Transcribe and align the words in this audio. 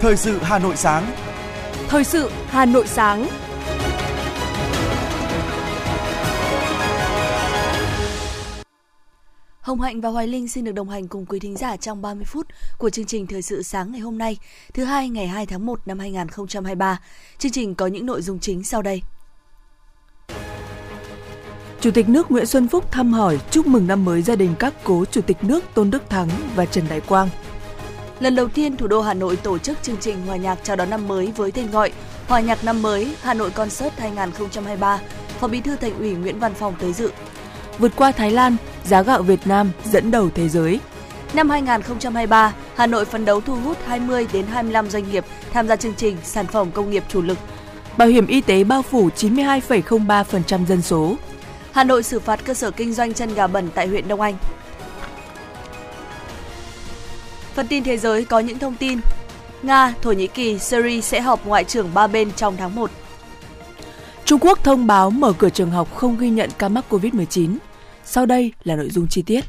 Thời 0.00 0.16
sự 0.16 0.38
Hà 0.42 0.58
Nội 0.58 0.76
sáng. 0.76 1.06
Thời 1.88 2.04
sự 2.04 2.30
Hà 2.46 2.64
Nội 2.64 2.86
sáng. 2.86 3.28
Hồng 9.60 9.80
Hạnh 9.80 10.00
và 10.00 10.08
Hoài 10.08 10.26
Linh 10.26 10.48
xin 10.48 10.64
được 10.64 10.72
đồng 10.72 10.88
hành 10.88 11.08
cùng 11.08 11.26
quý 11.26 11.38
thính 11.38 11.56
giả 11.56 11.76
trong 11.76 12.02
30 12.02 12.24
phút 12.24 12.46
của 12.78 12.90
chương 12.90 13.04
trình 13.04 13.26
Thời 13.26 13.42
sự 13.42 13.62
sáng 13.62 13.92
ngày 13.92 14.00
hôm 14.00 14.18
nay, 14.18 14.38
thứ 14.74 14.84
hai 14.84 15.08
ngày 15.08 15.28
2 15.28 15.46
tháng 15.46 15.66
1 15.66 15.80
năm 15.86 15.98
2023. 15.98 17.00
Chương 17.38 17.52
trình 17.52 17.74
có 17.74 17.86
những 17.86 18.06
nội 18.06 18.22
dung 18.22 18.38
chính 18.38 18.64
sau 18.64 18.82
đây. 18.82 19.02
Chủ 21.80 21.90
tịch 21.90 22.08
nước 22.08 22.30
Nguyễn 22.30 22.46
Xuân 22.46 22.68
Phúc 22.68 22.92
thăm 22.92 23.12
hỏi 23.12 23.38
chúc 23.50 23.66
mừng 23.66 23.86
năm 23.86 24.04
mới 24.04 24.22
gia 24.22 24.36
đình 24.36 24.54
các 24.58 24.74
cố 24.84 25.04
Chủ 25.10 25.20
tịch 25.20 25.36
nước 25.42 25.64
Tôn 25.74 25.90
Đức 25.90 26.10
Thắng 26.10 26.28
và 26.54 26.66
Trần 26.66 26.84
Đại 26.88 27.00
Quang. 27.00 27.28
Lần 28.20 28.36
đầu 28.36 28.48
tiên, 28.48 28.76
thủ 28.76 28.86
đô 28.86 29.00
Hà 29.00 29.14
Nội 29.14 29.36
tổ 29.36 29.58
chức 29.58 29.82
chương 29.82 29.96
trình 30.00 30.26
hòa 30.26 30.36
nhạc 30.36 30.58
chào 30.62 30.76
đón 30.76 30.90
năm 30.90 31.08
mới 31.08 31.32
với 31.36 31.50
tên 31.50 31.70
gọi 31.70 31.92
Hòa 32.28 32.40
nhạc 32.40 32.64
năm 32.64 32.82
mới 32.82 33.14
Hà 33.22 33.34
Nội 33.34 33.50
Concert 33.50 33.92
2023. 33.98 35.00
Phó 35.40 35.48
Bí 35.48 35.60
thư 35.60 35.76
Thành 35.76 35.98
ủy 35.98 36.10
Nguyễn 36.10 36.38
Văn 36.38 36.54
Phòng 36.54 36.74
tới 36.80 36.92
dự. 36.92 37.10
Vượt 37.78 37.92
qua 37.96 38.12
Thái 38.12 38.30
Lan, 38.30 38.56
giá 38.84 39.02
gạo 39.02 39.22
Việt 39.22 39.40
Nam 39.46 39.70
dẫn 39.84 40.10
đầu 40.10 40.30
thế 40.34 40.48
giới. 40.48 40.80
Năm 41.34 41.50
2023, 41.50 42.54
Hà 42.74 42.86
Nội 42.86 43.04
phấn 43.04 43.24
đấu 43.24 43.40
thu 43.40 43.56
hút 43.56 43.78
20 43.86 44.26
đến 44.32 44.46
25 44.46 44.90
doanh 44.90 45.10
nghiệp 45.10 45.24
tham 45.52 45.68
gia 45.68 45.76
chương 45.76 45.94
trình 45.94 46.16
sản 46.24 46.46
phẩm 46.46 46.70
công 46.70 46.90
nghiệp 46.90 47.04
chủ 47.08 47.22
lực. 47.22 47.38
Bảo 47.96 48.08
hiểm 48.08 48.26
y 48.26 48.40
tế 48.40 48.64
bao 48.64 48.82
phủ 48.82 49.08
92,03% 49.16 50.66
dân 50.66 50.82
số. 50.82 51.16
Hà 51.78 51.84
Nội 51.84 52.02
xử 52.02 52.20
phạt 52.20 52.44
cơ 52.44 52.54
sở 52.54 52.70
kinh 52.70 52.92
doanh 52.92 53.14
chân 53.14 53.34
gà 53.34 53.46
bẩn 53.46 53.68
tại 53.74 53.86
huyện 53.86 54.08
Đông 54.08 54.20
Anh. 54.20 54.36
Phần 57.54 57.66
tin 57.66 57.84
thế 57.84 57.96
giới 57.96 58.24
có 58.24 58.38
những 58.38 58.58
thông 58.58 58.76
tin. 58.76 59.00
Nga, 59.62 59.94
Thổ 60.02 60.12
Nhĩ 60.12 60.26
Kỳ, 60.26 60.58
Syria 60.58 61.00
sẽ 61.00 61.20
họp 61.20 61.46
ngoại 61.46 61.64
trưởng 61.64 61.94
ba 61.94 62.06
bên 62.06 62.32
trong 62.32 62.56
tháng 62.56 62.74
1. 62.74 62.90
Trung 64.24 64.40
Quốc 64.40 64.64
thông 64.64 64.86
báo 64.86 65.10
mở 65.10 65.32
cửa 65.38 65.50
trường 65.50 65.70
học 65.70 65.94
không 65.94 66.18
ghi 66.18 66.30
nhận 66.30 66.50
ca 66.58 66.68
mắc 66.68 66.84
COVID-19. 66.90 67.56
Sau 68.04 68.26
đây 68.26 68.52
là 68.64 68.76
nội 68.76 68.90
dung 68.90 69.06
chi 69.08 69.22
tiết. 69.22 69.44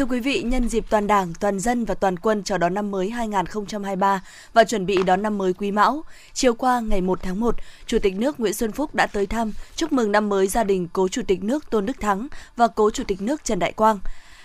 Thưa 0.00 0.06
quý 0.06 0.20
vị, 0.20 0.42
nhân 0.42 0.68
dịp 0.68 0.84
toàn 0.90 1.06
Đảng, 1.06 1.32
toàn 1.40 1.60
dân 1.60 1.84
và 1.84 1.94
toàn 1.94 2.18
quân 2.18 2.42
chào 2.42 2.58
đón 2.58 2.74
năm 2.74 2.90
mới 2.90 3.10
2023 3.10 4.22
và 4.52 4.64
chuẩn 4.64 4.86
bị 4.86 5.02
đón 5.02 5.22
năm 5.22 5.38
mới 5.38 5.52
Quý 5.52 5.70
Mão, 5.70 6.04
chiều 6.32 6.54
qua 6.54 6.80
ngày 6.80 7.00
1 7.00 7.22
tháng 7.22 7.40
1, 7.40 7.54
Chủ 7.86 7.98
tịch 7.98 8.14
nước 8.14 8.40
Nguyễn 8.40 8.54
Xuân 8.54 8.72
Phúc 8.72 8.94
đã 8.94 9.06
tới 9.06 9.26
thăm, 9.26 9.52
chúc 9.76 9.92
mừng 9.92 10.12
năm 10.12 10.28
mới 10.28 10.46
gia 10.46 10.64
đình 10.64 10.88
cố 10.92 11.08
Chủ 11.08 11.22
tịch 11.26 11.44
nước 11.44 11.70
Tôn 11.70 11.86
Đức 11.86 12.00
Thắng 12.00 12.28
và 12.56 12.66
cố 12.66 12.90
Chủ 12.90 13.04
tịch 13.04 13.22
nước 13.22 13.44
Trần 13.44 13.58
Đại 13.58 13.72
Quang. 13.72 13.98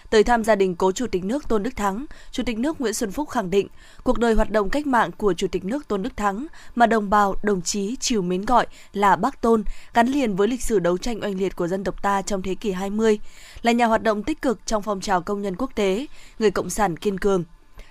Tới 0.09 0.23
thăm 0.23 0.43
gia 0.43 0.55
đình 0.55 0.75
cố 0.75 0.91
Chủ 0.91 1.07
tịch 1.07 1.23
nước 1.23 1.47
Tôn 1.47 1.63
Đức 1.63 1.75
Thắng, 1.75 2.05
Chủ 2.31 2.43
tịch 2.43 2.57
nước 2.57 2.81
Nguyễn 2.81 2.93
Xuân 2.93 3.11
Phúc 3.11 3.29
khẳng 3.29 3.49
định 3.49 3.67
cuộc 4.03 4.19
đời 4.19 4.33
hoạt 4.33 4.51
động 4.51 4.69
cách 4.69 4.87
mạng 4.87 5.11
của 5.17 5.33
Chủ 5.33 5.47
tịch 5.47 5.65
nước 5.65 5.87
Tôn 5.87 6.03
Đức 6.03 6.17
Thắng 6.17 6.47
mà 6.75 6.85
đồng 6.85 7.09
bào, 7.09 7.35
đồng 7.43 7.61
chí 7.61 7.95
chiều 7.99 8.21
mến 8.21 8.45
gọi 8.45 8.67
là 8.93 9.15
Bác 9.15 9.41
Tôn, 9.41 9.63
gắn 9.93 10.07
liền 10.07 10.35
với 10.35 10.47
lịch 10.47 10.63
sử 10.63 10.79
đấu 10.79 10.97
tranh 10.97 11.19
oanh 11.23 11.37
liệt 11.37 11.55
của 11.55 11.67
dân 11.67 11.83
tộc 11.83 12.01
ta 12.01 12.21
trong 12.21 12.41
thế 12.41 12.55
kỷ 12.55 12.71
20, 12.71 13.19
là 13.61 13.71
nhà 13.71 13.85
hoạt 13.85 14.03
động 14.03 14.23
tích 14.23 14.41
cực 14.41 14.59
trong 14.65 14.83
phong 14.83 15.01
trào 15.01 15.21
công 15.21 15.41
nhân 15.41 15.55
quốc 15.55 15.75
tế, 15.75 16.05
người 16.39 16.51
cộng 16.51 16.69
sản 16.69 16.97
kiên 16.97 17.19
cường. 17.19 17.43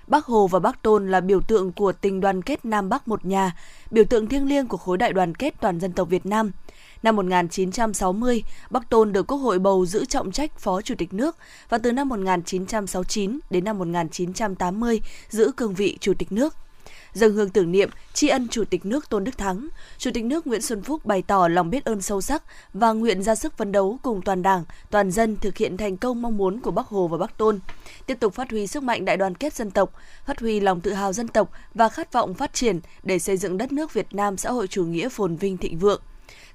Bác 0.06 0.24
Hồ 0.24 0.46
và 0.46 0.58
Bác 0.58 0.82
Tôn 0.82 1.10
là 1.10 1.20
biểu 1.20 1.40
tượng 1.40 1.72
của 1.72 1.92
tình 1.92 2.20
đoàn 2.20 2.42
kết 2.42 2.64
Nam 2.64 2.88
Bắc 2.88 3.08
một 3.08 3.24
nhà, 3.24 3.56
biểu 3.90 4.04
tượng 4.04 4.26
thiêng 4.26 4.48
liêng 4.48 4.66
của 4.66 4.76
khối 4.76 4.98
đại 4.98 5.12
đoàn 5.12 5.34
kết 5.34 5.54
toàn 5.60 5.80
dân 5.80 5.92
tộc 5.92 6.08
Việt 6.08 6.26
Nam– 6.26 6.50
Năm 7.04 7.16
1960, 7.16 8.42
Bắc 8.70 8.90
Tôn 8.90 9.12
được 9.12 9.26
Quốc 9.26 9.38
hội 9.38 9.58
bầu 9.58 9.86
giữ 9.86 10.04
trọng 10.04 10.32
trách 10.32 10.58
Phó 10.58 10.82
Chủ 10.82 10.94
tịch 10.98 11.14
nước 11.14 11.36
và 11.68 11.78
từ 11.78 11.92
năm 11.92 12.08
1969 12.08 13.38
đến 13.50 13.64
năm 13.64 13.78
1980 13.78 15.00
giữ 15.28 15.52
cương 15.56 15.74
vị 15.74 15.98
Chủ 16.00 16.14
tịch 16.18 16.32
nước 16.32 16.54
dâng 17.12 17.32
hương 17.32 17.50
tưởng 17.50 17.72
niệm 17.72 17.90
tri 18.12 18.28
ân 18.28 18.48
Chủ 18.48 18.64
tịch 18.64 18.86
nước 18.86 19.08
Tôn 19.08 19.24
Đức 19.24 19.38
Thắng, 19.38 19.68
Chủ 19.98 20.10
tịch 20.14 20.24
nước 20.24 20.46
Nguyễn 20.46 20.62
Xuân 20.62 20.82
Phúc 20.82 21.04
bày 21.04 21.22
tỏ 21.22 21.48
lòng 21.48 21.70
biết 21.70 21.84
ơn 21.84 22.02
sâu 22.02 22.20
sắc 22.20 22.42
và 22.72 22.92
nguyện 22.92 23.22
ra 23.22 23.34
sức 23.34 23.56
phấn 23.56 23.72
đấu 23.72 23.98
cùng 24.02 24.22
toàn 24.22 24.42
Đảng, 24.42 24.64
toàn 24.90 25.10
dân 25.10 25.36
thực 25.36 25.56
hiện 25.56 25.76
thành 25.76 25.96
công 25.96 26.22
mong 26.22 26.36
muốn 26.36 26.60
của 26.60 26.70
Bắc 26.70 26.86
Hồ 26.86 27.08
và 27.08 27.18
Bắc 27.18 27.38
Tôn, 27.38 27.60
tiếp 28.06 28.20
tục 28.20 28.34
phát 28.34 28.50
huy 28.50 28.66
sức 28.66 28.82
mạnh 28.82 29.04
đại 29.04 29.16
đoàn 29.16 29.34
kết 29.34 29.54
dân 29.54 29.70
tộc, 29.70 29.92
phát 30.26 30.40
huy 30.40 30.60
lòng 30.60 30.80
tự 30.80 30.92
hào 30.92 31.12
dân 31.12 31.28
tộc 31.28 31.50
và 31.74 31.88
khát 31.88 32.12
vọng 32.12 32.34
phát 32.34 32.54
triển 32.54 32.80
để 33.02 33.18
xây 33.18 33.36
dựng 33.36 33.58
đất 33.58 33.72
nước 33.72 33.94
Việt 33.94 34.14
Nam 34.14 34.36
xã 34.36 34.50
hội 34.50 34.66
chủ 34.66 34.84
nghĩa 34.84 35.08
phồn 35.08 35.36
vinh 35.36 35.56
thịnh 35.56 35.78
vượng. 35.78 36.00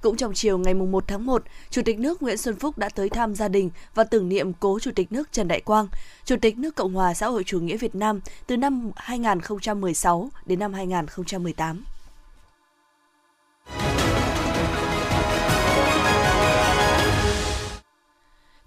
Cũng 0.00 0.16
trong 0.16 0.34
chiều 0.34 0.58
ngày 0.58 0.74
1 0.74 1.04
tháng 1.06 1.26
1, 1.26 1.42
Chủ 1.70 1.82
tịch 1.84 1.98
nước 1.98 2.22
Nguyễn 2.22 2.36
Xuân 2.36 2.56
Phúc 2.56 2.78
đã 2.78 2.88
tới 2.88 3.08
thăm 3.08 3.34
gia 3.34 3.48
đình 3.48 3.70
và 3.94 4.04
tưởng 4.04 4.28
niệm 4.28 4.52
cố 4.52 4.78
Chủ 4.78 4.90
tịch 4.94 5.12
nước 5.12 5.32
Trần 5.32 5.48
Đại 5.48 5.60
Quang, 5.60 5.86
Chủ 6.24 6.36
tịch 6.42 6.58
nước 6.58 6.76
Cộng 6.76 6.94
hòa 6.94 7.14
xã 7.14 7.26
hội 7.26 7.44
chủ 7.44 7.60
nghĩa 7.60 7.76
Việt 7.76 7.94
Nam 7.94 8.20
từ 8.46 8.56
năm 8.56 8.90
2016 8.96 10.30
đến 10.46 10.58
năm 10.58 10.72
2018. 10.72 11.84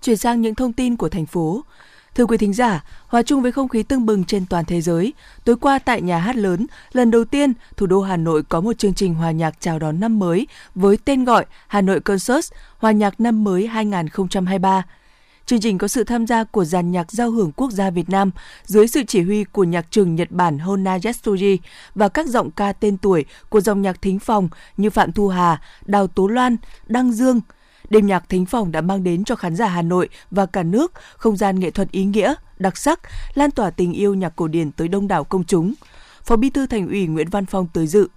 Chuyển 0.01 0.17
sang 0.17 0.41
những 0.41 0.55
thông 0.55 0.73
tin 0.73 0.95
của 0.95 1.09
thành 1.09 1.25
phố. 1.25 1.63
Thưa 2.15 2.25
quý 2.25 2.37
thính 2.37 2.53
giả, 2.53 2.83
hòa 3.07 3.21
chung 3.21 3.41
với 3.41 3.51
không 3.51 3.67
khí 3.67 3.83
tưng 3.83 4.05
bừng 4.05 4.23
trên 4.23 4.45
toàn 4.45 4.65
thế 4.65 4.81
giới, 4.81 5.13
tối 5.45 5.55
qua 5.55 5.79
tại 5.79 6.01
nhà 6.01 6.17
hát 6.17 6.35
lớn, 6.35 6.67
lần 6.91 7.11
đầu 7.11 7.25
tiên 7.25 7.53
thủ 7.77 7.85
đô 7.85 8.01
Hà 8.01 8.17
Nội 8.17 8.43
có 8.43 8.61
một 8.61 8.77
chương 8.77 8.93
trình 8.93 9.13
hòa 9.13 9.31
nhạc 9.31 9.55
chào 9.59 9.79
đón 9.79 9.99
năm 9.99 10.19
mới 10.19 10.47
với 10.75 10.97
tên 11.05 11.23
gọi 11.23 11.45
Hà 11.67 11.81
Nội 11.81 11.99
Concert 11.99 12.51
Hòa 12.77 12.91
nhạc 12.91 13.19
năm 13.19 13.43
mới 13.43 13.67
2023. 13.67 14.83
Chương 15.45 15.59
trình 15.59 15.77
có 15.77 15.87
sự 15.87 16.03
tham 16.03 16.27
gia 16.27 16.43
của 16.43 16.65
dàn 16.65 16.91
nhạc 16.91 17.11
giao 17.11 17.31
hưởng 17.31 17.51
quốc 17.51 17.71
gia 17.71 17.89
Việt 17.89 18.09
Nam 18.09 18.31
dưới 18.63 18.87
sự 18.87 19.03
chỉ 19.07 19.21
huy 19.21 19.43
của 19.43 19.63
nhạc 19.63 19.85
trường 19.91 20.15
Nhật 20.15 20.31
Bản 20.31 20.59
Hona 20.59 20.97
Yatsuji 20.97 21.57
và 21.95 22.09
các 22.09 22.27
giọng 22.27 22.51
ca 22.51 22.73
tên 22.73 22.97
tuổi 22.97 23.25
của 23.49 23.61
dòng 23.61 23.81
nhạc 23.81 24.01
thính 24.01 24.19
phòng 24.19 24.49
như 24.77 24.89
Phạm 24.89 25.11
Thu 25.11 25.27
Hà, 25.27 25.61
Đào 25.85 26.07
Tố 26.07 26.27
Loan, 26.27 26.57
Đăng 26.87 27.11
Dương, 27.11 27.41
đêm 27.89 28.07
nhạc 28.07 28.29
thính 28.29 28.45
phòng 28.45 28.71
đã 28.71 28.81
mang 28.81 29.03
đến 29.03 29.23
cho 29.23 29.35
khán 29.35 29.55
giả 29.55 29.67
Hà 29.67 29.81
Nội 29.81 30.09
và 30.31 30.45
cả 30.45 30.63
nước 30.63 30.91
không 31.17 31.37
gian 31.37 31.59
nghệ 31.59 31.71
thuật 31.71 31.91
ý 31.91 32.03
nghĩa, 32.03 32.33
đặc 32.59 32.77
sắc, 32.77 32.99
lan 33.33 33.51
tỏa 33.51 33.69
tình 33.69 33.93
yêu 33.93 34.13
nhạc 34.13 34.35
cổ 34.35 34.47
điển 34.47 34.71
tới 34.71 34.87
đông 34.87 35.07
đảo 35.07 35.23
công 35.23 35.43
chúng. 35.43 35.73
Phó 36.23 36.35
Bí 36.35 36.49
thư 36.49 36.65
Thành 36.65 36.87
ủy 36.87 37.07
Nguyễn 37.07 37.29
Văn 37.29 37.45
Phong 37.45 37.67
tới 37.73 37.87
dự. 37.87 38.07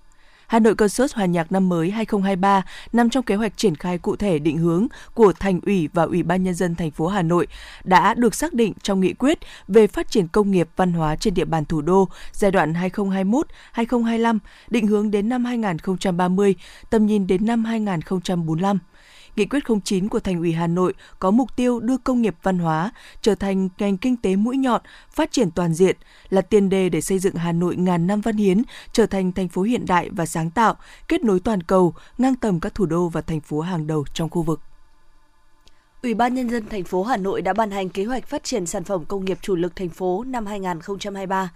Hà 0.47 0.59
Nội 0.59 0.75
Concert 0.75 1.15
Hòa 1.15 1.27
nhạc 1.27 1.53
năm 1.53 1.69
mới 1.69 1.91
2023 1.91 2.63
nằm 2.93 3.11
trong 3.11 3.25
kế 3.25 3.35
hoạch 3.35 3.57
triển 3.57 3.75
khai 3.75 3.99
cụ 3.99 4.17
thể 4.17 4.39
định 4.39 4.59
hướng 4.59 4.87
của 5.15 5.33
Thành 5.33 5.61
ủy 5.67 5.89
và 5.93 6.03
Ủy 6.03 6.23
ban 6.23 6.43
nhân 6.43 6.55
dân 6.55 6.75
thành 6.75 6.91
phố 6.91 7.07
Hà 7.07 7.23
Nội 7.23 7.47
đã 7.85 8.15
được 8.15 8.35
xác 8.35 8.55
định 8.55 8.73
trong 8.83 9.01
nghị 9.01 9.13
quyết 9.13 9.39
về 9.69 9.87
phát 9.87 10.11
triển 10.11 10.29
công 10.29 10.51
nghiệp 10.51 10.69
văn 10.77 10.93
hóa 10.93 11.17
trên 11.17 11.35
địa 11.35 11.45
bàn 11.45 11.65
thủ 11.65 11.81
đô 11.81 12.09
giai 12.33 12.51
đoạn 12.51 12.73
2021-2025, 13.75 14.39
định 14.71 14.87
hướng 14.87 15.11
đến 15.11 15.29
năm 15.29 15.45
2030, 15.45 16.55
tầm 16.91 17.07
nhìn 17.07 17.27
đến 17.27 17.47
năm 17.47 17.65
2045. 17.65 18.79
Nghị 19.37 19.47
quyết 19.47 19.63
09 19.85 20.09
của 20.09 20.21
Thành 20.21 20.39
ủy 20.39 20.53
Hà 20.53 20.67
Nội 20.67 20.95
có 21.19 21.31
mục 21.31 21.57
tiêu 21.57 21.81
đưa 21.81 21.97
công 21.97 22.23
nghiệp 22.23 22.35
văn 22.43 22.59
hóa 22.59 22.91
trở 23.23 23.35
thành 23.35 23.69
ngành 23.79 23.97
kinh 23.97 24.17
tế 24.17 24.37
mũi 24.37 24.57
nhọn, 24.57 24.81
phát 25.11 25.33
triển 25.33 25.51
toàn 25.51 25.75
diện, 25.75 25.97
là 26.29 26.41
tiền 26.41 26.69
đề 26.69 26.89
để 26.89 27.01
xây 27.01 27.19
dựng 27.19 27.35
Hà 27.35 27.53
Nội 27.53 27.77
ngàn 27.77 28.07
năm 28.07 28.21
văn 28.21 28.37
hiến 28.37 28.63
trở 28.93 29.07
thành 29.07 29.33
thành 29.33 29.49
phố 29.49 29.63
hiện 29.63 29.87
đại 29.87 30.11
và 30.11 30.27
sáng 30.27 30.51
tạo, 30.51 30.77
kết 31.09 31.25
nối 31.25 31.41
toàn 31.41 31.63
cầu, 31.63 31.95
ngang 32.19 32.35
tầm 32.35 32.61
các 32.61 32.75
thủ 32.75 32.87
đô 32.87 33.09
và 33.09 33.21
thành 33.21 33.41
phố 33.41 33.61
hàng 33.61 33.87
đầu 33.87 34.05
trong 34.15 34.29
khu 34.31 34.43
vực. 34.43 34.61
Ủy 36.03 36.15
ban 36.15 36.35
nhân 36.35 36.51
dân 36.51 36.69
thành 36.69 36.85
phố 36.85 37.03
Hà 37.03 37.17
Nội 37.17 37.43
đã 37.43 37.53
ban 37.53 37.71
hành 37.71 37.89
kế 37.89 38.05
hoạch 38.05 38.27
phát 38.27 38.45
triển 38.45 38.67
sản 38.67 38.85
phẩm 38.85 39.05
công 39.05 39.25
nghiệp 39.25 39.39
chủ 39.43 39.57
lực 39.57 39.77
thành 39.77 39.89
phố 39.89 40.25
năm 40.25 40.47
2023. 40.47 41.51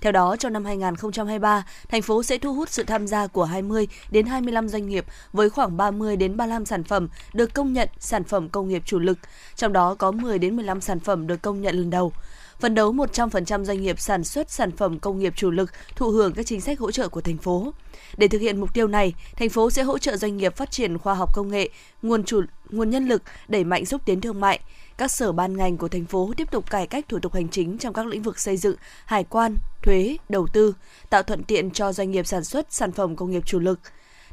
Theo 0.00 0.12
đó, 0.12 0.36
trong 0.36 0.52
năm 0.52 0.64
2023, 0.64 1.64
thành 1.88 2.02
phố 2.02 2.22
sẽ 2.22 2.38
thu 2.38 2.54
hút 2.54 2.68
sự 2.70 2.82
tham 2.82 3.06
gia 3.06 3.26
của 3.26 3.44
20 3.44 3.88
đến 4.10 4.26
25 4.26 4.68
doanh 4.68 4.88
nghiệp 4.88 5.04
với 5.32 5.50
khoảng 5.50 5.76
30 5.76 6.16
đến 6.16 6.36
35 6.36 6.64
sản 6.64 6.84
phẩm 6.84 7.08
được 7.32 7.54
công 7.54 7.72
nhận 7.72 7.88
sản 7.98 8.24
phẩm 8.24 8.48
công 8.48 8.68
nghiệp 8.68 8.82
chủ 8.84 8.98
lực, 8.98 9.18
trong 9.56 9.72
đó 9.72 9.94
có 9.94 10.10
10 10.10 10.38
đến 10.38 10.56
15 10.56 10.80
sản 10.80 11.00
phẩm 11.00 11.26
được 11.26 11.42
công 11.42 11.60
nhận 11.60 11.76
lần 11.76 11.90
đầu 11.90 12.12
phấn 12.60 12.74
đấu 12.74 12.92
100% 12.92 13.64
doanh 13.64 13.82
nghiệp 13.82 14.00
sản 14.00 14.24
xuất 14.24 14.50
sản 14.50 14.70
phẩm 14.70 14.98
công 14.98 15.18
nghiệp 15.18 15.32
chủ 15.36 15.50
lực 15.50 15.70
thụ 15.96 16.10
hưởng 16.10 16.32
các 16.32 16.46
chính 16.46 16.60
sách 16.60 16.78
hỗ 16.78 16.90
trợ 16.90 17.08
của 17.08 17.20
thành 17.20 17.38
phố. 17.38 17.72
Để 18.16 18.28
thực 18.28 18.40
hiện 18.40 18.60
mục 18.60 18.74
tiêu 18.74 18.86
này, 18.86 19.14
thành 19.36 19.48
phố 19.48 19.70
sẽ 19.70 19.82
hỗ 19.82 19.98
trợ 19.98 20.16
doanh 20.16 20.36
nghiệp 20.36 20.56
phát 20.56 20.70
triển 20.70 20.98
khoa 20.98 21.14
học 21.14 21.34
công 21.34 21.48
nghệ, 21.48 21.68
nguồn 22.02 22.24
chủ 22.24 22.42
nguồn 22.70 22.90
nhân 22.90 23.08
lực, 23.08 23.22
đẩy 23.48 23.64
mạnh 23.64 23.86
xúc 23.86 24.00
tiến 24.04 24.20
thương 24.20 24.40
mại, 24.40 24.60
các 25.00 25.10
sở 25.10 25.32
ban 25.32 25.56
ngành 25.56 25.76
của 25.76 25.88
thành 25.88 26.04
phố 26.04 26.32
tiếp 26.36 26.50
tục 26.50 26.70
cải 26.70 26.86
cách 26.86 27.08
thủ 27.08 27.18
tục 27.18 27.34
hành 27.34 27.48
chính 27.48 27.78
trong 27.78 27.92
các 27.92 28.06
lĩnh 28.06 28.22
vực 28.22 28.38
xây 28.38 28.56
dựng, 28.56 28.76
hải 29.04 29.24
quan, 29.24 29.56
thuế, 29.82 30.16
đầu 30.28 30.46
tư, 30.52 30.74
tạo 31.10 31.22
thuận 31.22 31.44
tiện 31.44 31.70
cho 31.70 31.92
doanh 31.92 32.10
nghiệp 32.10 32.26
sản 32.26 32.44
xuất 32.44 32.66
sản 32.72 32.92
phẩm 32.92 33.16
công 33.16 33.30
nghiệp 33.30 33.42
chủ 33.46 33.58
lực. 33.58 33.80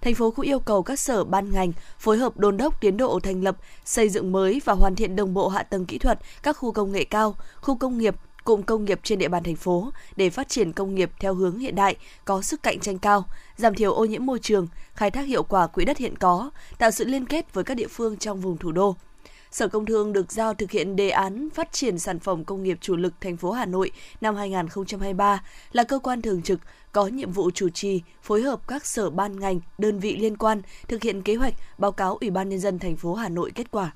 Thành 0.01 0.15
phố 0.15 0.31
cũng 0.31 0.45
yêu 0.45 0.59
cầu 0.59 0.83
các 0.83 0.99
sở 0.99 1.23
ban 1.23 1.51
ngành 1.51 1.71
phối 1.99 2.17
hợp 2.17 2.37
đôn 2.37 2.57
đốc 2.57 2.81
tiến 2.81 2.97
độ 2.97 3.19
thành 3.19 3.43
lập, 3.43 3.57
xây 3.85 4.09
dựng 4.09 4.31
mới 4.31 4.61
và 4.65 4.73
hoàn 4.73 4.95
thiện 4.95 5.15
đồng 5.15 5.33
bộ 5.33 5.47
hạ 5.47 5.63
tầng 5.63 5.85
kỹ 5.85 5.97
thuật 5.97 6.19
các 6.43 6.57
khu 6.57 6.71
công 6.71 6.91
nghệ 6.91 7.03
cao, 7.03 7.35
khu 7.61 7.75
công 7.75 7.97
nghiệp, 7.97 8.15
cụm 8.43 8.61
công 8.61 8.85
nghiệp 8.85 8.99
trên 9.03 9.19
địa 9.19 9.27
bàn 9.27 9.43
thành 9.43 9.55
phố 9.55 9.89
để 10.15 10.29
phát 10.29 10.49
triển 10.49 10.73
công 10.73 10.95
nghiệp 10.95 11.11
theo 11.19 11.33
hướng 11.33 11.59
hiện 11.59 11.75
đại, 11.75 11.95
có 12.25 12.41
sức 12.41 12.63
cạnh 12.63 12.79
tranh 12.79 12.99
cao, 12.99 13.25
giảm 13.57 13.75
thiểu 13.75 13.93
ô 13.93 14.05
nhiễm 14.05 14.25
môi 14.25 14.39
trường, 14.39 14.67
khai 14.93 15.11
thác 15.11 15.25
hiệu 15.25 15.43
quả 15.43 15.67
quỹ 15.67 15.85
đất 15.85 15.97
hiện 15.97 16.15
có, 16.17 16.51
tạo 16.77 16.91
sự 16.91 17.05
liên 17.05 17.25
kết 17.25 17.53
với 17.53 17.63
các 17.63 17.73
địa 17.73 17.87
phương 17.87 18.17
trong 18.17 18.41
vùng 18.41 18.57
thủ 18.57 18.71
đô 18.71 18.95
Sở 19.51 19.67
Công 19.67 19.85
Thương 19.85 20.13
được 20.13 20.31
giao 20.31 20.53
thực 20.53 20.71
hiện 20.71 20.95
đề 20.95 21.09
án 21.09 21.49
phát 21.49 21.71
triển 21.71 21.99
sản 21.99 22.19
phẩm 22.19 22.45
công 22.45 22.63
nghiệp 22.63 22.77
chủ 22.81 22.95
lực 22.95 23.13
thành 23.21 23.37
phố 23.37 23.51
Hà 23.51 23.65
Nội 23.65 23.91
năm 24.21 24.35
2023 24.35 25.43
là 25.71 25.83
cơ 25.83 25.99
quan 25.99 26.21
thường 26.21 26.41
trực 26.41 26.59
có 26.91 27.07
nhiệm 27.07 27.31
vụ 27.31 27.51
chủ 27.51 27.69
trì, 27.69 28.01
phối 28.23 28.41
hợp 28.41 28.67
các 28.67 28.85
sở 28.85 29.09
ban 29.09 29.39
ngành, 29.39 29.59
đơn 29.77 29.99
vị 29.99 30.17
liên 30.17 30.37
quan 30.37 30.61
thực 30.87 31.03
hiện 31.03 31.21
kế 31.21 31.35
hoạch 31.35 31.53
báo 31.77 31.91
cáo 31.91 32.17
Ủy 32.21 32.29
ban 32.29 32.49
nhân 32.49 32.59
dân 32.59 32.79
thành 32.79 32.95
phố 32.95 33.13
Hà 33.13 33.29
Nội 33.29 33.51
kết 33.55 33.71
quả. 33.71 33.91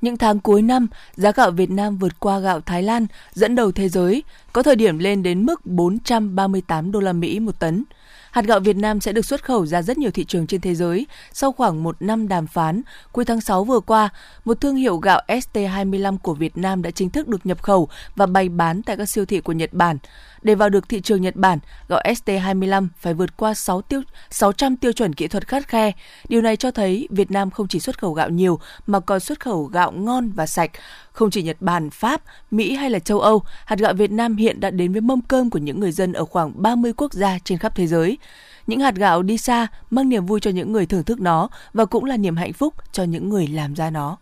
Những 0.00 0.16
tháng 0.16 0.40
cuối 0.40 0.62
năm, 0.62 0.86
giá 1.14 1.32
gạo 1.32 1.50
Việt 1.50 1.70
Nam 1.70 1.98
vượt 1.98 2.20
qua 2.20 2.38
gạo 2.38 2.60
Thái 2.60 2.82
Lan, 2.82 3.06
dẫn 3.32 3.54
đầu 3.54 3.72
thế 3.72 3.88
giới, 3.88 4.22
có 4.52 4.62
thời 4.62 4.76
điểm 4.76 4.98
lên 4.98 5.22
đến 5.22 5.46
mức 5.46 5.66
438 5.66 6.92
đô 6.92 7.00
la 7.00 7.12
Mỹ 7.12 7.40
một 7.40 7.58
tấn. 7.58 7.84
Hạt 8.30 8.44
gạo 8.44 8.60
Việt 8.60 8.76
Nam 8.76 9.00
sẽ 9.00 9.12
được 9.12 9.24
xuất 9.24 9.44
khẩu 9.44 9.66
ra 9.66 9.82
rất 9.82 9.98
nhiều 9.98 10.10
thị 10.10 10.24
trường 10.24 10.46
trên 10.46 10.60
thế 10.60 10.74
giới. 10.74 11.06
Sau 11.32 11.52
khoảng 11.52 11.82
một 11.82 12.02
năm 12.02 12.28
đàm 12.28 12.46
phán, 12.46 12.82
cuối 13.12 13.24
tháng 13.24 13.40
6 13.40 13.64
vừa 13.64 13.80
qua, 13.80 14.08
một 14.44 14.60
thương 14.60 14.76
hiệu 14.76 14.96
gạo 14.96 15.22
ST25 15.28 16.18
của 16.18 16.34
Việt 16.34 16.56
Nam 16.56 16.82
đã 16.82 16.90
chính 16.90 17.10
thức 17.10 17.28
được 17.28 17.46
nhập 17.46 17.62
khẩu 17.62 17.88
và 18.16 18.26
bày 18.26 18.48
bán 18.48 18.82
tại 18.82 18.96
các 18.96 19.06
siêu 19.06 19.24
thị 19.24 19.40
của 19.40 19.52
Nhật 19.52 19.72
Bản. 19.72 19.98
Để 20.42 20.54
vào 20.54 20.68
được 20.68 20.88
thị 20.88 21.00
trường 21.00 21.22
Nhật 21.22 21.36
Bản, 21.36 21.58
gạo 21.88 22.00
ST25 22.04 22.88
phải 22.98 23.14
vượt 23.14 23.36
qua 23.36 23.54
6 23.54 23.82
tiêu, 23.82 24.02
600 24.30 24.76
tiêu 24.76 24.92
chuẩn 24.92 25.14
kỹ 25.14 25.28
thuật 25.28 25.48
khắt 25.48 25.68
khe. 25.68 25.92
Điều 26.28 26.42
này 26.42 26.56
cho 26.56 26.70
thấy 26.70 27.08
Việt 27.10 27.30
Nam 27.30 27.50
không 27.50 27.68
chỉ 27.68 27.80
xuất 27.80 27.98
khẩu 27.98 28.12
gạo 28.12 28.30
nhiều 28.30 28.60
mà 28.86 29.00
còn 29.00 29.20
xuất 29.20 29.40
khẩu 29.40 29.64
gạo 29.64 29.92
ngon 29.92 30.30
và 30.30 30.46
sạch. 30.46 30.70
Không 31.20 31.30
chỉ 31.30 31.42
Nhật 31.42 31.56
Bản, 31.60 31.90
Pháp, 31.90 32.22
Mỹ 32.50 32.74
hay 32.74 32.90
là 32.90 32.98
châu 32.98 33.20
Âu, 33.20 33.42
hạt 33.64 33.78
gạo 33.78 33.94
Việt 33.94 34.10
Nam 34.10 34.36
hiện 34.36 34.60
đã 34.60 34.70
đến 34.70 34.92
với 34.92 35.00
mâm 35.00 35.20
cơm 35.20 35.50
của 35.50 35.58
những 35.58 35.80
người 35.80 35.92
dân 35.92 36.12
ở 36.12 36.24
khoảng 36.24 36.62
30 36.62 36.92
quốc 36.96 37.12
gia 37.12 37.38
trên 37.44 37.58
khắp 37.58 37.74
thế 37.74 37.86
giới. 37.86 38.18
Những 38.66 38.80
hạt 38.80 38.94
gạo 38.94 39.22
đi 39.22 39.38
xa 39.38 39.66
mang 39.90 40.08
niềm 40.08 40.26
vui 40.26 40.40
cho 40.40 40.50
những 40.50 40.72
người 40.72 40.86
thưởng 40.86 41.04
thức 41.04 41.20
nó 41.20 41.48
và 41.72 41.84
cũng 41.84 42.04
là 42.04 42.16
niềm 42.16 42.36
hạnh 42.36 42.52
phúc 42.52 42.74
cho 42.92 43.02
những 43.02 43.28
người 43.28 43.46
làm 43.46 43.74
ra 43.74 43.90
nó. 43.90 44.16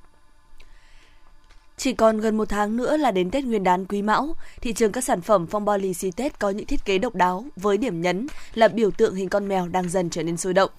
Chỉ 1.76 1.92
còn 1.92 2.20
gần 2.20 2.36
một 2.36 2.48
tháng 2.48 2.76
nữa 2.76 2.96
là 2.96 3.10
đến 3.10 3.30
Tết 3.30 3.44
Nguyên 3.44 3.64
đán 3.64 3.86
Quý 3.86 4.02
Mão, 4.02 4.34
thị 4.60 4.72
trường 4.72 4.92
các 4.92 5.04
sản 5.04 5.20
phẩm 5.20 5.46
phong 5.46 5.64
bao 5.64 5.78
lì 5.78 5.94
xì 5.94 6.10
Tết 6.10 6.38
có 6.38 6.50
những 6.50 6.66
thiết 6.66 6.84
kế 6.84 6.98
độc 6.98 7.14
đáo 7.14 7.44
với 7.56 7.76
điểm 7.76 8.02
nhấn 8.02 8.26
là 8.54 8.68
biểu 8.68 8.90
tượng 8.90 9.14
hình 9.14 9.28
con 9.28 9.48
mèo 9.48 9.68
đang 9.68 9.88
dần 9.88 10.10
trở 10.10 10.22
nên 10.22 10.36
sôi 10.36 10.54
động. 10.54 10.70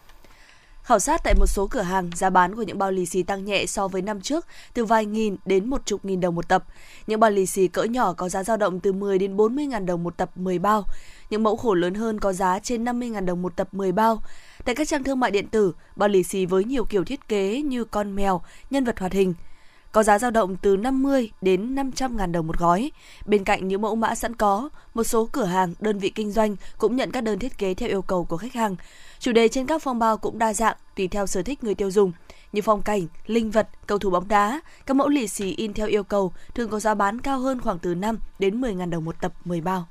Khảo 0.89 0.99
sát 0.99 1.23
tại 1.23 1.35
một 1.35 1.45
số 1.45 1.67
cửa 1.67 1.81
hàng, 1.81 2.09
giá 2.15 2.29
bán 2.29 2.55
của 2.55 2.61
những 2.61 2.77
bao 2.77 2.91
lì 2.91 3.05
xì 3.05 3.23
tăng 3.23 3.45
nhẹ 3.45 3.65
so 3.65 3.87
với 3.87 4.01
năm 4.01 4.21
trước, 4.21 4.45
từ 4.73 4.85
vài 4.85 5.05
nghìn 5.05 5.35
đến 5.45 5.69
một 5.69 5.81
chục 5.85 6.05
nghìn 6.05 6.19
đồng 6.19 6.35
một 6.35 6.47
tập. 6.47 6.63
Những 7.07 7.19
bao 7.19 7.31
lì 7.31 7.45
xì 7.45 7.67
cỡ 7.67 7.83
nhỏ 7.83 8.13
có 8.13 8.29
giá 8.29 8.43
dao 8.43 8.57
động 8.57 8.79
từ 8.79 8.93
10 8.93 9.19
đến 9.19 9.37
40 9.37 9.65
ngàn 9.65 9.85
đồng 9.85 10.03
một 10.03 10.17
tập 10.17 10.31
10 10.35 10.59
bao. 10.59 10.85
Những 11.29 11.43
mẫu 11.43 11.55
khổ 11.55 11.73
lớn 11.73 11.93
hơn 11.93 12.19
có 12.19 12.33
giá 12.33 12.59
trên 12.59 12.83
50 12.83 13.09
ngàn 13.09 13.25
đồng 13.25 13.41
một 13.41 13.55
tập 13.55 13.67
10 13.71 13.91
bao. 13.91 14.21
Tại 14.65 14.75
các 14.75 14.87
trang 14.87 15.03
thương 15.03 15.19
mại 15.19 15.31
điện 15.31 15.47
tử, 15.47 15.73
bao 15.95 16.09
lì 16.09 16.23
xì 16.23 16.45
với 16.45 16.63
nhiều 16.63 16.85
kiểu 16.85 17.03
thiết 17.03 17.27
kế 17.27 17.61
như 17.61 17.83
con 17.83 18.15
mèo, 18.15 18.41
nhân 18.69 18.83
vật 18.83 18.99
hoạt 18.99 19.13
hình– 19.13 19.33
có 19.91 20.03
giá 20.03 20.19
dao 20.19 20.31
động 20.31 20.57
từ 20.61 20.77
50 20.77 21.31
đến 21.41 21.75
500 21.75 22.17
ngàn 22.17 22.31
đồng 22.31 22.47
một 22.47 22.57
gói. 22.57 22.91
Bên 23.25 23.43
cạnh 23.43 23.67
những 23.67 23.81
mẫu 23.81 23.95
mã 23.95 24.15
sẵn 24.15 24.35
có, 24.35 24.69
một 24.93 25.03
số 25.03 25.29
cửa 25.31 25.45
hàng, 25.45 25.73
đơn 25.79 25.99
vị 25.99 26.09
kinh 26.09 26.31
doanh 26.31 26.55
cũng 26.77 26.95
nhận 26.95 27.11
các 27.11 27.21
đơn 27.21 27.39
thiết 27.39 27.57
kế 27.57 27.73
theo 27.73 27.89
yêu 27.89 28.01
cầu 28.01 28.25
của 28.25 28.37
khách 28.37 28.53
hàng. 28.53 28.75
Chủ 29.19 29.31
đề 29.31 29.47
trên 29.47 29.65
các 29.65 29.81
phong 29.81 29.99
bao 29.99 30.17
cũng 30.17 30.39
đa 30.39 30.53
dạng, 30.53 30.77
tùy 30.95 31.07
theo 31.07 31.27
sở 31.27 31.41
thích 31.41 31.63
người 31.63 31.75
tiêu 31.75 31.91
dùng. 31.91 32.11
Như 32.51 32.61
phong 32.61 32.81
cảnh, 32.81 33.07
linh 33.25 33.51
vật, 33.51 33.69
cầu 33.87 33.97
thủ 33.97 34.09
bóng 34.09 34.27
đá, 34.27 34.61
các 34.85 34.93
mẫu 34.93 35.09
lì 35.09 35.27
xì 35.27 35.53
in 35.57 35.73
theo 35.73 35.87
yêu 35.87 36.03
cầu 36.03 36.33
thường 36.55 36.69
có 36.69 36.79
giá 36.79 36.93
bán 36.93 37.21
cao 37.21 37.39
hơn 37.39 37.61
khoảng 37.61 37.79
từ 37.79 37.95
5 37.95 38.19
đến 38.39 38.61
10 38.61 38.75
ngàn 38.75 38.89
đồng 38.89 39.05
một 39.05 39.15
tập 39.21 39.33
10 39.45 39.61
bao. 39.61 39.87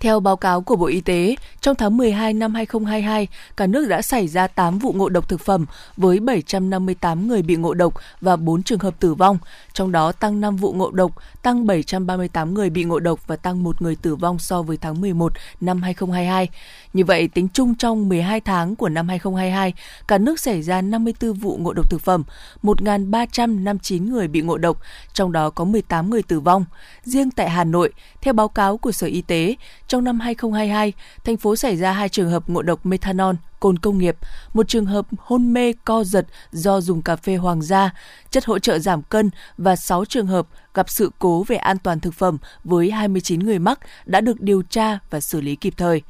Theo 0.00 0.20
báo 0.20 0.36
cáo 0.36 0.60
của 0.60 0.76
Bộ 0.76 0.86
Y 0.86 1.00
tế, 1.00 1.36
trong 1.60 1.76
tháng 1.76 1.96
12 1.96 2.32
năm 2.32 2.54
2022, 2.54 3.28
cả 3.56 3.66
nước 3.66 3.88
đã 3.88 4.02
xảy 4.02 4.28
ra 4.28 4.46
8 4.46 4.78
vụ 4.78 4.92
ngộ 4.92 5.08
độc 5.08 5.28
thực 5.28 5.40
phẩm 5.40 5.66
với 5.96 6.20
758 6.20 7.28
người 7.28 7.42
bị 7.42 7.56
ngộ 7.56 7.74
độc 7.74 7.94
và 8.20 8.36
4 8.36 8.62
trường 8.62 8.78
hợp 8.78 8.94
tử 9.00 9.14
vong, 9.14 9.38
trong 9.72 9.92
đó 9.92 10.12
tăng 10.12 10.40
5 10.40 10.56
vụ 10.56 10.72
ngộ 10.72 10.90
độc, 10.90 11.12
tăng 11.42 11.66
738 11.66 12.54
người 12.54 12.70
bị 12.70 12.84
ngộ 12.84 13.00
độc 13.00 13.26
và 13.26 13.36
tăng 13.36 13.62
1 13.62 13.82
người 13.82 13.96
tử 13.96 14.16
vong 14.16 14.38
so 14.38 14.62
với 14.62 14.76
tháng 14.76 15.00
11 15.00 15.32
năm 15.60 15.82
2022. 15.82 16.48
Như 16.92 17.04
vậy, 17.04 17.28
tính 17.28 17.48
chung 17.52 17.74
trong 17.74 18.08
12 18.08 18.40
tháng 18.40 18.76
của 18.76 18.88
năm 18.88 19.08
2022, 19.08 19.72
cả 20.08 20.18
nước 20.18 20.40
xảy 20.40 20.62
ra 20.62 20.80
54 20.80 21.32
vụ 21.32 21.56
ngộ 21.56 21.72
độc 21.72 21.90
thực 21.90 22.00
phẩm, 22.00 22.24
1.359 22.62 24.10
người 24.10 24.28
bị 24.28 24.42
ngộ 24.42 24.58
độc, 24.58 24.80
trong 25.12 25.32
đó 25.32 25.50
có 25.50 25.64
18 25.64 26.10
người 26.10 26.22
tử 26.22 26.40
vong. 26.40 26.64
Riêng 27.02 27.30
tại 27.30 27.50
Hà 27.50 27.64
Nội, 27.64 27.92
theo 28.20 28.34
báo 28.34 28.48
cáo 28.48 28.76
của 28.76 28.92
Sở 28.92 29.06
Y 29.06 29.22
tế, 29.22 29.54
trong 29.90 30.04
năm 30.04 30.20
2022, 30.20 30.92
thành 31.24 31.36
phố 31.36 31.56
xảy 31.56 31.76
ra 31.76 31.92
hai 31.92 32.08
trường 32.08 32.30
hợp 32.30 32.48
ngộ 32.48 32.62
độc 32.62 32.86
methanol, 32.86 33.34
cồn 33.60 33.78
công 33.78 33.98
nghiệp, 33.98 34.16
một 34.54 34.68
trường 34.68 34.86
hợp 34.86 35.06
hôn 35.18 35.52
mê 35.52 35.72
co 35.84 36.04
giật 36.04 36.26
do 36.52 36.80
dùng 36.80 37.02
cà 37.02 37.16
phê 37.16 37.36
hoàng 37.36 37.62
gia, 37.62 37.90
chất 38.30 38.44
hỗ 38.44 38.58
trợ 38.58 38.78
giảm 38.78 39.02
cân 39.02 39.30
và 39.58 39.76
6 39.76 40.04
trường 40.04 40.26
hợp 40.26 40.46
gặp 40.74 40.90
sự 40.90 41.10
cố 41.18 41.42
về 41.42 41.56
an 41.56 41.78
toàn 41.78 42.00
thực 42.00 42.14
phẩm 42.14 42.38
với 42.64 42.90
29 42.90 43.40
người 43.40 43.58
mắc 43.58 43.80
đã 44.06 44.20
được 44.20 44.40
điều 44.40 44.62
tra 44.62 44.98
và 45.10 45.20
xử 45.20 45.40
lý 45.40 45.56
kịp 45.56 45.74
thời. 45.76 46.02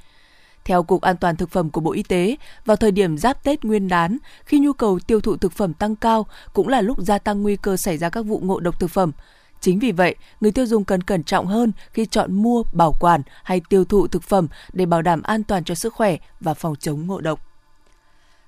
Theo 0.65 0.83
Cục 0.83 1.03
An 1.03 1.17
toàn 1.17 1.37
Thực 1.37 1.51
phẩm 1.51 1.71
của 1.71 1.81
Bộ 1.81 1.93
Y 1.93 2.03
tế, 2.03 2.37
vào 2.65 2.77
thời 2.77 2.91
điểm 2.91 3.19
giáp 3.19 3.45
Tết 3.45 3.65
Nguyên 3.65 3.89
đán, 3.89 4.19
khi 4.45 4.59
nhu 4.59 4.73
cầu 4.73 4.99
tiêu 5.07 5.21
thụ 5.21 5.37
thực 5.37 5.53
phẩm 5.53 5.75
tăng 5.75 5.97
cao, 5.97 6.27
cũng 6.53 6.69
là 6.69 6.81
lúc 6.81 6.99
gia 7.01 7.19
tăng 7.19 7.43
nguy 7.43 7.57
cơ 7.57 7.77
xảy 7.77 7.99
ra 7.99 8.09
các 8.09 8.23
vụ 8.23 8.41
ngộ 8.43 8.61
độc 8.61 8.81
thực 8.81 8.91
phẩm. 8.91 9.13
Chính 9.61 9.79
vì 9.79 9.93
vậy, 9.93 10.15
người 10.41 10.53
tiêu 10.53 10.67
dùng 10.67 10.85
cần 10.85 11.03
cẩn 11.03 11.25
trọng 11.25 11.47
hơn 11.47 11.73
khi 11.93 12.07
chọn 12.07 12.35
mua, 12.35 12.63
bảo 12.73 12.95
quản 13.01 13.23
hay 13.45 13.61
tiêu 13.69 13.85
thụ 13.85 14.07
thực 14.07 14.23
phẩm 14.23 14.49
để 14.73 14.87
bảo 14.87 15.03
đảm 15.03 15.23
an 15.23 15.45
toàn 15.45 15.65
cho 15.65 15.75
sức 15.75 15.95
khỏe 15.95 16.17
và 16.41 16.55
phòng 16.55 16.77
chống 16.77 17.07
ngộ 17.07 17.21
độc. 17.21 17.41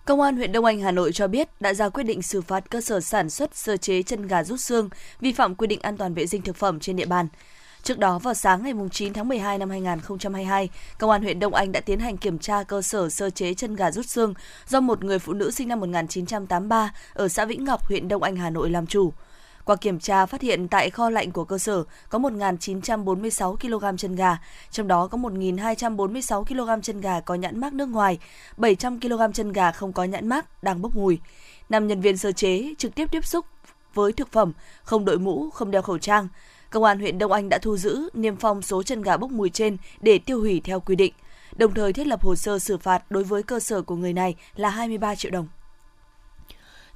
Công 0.05 0.21
an 0.21 0.37
huyện 0.37 0.53
Đông 0.53 0.65
Anh, 0.65 0.81
Hà 0.81 0.91
Nội 0.91 1.13
cho 1.13 1.29
biết 1.29 1.49
đã 1.61 1.75
ra 1.75 1.89
quyết 1.89 2.05
định 2.05 2.23
xử 2.23 2.43
phạt 2.43 2.71
cơ 2.71 2.81
sở 2.81 3.01
sản 3.01 3.31
xuất 3.31 3.57
sơ 3.57 3.77
chế 3.77 4.03
chân 4.03 4.27
gà 4.27 4.45
rút 4.45 4.61
xương 4.61 4.89
vi 5.21 5.33
phạm 5.33 5.55
quy 5.55 5.67
định 5.67 5.81
an 5.83 5.97
toàn 5.97 6.15
vệ 6.15 6.27
sinh 6.27 6.43
thực 6.43 6.57
phẩm 6.57 6.81
trên 6.81 6.97
địa 6.97 7.07
bàn. 7.07 7.29
Trước 7.83 7.99
đó 7.99 8.19
vào 8.19 8.35
sáng 8.35 8.63
ngày 8.63 8.73
9 8.93 9.13
tháng 9.13 9.29
12 9.29 9.59
năm 9.59 9.71
2022, 9.71 10.69
Công 10.99 11.11
an 11.11 11.23
huyện 11.23 11.41
Đông 11.41 11.55
Anh 11.55 11.73
đã 11.73 11.81
tiến 11.81 12.01
hành 12.01 12.17
kiểm 12.17 12.39
tra 12.39 12.63
cơ 12.63 12.83
sở 12.83 13.09
sơ 13.09 13.31
chế 13.31 13.55
chân 13.55 13.77
gà 13.77 13.91
rút 13.91 14.07
xương 14.07 14.35
do 14.69 14.81
một 14.81 15.05
người 15.05 15.19
phụ 15.19 15.33
nữ 15.33 15.51
sinh 15.51 15.69
năm 15.69 15.81
1983 15.81 16.95
ở 17.13 17.29
xã 17.29 17.45
Vĩnh 17.45 17.65
Ngọc, 17.65 17.87
huyện 17.87 18.09
Đông 18.09 18.23
Anh, 18.23 18.37
Hà 18.37 18.51
Nội 18.51 18.71
làm 18.71 18.87
chủ. 18.87 19.13
Qua 19.65 19.77
kiểm 19.77 19.99
tra 19.99 20.27
phát 20.27 20.41
hiện 20.41 20.69
tại 20.69 20.91
kho 20.91 21.11
lạnh 21.11 21.31
của 21.31 21.45
cơ 21.45 21.59
sở 21.59 21.85
có 22.09 22.19
1.946 22.19 23.57
kg 23.57 23.97
chân 23.97 24.15
gà, 24.15 24.39
trong 24.71 24.89
đó 24.89 25.07
có 25.07 25.19
1.246 25.19 26.45
kg 26.45 26.83
chân 26.83 27.01
gà 27.01 27.21
có 27.21 27.35
nhãn 27.35 27.61
mác 27.61 27.73
nước 27.73 27.89
ngoài, 27.89 28.19
700 28.57 29.01
kg 29.01 29.33
chân 29.35 29.53
gà 29.53 29.73
không 29.73 29.93
có 29.93 30.05
nhãn 30.05 30.29
mác 30.29 30.63
đang 30.63 30.83
bốc 30.83 30.97
mùi. 30.97 31.19
Năm 31.69 31.87
nhân 31.87 32.01
viên 32.01 32.17
sơ 32.17 32.33
chế 32.33 32.75
trực 32.79 32.95
tiếp 32.95 33.09
tiếp 33.11 33.25
xúc 33.25 33.47
với 33.95 34.13
thực 34.13 34.33
phẩm, 34.33 34.53
không 34.85 35.05
đội 35.05 35.19
mũ, 35.19 35.51
không 35.51 35.71
đeo 35.71 35.83
khẩu 35.83 35.99
trang. 35.99 36.29
Công 36.71 36.85
an 36.85 36.99
huyện 36.99 37.19
Đông 37.19 37.33
Anh 37.33 37.49
đã 37.49 37.59
thu 37.63 37.77
giữ 37.77 38.09
niêm 38.15 38.37
phong 38.37 38.63
số 38.63 38.83
chân 38.83 39.03
gà 39.03 39.17
bốc 39.17 39.31
mùi 39.31 39.51
trên 39.51 39.77
để 40.01 40.19
tiêu 40.19 40.41
hủy 40.41 40.61
theo 40.65 40.81
quy 40.81 40.97
định, 40.97 41.13
đồng 41.57 41.75
thời 41.75 41.93
thiết 41.93 42.07
lập 42.07 42.23
hồ 42.23 42.35
sơ 42.35 42.59
xử 42.59 42.79
phạt 42.79 43.11
đối 43.11 43.25
với 43.25 43.43
cơ 43.43 43.61
sở 43.61 43.83
của 43.83 43.97
người 43.97 44.13
này 44.13 44.37
là 44.57 44.71
23 44.71 45.15
triệu 45.15 45.31
đồng. 45.31 45.49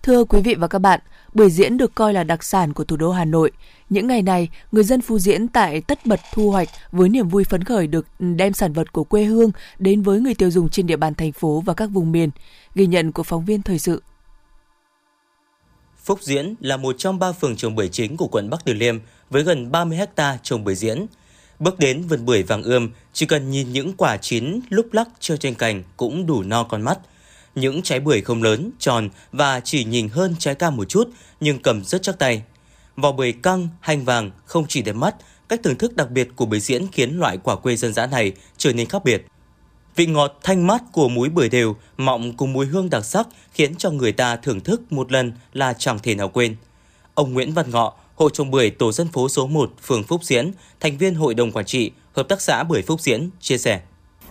Thưa 0.06 0.24
quý 0.24 0.40
vị 0.40 0.54
và 0.54 0.68
các 0.68 0.78
bạn, 0.78 1.00
bưởi 1.34 1.50
diễn 1.50 1.76
được 1.76 1.94
coi 1.94 2.12
là 2.12 2.24
đặc 2.24 2.44
sản 2.44 2.72
của 2.72 2.84
thủ 2.84 2.96
đô 2.96 3.10
Hà 3.10 3.24
Nội. 3.24 3.50
Những 3.90 4.06
ngày 4.06 4.22
này, 4.22 4.48
người 4.72 4.84
dân 4.84 5.00
Phú 5.00 5.18
Diễn 5.18 5.48
tại 5.48 5.80
tất 5.80 6.06
bật 6.06 6.20
thu 6.32 6.50
hoạch 6.50 6.68
với 6.92 7.08
niềm 7.08 7.28
vui 7.28 7.44
phấn 7.44 7.64
khởi 7.64 7.86
được 7.86 8.06
đem 8.18 8.52
sản 8.52 8.72
vật 8.72 8.92
của 8.92 9.04
quê 9.04 9.24
hương 9.24 9.50
đến 9.78 10.02
với 10.02 10.20
người 10.20 10.34
tiêu 10.34 10.50
dùng 10.50 10.68
trên 10.68 10.86
địa 10.86 10.96
bàn 10.96 11.14
thành 11.14 11.32
phố 11.32 11.62
và 11.66 11.74
các 11.74 11.86
vùng 11.86 12.12
miền. 12.12 12.30
Ghi 12.74 12.86
nhận 12.86 13.12
của 13.12 13.22
phóng 13.22 13.44
viên 13.44 13.62
thời 13.62 13.78
sự. 13.78 14.02
Phúc 16.04 16.18
Diễn 16.22 16.54
là 16.60 16.76
một 16.76 16.94
trong 16.98 17.18
ba 17.18 17.32
phường 17.32 17.56
trồng 17.56 17.74
bưởi 17.74 17.88
chính 17.88 18.16
của 18.16 18.28
quận 18.28 18.50
Bắc 18.50 18.64
Từ 18.64 18.72
Liêm 18.72 18.98
với 19.30 19.42
gần 19.42 19.72
30 19.72 19.98
hecta 19.98 20.38
trồng 20.42 20.64
bưởi 20.64 20.74
diễn. 20.74 21.06
Bước 21.58 21.78
đến 21.78 22.02
vườn 22.02 22.26
bưởi 22.26 22.42
vàng 22.42 22.62
ươm, 22.62 22.90
chỉ 23.12 23.26
cần 23.26 23.50
nhìn 23.50 23.72
những 23.72 23.92
quả 23.92 24.16
chín 24.16 24.60
lúc 24.68 24.92
lắc 24.92 25.08
treo 25.20 25.36
trên 25.36 25.54
cành 25.54 25.82
cũng 25.96 26.26
đủ 26.26 26.42
no 26.42 26.64
con 26.64 26.82
mắt– 26.82 26.98
những 27.56 27.82
trái 27.82 28.00
bưởi 28.00 28.20
không 28.20 28.42
lớn, 28.42 28.70
tròn 28.78 29.08
và 29.32 29.60
chỉ 29.60 29.84
nhìn 29.84 30.08
hơn 30.08 30.34
trái 30.38 30.54
cam 30.54 30.76
một 30.76 30.88
chút 30.88 31.08
nhưng 31.40 31.58
cầm 31.58 31.84
rất 31.84 32.02
chắc 32.02 32.18
tay. 32.18 32.42
Vỏ 32.96 33.12
bưởi 33.12 33.32
căng, 33.32 33.68
hành 33.80 34.04
vàng 34.04 34.30
không 34.44 34.66
chỉ 34.68 34.82
đẹp 34.82 34.92
mắt, 34.92 35.14
cách 35.48 35.60
thưởng 35.64 35.78
thức 35.78 35.96
đặc 35.96 36.10
biệt 36.10 36.28
của 36.36 36.46
bưởi 36.46 36.60
diễn 36.60 36.86
khiến 36.92 37.18
loại 37.18 37.38
quả 37.38 37.56
quê 37.56 37.76
dân 37.76 37.92
dã 37.92 38.06
này 38.06 38.32
trở 38.56 38.72
nên 38.72 38.88
khác 38.88 39.04
biệt. 39.04 39.26
Vị 39.96 40.06
ngọt 40.06 40.38
thanh 40.42 40.66
mát 40.66 40.82
của 40.92 41.08
muối 41.08 41.28
bưởi 41.28 41.48
đều, 41.48 41.76
mọng 41.96 42.36
cùng 42.36 42.52
mùi 42.52 42.66
hương 42.66 42.90
đặc 42.90 43.04
sắc 43.04 43.28
khiến 43.52 43.74
cho 43.74 43.90
người 43.90 44.12
ta 44.12 44.36
thưởng 44.36 44.60
thức 44.60 44.92
một 44.92 45.12
lần 45.12 45.32
là 45.52 45.72
chẳng 45.72 45.98
thể 46.02 46.14
nào 46.14 46.28
quên. 46.28 46.56
Ông 47.14 47.32
Nguyễn 47.32 47.52
Văn 47.52 47.70
Ngọ, 47.70 47.94
hộ 48.14 48.30
trồng 48.30 48.50
bưởi 48.50 48.70
tổ 48.70 48.92
dân 48.92 49.08
phố 49.08 49.28
số 49.28 49.46
1, 49.46 49.72
phường 49.82 50.04
Phúc 50.04 50.24
Diễn, 50.24 50.52
thành 50.80 50.98
viên 50.98 51.14
hội 51.14 51.34
đồng 51.34 51.52
quản 51.52 51.64
trị, 51.64 51.90
hợp 52.12 52.28
tác 52.28 52.40
xã 52.40 52.62
bưởi 52.62 52.82
Phúc 52.82 53.00
Diễn, 53.00 53.30
chia 53.40 53.58
sẻ. 53.58 53.80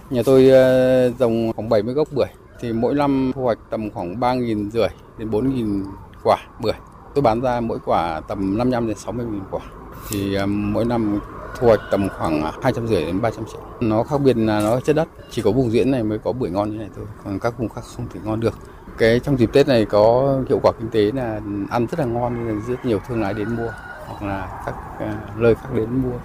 Nhà 0.10 0.22
tôi 0.26 0.50
ờ, 0.50 1.12
trồng 1.20 1.54
khoảng 1.56 1.70
70 1.70 1.94
gốc 1.94 2.08
bưởi, 2.12 2.28
thì 2.60 2.74
mỗi 2.74 2.96
năm 2.96 3.32
thu 3.36 3.44
hoạch 3.44 3.58
tầm 3.70 3.90
khoảng 3.92 4.20
3.000 4.20 4.70
rưỡi 4.70 4.88
đến 5.18 5.30
4.000 5.30 5.84
quả 6.24 6.38
bưởi. 6.60 6.74
Tôi 7.16 7.22
bán 7.22 7.42
ra 7.42 7.60
mỗi 7.60 7.80
quả 7.86 8.22
tầm 8.28 8.58
55 8.58 8.88
đến 8.88 8.98
60 8.98 9.26
nghìn 9.32 9.42
quả. 9.52 9.62
Thì 10.10 10.36
à, 10.36 10.46
mỗi 10.46 10.86
năm 10.86 11.20
thu 11.60 11.68
hoạch 11.68 11.80
tầm 11.92 12.10
khoảng 12.10 12.52
200 12.62 12.88
rưỡi 12.88 13.06
đến 13.06 13.22
300 13.22 13.46
triệu. 13.46 13.62
Nó 13.80 14.04
khác 14.04 14.22
biệt 14.22 14.38
là 14.38 14.60
nó 14.60 14.80
chất 14.80 14.96
đất, 14.96 15.08
chỉ 15.32 15.42
có 15.42 15.52
vùng 15.52 15.72
diễn 15.72 15.92
này 15.92 16.04
mới 16.04 16.18
có 16.18 16.32
bưởi 16.32 16.50
ngon 16.50 16.72
như 16.72 16.78
này 16.78 16.90
thôi, 16.96 17.06
còn 17.24 17.40
các 17.40 17.58
vùng 17.58 17.70
khác 17.70 17.82
không 17.98 18.08
thể 18.14 18.20
ngon 18.24 18.40
được. 18.40 18.54
Cái 18.98 19.20
trong 19.20 19.40
dịp 19.40 19.50
Tết 19.54 19.68
này 19.68 19.86
có 19.86 20.36
hiệu 20.50 20.60
quả 20.64 20.72
kinh 20.80 20.90
tế 20.90 21.12
là 21.12 21.42
ăn 21.70 21.88
rất 21.88 22.00
là 22.00 22.06
ngon 22.06 22.48
nên 22.48 22.62
rất 22.68 22.86
nhiều 22.86 23.00
thương 23.08 23.22
lái 23.22 23.34
đến 23.34 23.56
mua 23.56 23.70
hoặc 24.08 24.24
là 24.28 24.64
các 24.66 24.76
uh, 25.04 25.40
nơi 25.40 25.56
khác 25.56 25.70
đến 25.74 26.02
mua. 26.04 26.18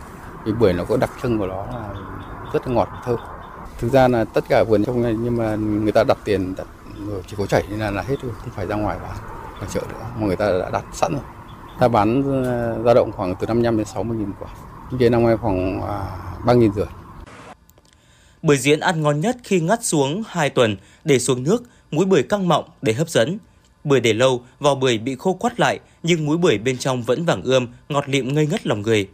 Vì 0.44 0.52
bưởi 0.52 0.72
nó 0.72 0.84
có 0.84 0.96
đặc 0.96 1.10
trưng 1.22 1.38
của 1.38 1.46
nó 1.46 1.66
là 1.66 1.94
rất 2.52 2.66
là 2.66 2.74
ngọt 2.74 2.88
và 2.92 3.00
thơm. 3.04 3.18
Thực 3.80 3.92
ra 3.92 4.08
là 4.08 4.24
tất 4.24 4.44
cả 4.48 4.64
vườn 4.64 4.84
trong 4.84 5.02
này 5.02 5.14
nhưng 5.20 5.36
mà 5.36 5.56
người 5.56 5.92
ta 5.92 6.04
đặt 6.04 6.18
tiền 6.24 6.54
đặt 6.56 6.66
chỉ 7.26 7.36
có 7.38 7.46
chảy 7.46 7.64
nên 7.70 7.78
là 7.78 7.90
là 7.90 8.02
hết 8.02 8.16
rồi, 8.22 8.32
không 8.38 8.50
phải 8.56 8.66
ra 8.66 8.76
ngoài 8.76 8.98
bán 9.02 9.16
ở 9.60 9.66
chợ 9.74 9.80
nữa 9.80 10.06
mà 10.18 10.26
người 10.26 10.36
ta 10.36 10.58
đã 10.58 10.70
đặt 10.70 10.84
sẵn 10.92 11.12
rồi. 11.12 11.22
Ta 11.80 11.88
bán 11.88 12.22
ờ, 12.44 12.82
dao 12.84 12.94
động 12.94 13.12
khoảng 13.12 13.34
từ 13.40 13.46
55 13.46 13.76
đến 13.76 13.86
60 13.86 14.18
nghìn 14.18 14.32
quả. 14.40 14.48
Kinh 14.98 15.12
năm 15.12 15.26
nay 15.26 15.36
khoảng 15.36 15.82
à, 15.82 15.98
ba 16.38 16.44
3 16.44 16.52
nghìn 16.52 16.72
rưỡi. 16.72 16.86
Bưởi 18.42 18.56
diễn 18.56 18.80
ăn 18.80 19.02
ngon 19.02 19.20
nhất 19.20 19.36
khi 19.44 19.60
ngắt 19.60 19.84
xuống 19.84 20.22
2 20.26 20.50
tuần 20.50 20.76
để 21.04 21.18
xuống 21.18 21.42
nước, 21.42 21.62
muối 21.90 22.06
bưởi 22.06 22.22
căng 22.22 22.48
mọng 22.48 22.64
để 22.82 22.92
hấp 22.92 23.08
dẫn. 23.08 23.38
Bưởi 23.84 24.00
để 24.00 24.12
lâu, 24.12 24.42
vỏ 24.58 24.74
bưởi 24.74 24.98
bị 24.98 25.16
khô 25.18 25.32
quắt 25.32 25.60
lại, 25.60 25.80
nhưng 26.02 26.26
muối 26.26 26.36
bưởi 26.36 26.58
bên 26.58 26.78
trong 26.78 27.02
vẫn 27.02 27.24
vàng 27.24 27.42
ươm, 27.42 27.66
ngọt 27.88 28.08
lịm 28.08 28.34
ngây 28.34 28.46
ngất 28.46 28.66
lòng 28.66 28.82
người. 28.82 29.08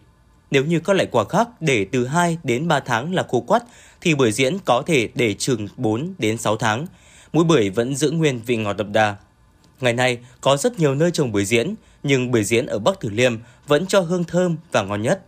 Nếu 0.50 0.64
như 0.64 0.80
các 0.80 0.92
loại 0.92 1.06
quả 1.10 1.24
khác 1.24 1.48
để 1.60 1.86
từ 1.92 2.06
2 2.06 2.38
đến 2.44 2.68
3 2.68 2.80
tháng 2.80 3.14
là 3.14 3.24
khô 3.28 3.40
quắt, 3.40 3.62
thì 4.06 4.14
bưởi 4.14 4.32
diễn 4.32 4.58
có 4.64 4.82
thể 4.86 5.08
để 5.14 5.34
chừng 5.34 5.68
4 5.76 6.14
đến 6.18 6.38
6 6.38 6.56
tháng. 6.56 6.86
Muối 7.32 7.44
bưởi 7.44 7.70
vẫn 7.70 7.96
giữ 7.96 8.10
nguyên 8.10 8.40
vị 8.46 8.56
ngọt 8.56 8.72
đậm 8.72 8.92
đà. 8.92 9.16
Ngày 9.80 9.92
nay, 9.92 10.18
có 10.40 10.56
rất 10.56 10.78
nhiều 10.78 10.94
nơi 10.94 11.10
trồng 11.10 11.32
bưởi 11.32 11.44
diễn, 11.44 11.74
nhưng 12.02 12.30
bưởi 12.30 12.44
diễn 12.44 12.66
ở 12.66 12.78
Bắc 12.78 13.00
Từ 13.00 13.08
Liêm 13.08 13.38
vẫn 13.66 13.86
cho 13.86 14.00
hương 14.00 14.24
thơm 14.24 14.56
và 14.72 14.82
ngon 14.82 15.02
nhất. 15.02 15.22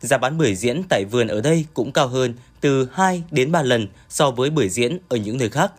Giá 0.00 0.18
bán 0.18 0.38
bưởi 0.38 0.54
diễn 0.54 0.82
tại 0.88 1.04
vườn 1.04 1.28
ở 1.28 1.40
đây 1.40 1.64
cũng 1.74 1.92
cao 1.92 2.08
hơn 2.08 2.34
từ 2.60 2.88
2 2.92 3.22
đến 3.30 3.52
3 3.52 3.62
lần 3.62 3.88
so 4.08 4.30
với 4.30 4.50
bưởi 4.50 4.68
diễn 4.68 4.98
ở 5.08 5.16
những 5.16 5.38
nơi 5.38 5.50
khác. 5.50 5.72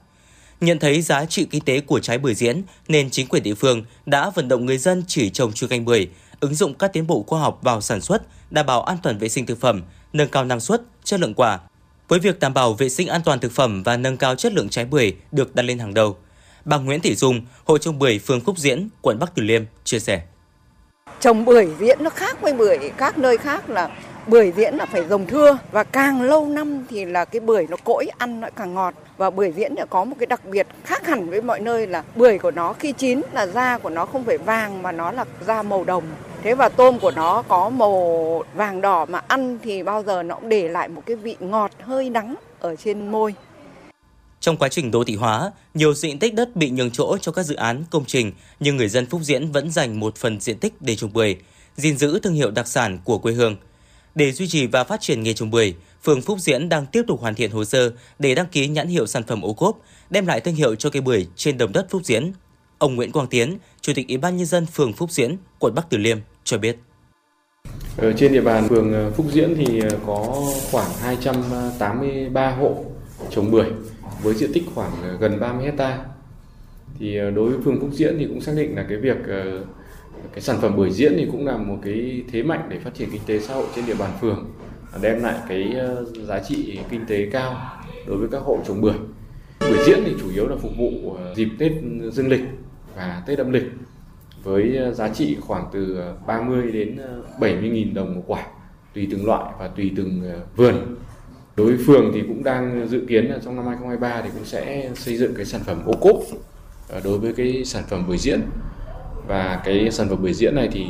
Nhận 0.61 0.79
thấy 0.79 1.01
giá 1.01 1.25
trị 1.25 1.47
kinh 1.51 1.61
tế 1.61 1.79
của 1.79 1.99
trái 1.99 2.17
bưởi 2.17 2.35
diễn 2.35 2.61
nên 2.87 3.09
chính 3.09 3.27
quyền 3.27 3.43
địa 3.43 3.55
phương 3.55 3.83
đã 4.05 4.29
vận 4.29 4.47
động 4.47 4.65
người 4.65 4.77
dân 4.77 5.03
chỉ 5.07 5.29
trồng 5.29 5.53
chuyên 5.53 5.69
canh 5.69 5.85
bưởi, 5.85 6.07
ứng 6.39 6.55
dụng 6.55 6.73
các 6.73 6.93
tiến 6.93 7.07
bộ 7.07 7.23
khoa 7.27 7.39
học 7.39 7.59
vào 7.61 7.81
sản 7.81 8.01
xuất, 8.01 8.21
đảm 8.51 8.65
bảo 8.65 8.83
an 8.83 8.97
toàn 9.03 9.17
vệ 9.17 9.29
sinh 9.29 9.45
thực 9.45 9.59
phẩm, 9.59 9.81
nâng 10.13 10.29
cao 10.29 10.45
năng 10.45 10.59
suất, 10.59 10.81
chất 11.03 11.19
lượng 11.19 11.33
quả. 11.33 11.59
Với 12.07 12.19
việc 12.19 12.39
đảm 12.39 12.53
bảo 12.53 12.73
vệ 12.73 12.89
sinh 12.89 13.07
an 13.07 13.21
toàn 13.25 13.39
thực 13.39 13.51
phẩm 13.51 13.83
và 13.83 13.97
nâng 13.97 14.17
cao 14.17 14.35
chất 14.35 14.53
lượng 14.53 14.69
trái 14.69 14.85
bưởi 14.85 15.15
được 15.31 15.55
đặt 15.55 15.63
lên 15.63 15.79
hàng 15.79 15.93
đầu. 15.93 16.17
Bà 16.65 16.77
Nguyễn 16.77 17.01
Thị 17.01 17.15
Dung, 17.15 17.41
Hội 17.65 17.79
trồng 17.79 17.99
bưởi 17.99 18.19
phường 18.19 18.41
Phúc 18.41 18.57
Diễn, 18.57 18.89
quận 19.01 19.19
Bắc 19.19 19.35
Từ 19.35 19.43
Liêm 19.43 19.63
chia 19.83 19.99
sẻ. 19.99 20.21
Trồng 21.19 21.45
bưởi 21.45 21.67
diễn 21.79 22.03
nó 22.03 22.09
khác 22.09 22.41
với 22.41 22.53
bưởi 22.53 22.77
các 22.97 23.17
nơi 23.17 23.37
khác 23.37 23.69
là 23.69 23.89
bưởi 24.27 24.51
diễn 24.55 24.75
là 24.75 24.85
phải 24.85 25.07
rồng 25.09 25.27
thưa 25.27 25.57
và 25.71 25.83
càng 25.83 26.21
lâu 26.21 26.47
năm 26.47 26.85
thì 26.89 27.05
là 27.05 27.25
cái 27.25 27.39
bưởi 27.39 27.67
nó 27.69 27.77
cỗi 27.83 28.07
ăn 28.17 28.39
nó 28.41 28.49
càng 28.55 28.73
ngọt 28.73 28.93
và 29.17 29.29
bưởi 29.29 29.51
diễn 29.51 29.75
nó 29.75 29.85
có 29.89 30.03
một 30.03 30.15
cái 30.19 30.25
đặc 30.25 30.45
biệt 30.45 30.67
khác 30.83 31.07
hẳn 31.07 31.29
với 31.29 31.41
mọi 31.41 31.59
nơi 31.59 31.87
là 31.87 32.03
bưởi 32.15 32.37
của 32.37 32.51
nó 32.51 32.73
khi 32.73 32.91
chín 32.91 33.21
là 33.31 33.47
da 33.47 33.77
của 33.77 33.89
nó 33.89 34.05
không 34.05 34.23
phải 34.23 34.37
vàng 34.37 34.81
mà 34.83 34.91
nó 34.91 35.11
là 35.11 35.25
da 35.47 35.61
màu 35.61 35.83
đồng 35.83 36.03
thế 36.43 36.55
và 36.55 36.69
tôm 36.69 36.99
của 36.99 37.11
nó 37.11 37.41
có 37.41 37.69
màu 37.69 38.43
vàng 38.53 38.81
đỏ 38.81 39.05
mà 39.05 39.21
ăn 39.27 39.59
thì 39.63 39.83
bao 39.83 40.03
giờ 40.03 40.23
nó 40.23 40.35
cũng 40.35 40.49
để 40.49 40.67
lại 40.67 40.87
một 40.87 41.03
cái 41.05 41.15
vị 41.15 41.35
ngọt 41.39 41.71
hơi 41.79 42.09
đắng 42.09 42.35
ở 42.59 42.75
trên 42.75 43.07
môi 43.07 43.33
trong 44.43 44.57
quá 44.57 44.69
trình 44.69 44.91
đô 44.91 45.03
thị 45.03 45.15
hóa, 45.15 45.51
nhiều 45.73 45.93
diện 45.93 46.19
tích 46.19 46.33
đất 46.33 46.55
bị 46.55 46.69
nhường 46.69 46.91
chỗ 46.91 47.17
cho 47.21 47.31
các 47.31 47.43
dự 47.43 47.55
án, 47.55 47.83
công 47.89 48.05
trình, 48.05 48.31
nhưng 48.59 48.77
người 48.77 48.89
dân 48.89 49.05
Phúc 49.05 49.21
Diễn 49.23 49.51
vẫn 49.51 49.71
dành 49.71 49.99
một 49.99 50.15
phần 50.15 50.39
diện 50.39 50.57
tích 50.57 50.73
để 50.81 50.95
trồng 50.95 51.13
bưởi, 51.13 51.35
gìn 51.75 51.97
giữ 51.97 52.19
thương 52.19 52.33
hiệu 52.33 52.51
đặc 52.51 52.67
sản 52.67 52.99
của 53.03 53.17
quê 53.17 53.33
hương. 53.33 53.55
Để 54.15 54.31
duy 54.31 54.47
trì 54.47 54.67
và 54.67 54.83
phát 54.83 55.01
triển 55.01 55.23
nghề 55.23 55.33
trồng 55.33 55.51
bưởi, 55.51 55.75
phường 56.03 56.21
Phúc 56.21 56.39
Diễn 56.39 56.69
đang 56.69 56.85
tiếp 56.85 57.01
tục 57.07 57.21
hoàn 57.21 57.35
thiện 57.35 57.51
hồ 57.51 57.65
sơ 57.65 57.91
để 58.19 58.35
đăng 58.35 58.45
ký 58.45 58.67
nhãn 58.67 58.87
hiệu 58.87 59.07
sản 59.07 59.23
phẩm 59.23 59.41
ô 59.41 59.53
cốp, 59.53 59.77
đem 60.09 60.25
lại 60.25 60.41
thương 60.41 60.55
hiệu 60.55 60.75
cho 60.75 60.89
cây 60.89 61.01
bưởi 61.01 61.27
trên 61.35 61.57
đồng 61.57 61.73
đất 61.73 61.87
Phúc 61.89 62.01
Diễn. 62.05 62.31
Ông 62.77 62.95
Nguyễn 62.95 63.11
Quang 63.11 63.27
Tiến, 63.27 63.57
Chủ 63.81 63.93
tịch 63.95 64.07
Ủy 64.07 64.17
ban 64.17 64.37
nhân 64.37 64.45
dân 64.45 64.65
phường 64.65 64.93
Phúc 64.93 65.11
Diễn, 65.11 65.37
quận 65.59 65.75
Bắc 65.75 65.89
Từ 65.89 65.97
Liêm 65.97 66.17
cho 66.43 66.57
biết. 66.57 66.77
Ở 67.97 68.13
trên 68.13 68.33
địa 68.33 68.41
bàn 68.41 68.67
phường 68.67 68.93
ờ, 68.93 69.11
Phúc 69.11 69.25
Diễn 69.31 69.55
thì 69.55 69.79
ờ, 69.79 69.89
có 70.05 70.43
khoảng 70.71 70.91
283 71.01 72.51
hộ 72.51 72.85
trồng 73.29 73.51
bưởi 73.51 73.65
với 74.23 74.33
diện 74.33 74.53
tích 74.53 74.63
khoảng 74.75 74.91
ờ, 75.01 75.17
gần 75.19 75.39
30 75.39 75.65
hecta. 75.65 76.05
Thì 76.99 77.17
đối 77.35 77.49
với 77.49 77.61
phường 77.65 77.79
Phúc 77.79 77.89
Diễn 77.93 78.15
thì 78.19 78.25
cũng 78.25 78.41
xác 78.41 78.51
định 78.55 78.75
là 78.75 78.85
cái 78.89 78.97
việc 78.97 79.17
cái 80.33 80.41
sản 80.41 80.57
phẩm 80.61 80.75
bưởi 80.75 80.91
diễn 80.91 81.13
thì 81.17 81.27
cũng 81.31 81.45
là 81.47 81.57
một 81.57 81.77
cái 81.83 82.23
thế 82.31 82.43
mạnh 82.43 82.67
để 82.69 82.79
phát 82.79 82.93
triển 82.93 83.09
kinh 83.11 83.21
tế 83.25 83.39
xã 83.39 83.53
hội 83.53 83.65
trên 83.75 83.85
địa 83.85 83.95
bàn 83.95 84.11
phường 84.21 84.51
đem 85.01 85.23
lại 85.23 85.39
cái 85.49 85.75
giá 86.27 86.39
trị 86.39 86.79
kinh 86.89 87.05
tế 87.07 87.29
cao 87.31 87.79
đối 88.07 88.17
với 88.17 88.27
các 88.31 88.41
hộ 88.41 88.59
trồng 88.67 88.81
bưởi 88.81 88.93
bưởi 89.59 89.77
diễn 89.85 89.99
thì 90.05 90.13
chủ 90.19 90.31
yếu 90.33 90.47
là 90.47 90.55
phục 90.55 90.71
vụ 90.77 91.17
dịp 91.35 91.49
tết 91.59 91.71
dương 92.11 92.29
lịch 92.29 92.43
và 92.95 93.23
tết 93.27 93.37
âm 93.37 93.51
lịch 93.51 93.63
với 94.43 94.77
ờ, 94.77 94.91
giá 94.91 95.09
trị 95.09 95.37
khoảng 95.41 95.65
từ 95.71 95.95
ờ, 95.95 96.15
30 96.27 96.71
đến 96.71 96.97
ờ, 96.97 97.23
70 97.39 97.69
nghìn 97.69 97.93
đồng 97.93 98.15
một 98.15 98.23
quả, 98.27 98.45
tùy 98.93 99.07
từng 99.11 99.25
loại 99.25 99.53
và 99.59 99.67
tùy 99.67 99.91
từng 99.95 100.21
vườn 100.55 100.95
đối 101.55 101.67
với 101.67 101.85
phường 101.85 102.11
thì 102.13 102.21
cũng 102.27 102.43
đang 102.43 102.87
dự 102.87 103.05
kiến 103.07 103.25
là 103.25 103.39
trong 103.45 103.55
năm 103.55 103.65
2023 103.67 104.21
thì 104.21 104.29
cũng 104.33 104.45
sẽ 104.45 104.89
xây 104.95 105.17
dựng 105.17 105.33
cái 105.35 105.45
sản 105.45 105.61
phẩm 105.65 105.81
ô 105.85 105.93
cốp 106.01 106.19
đối 107.03 107.19
với 107.19 107.33
cái 107.33 107.65
sản 107.65 107.83
phẩm 107.89 108.03
bưởi 108.07 108.17
diễn 108.17 108.41
và 109.27 109.61
cái 109.65 109.91
sản 109.91 110.09
phẩm 110.09 110.21
bưởi 110.21 110.33
diễn 110.33 110.55
này 110.55 110.69
thì 110.71 110.85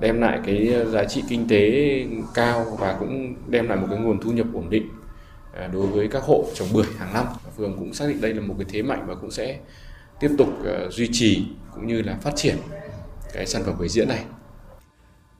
đem 0.00 0.20
lại 0.20 0.40
cái 0.46 0.74
giá 0.92 1.04
trị 1.04 1.22
kinh 1.28 1.48
tế 1.48 2.04
cao 2.34 2.66
và 2.78 2.96
cũng 3.00 3.34
đem 3.48 3.68
lại 3.68 3.78
một 3.78 3.86
cái 3.90 3.98
nguồn 3.98 4.20
thu 4.20 4.32
nhập 4.32 4.46
ổn 4.54 4.70
định 4.70 4.88
đối 5.72 5.86
với 5.86 6.08
các 6.08 6.22
hộ 6.22 6.44
trồng 6.54 6.68
bưởi 6.74 6.86
hàng 6.98 7.14
năm. 7.14 7.26
Phường 7.56 7.76
cũng 7.78 7.94
xác 7.94 8.08
định 8.08 8.20
đây 8.20 8.34
là 8.34 8.40
một 8.40 8.54
cái 8.58 8.66
thế 8.70 8.82
mạnh 8.82 9.04
và 9.06 9.14
cũng 9.14 9.30
sẽ 9.30 9.58
tiếp 10.20 10.30
tục 10.38 10.48
duy 10.90 11.08
trì 11.12 11.44
cũng 11.74 11.86
như 11.86 12.02
là 12.02 12.16
phát 12.22 12.32
triển 12.36 12.56
cái 13.32 13.46
sản 13.46 13.62
phẩm 13.66 13.74
bưởi 13.78 13.88
diễn 13.88 14.08
này. 14.08 14.24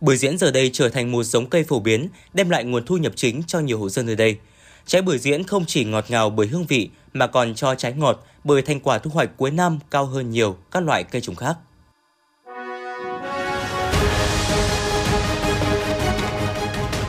Bưởi 0.00 0.16
diễn 0.16 0.38
giờ 0.38 0.50
đây 0.50 0.70
trở 0.72 0.88
thành 0.88 1.12
một 1.12 1.22
giống 1.22 1.50
cây 1.50 1.64
phổ 1.64 1.80
biến, 1.80 2.08
đem 2.34 2.50
lại 2.50 2.64
nguồn 2.64 2.86
thu 2.86 2.96
nhập 2.96 3.12
chính 3.16 3.42
cho 3.46 3.60
nhiều 3.60 3.78
hộ 3.78 3.88
dân 3.88 4.06
ở 4.06 4.14
đây. 4.14 4.38
Trái 4.86 5.02
bưởi 5.02 5.18
diễn 5.18 5.44
không 5.44 5.64
chỉ 5.66 5.84
ngọt 5.84 6.04
ngào 6.08 6.30
bởi 6.30 6.46
hương 6.46 6.66
vị 6.66 6.90
mà 7.12 7.26
còn 7.26 7.54
cho 7.54 7.74
trái 7.74 7.92
ngọt 7.92 8.26
bởi 8.44 8.62
thành 8.62 8.80
quả 8.80 8.98
thu 8.98 9.10
hoạch 9.10 9.30
cuối 9.36 9.50
năm 9.50 9.78
cao 9.90 10.06
hơn 10.06 10.30
nhiều 10.30 10.56
các 10.70 10.82
loại 10.82 11.04
cây 11.04 11.20
trồng 11.20 11.36
khác. 11.36 11.56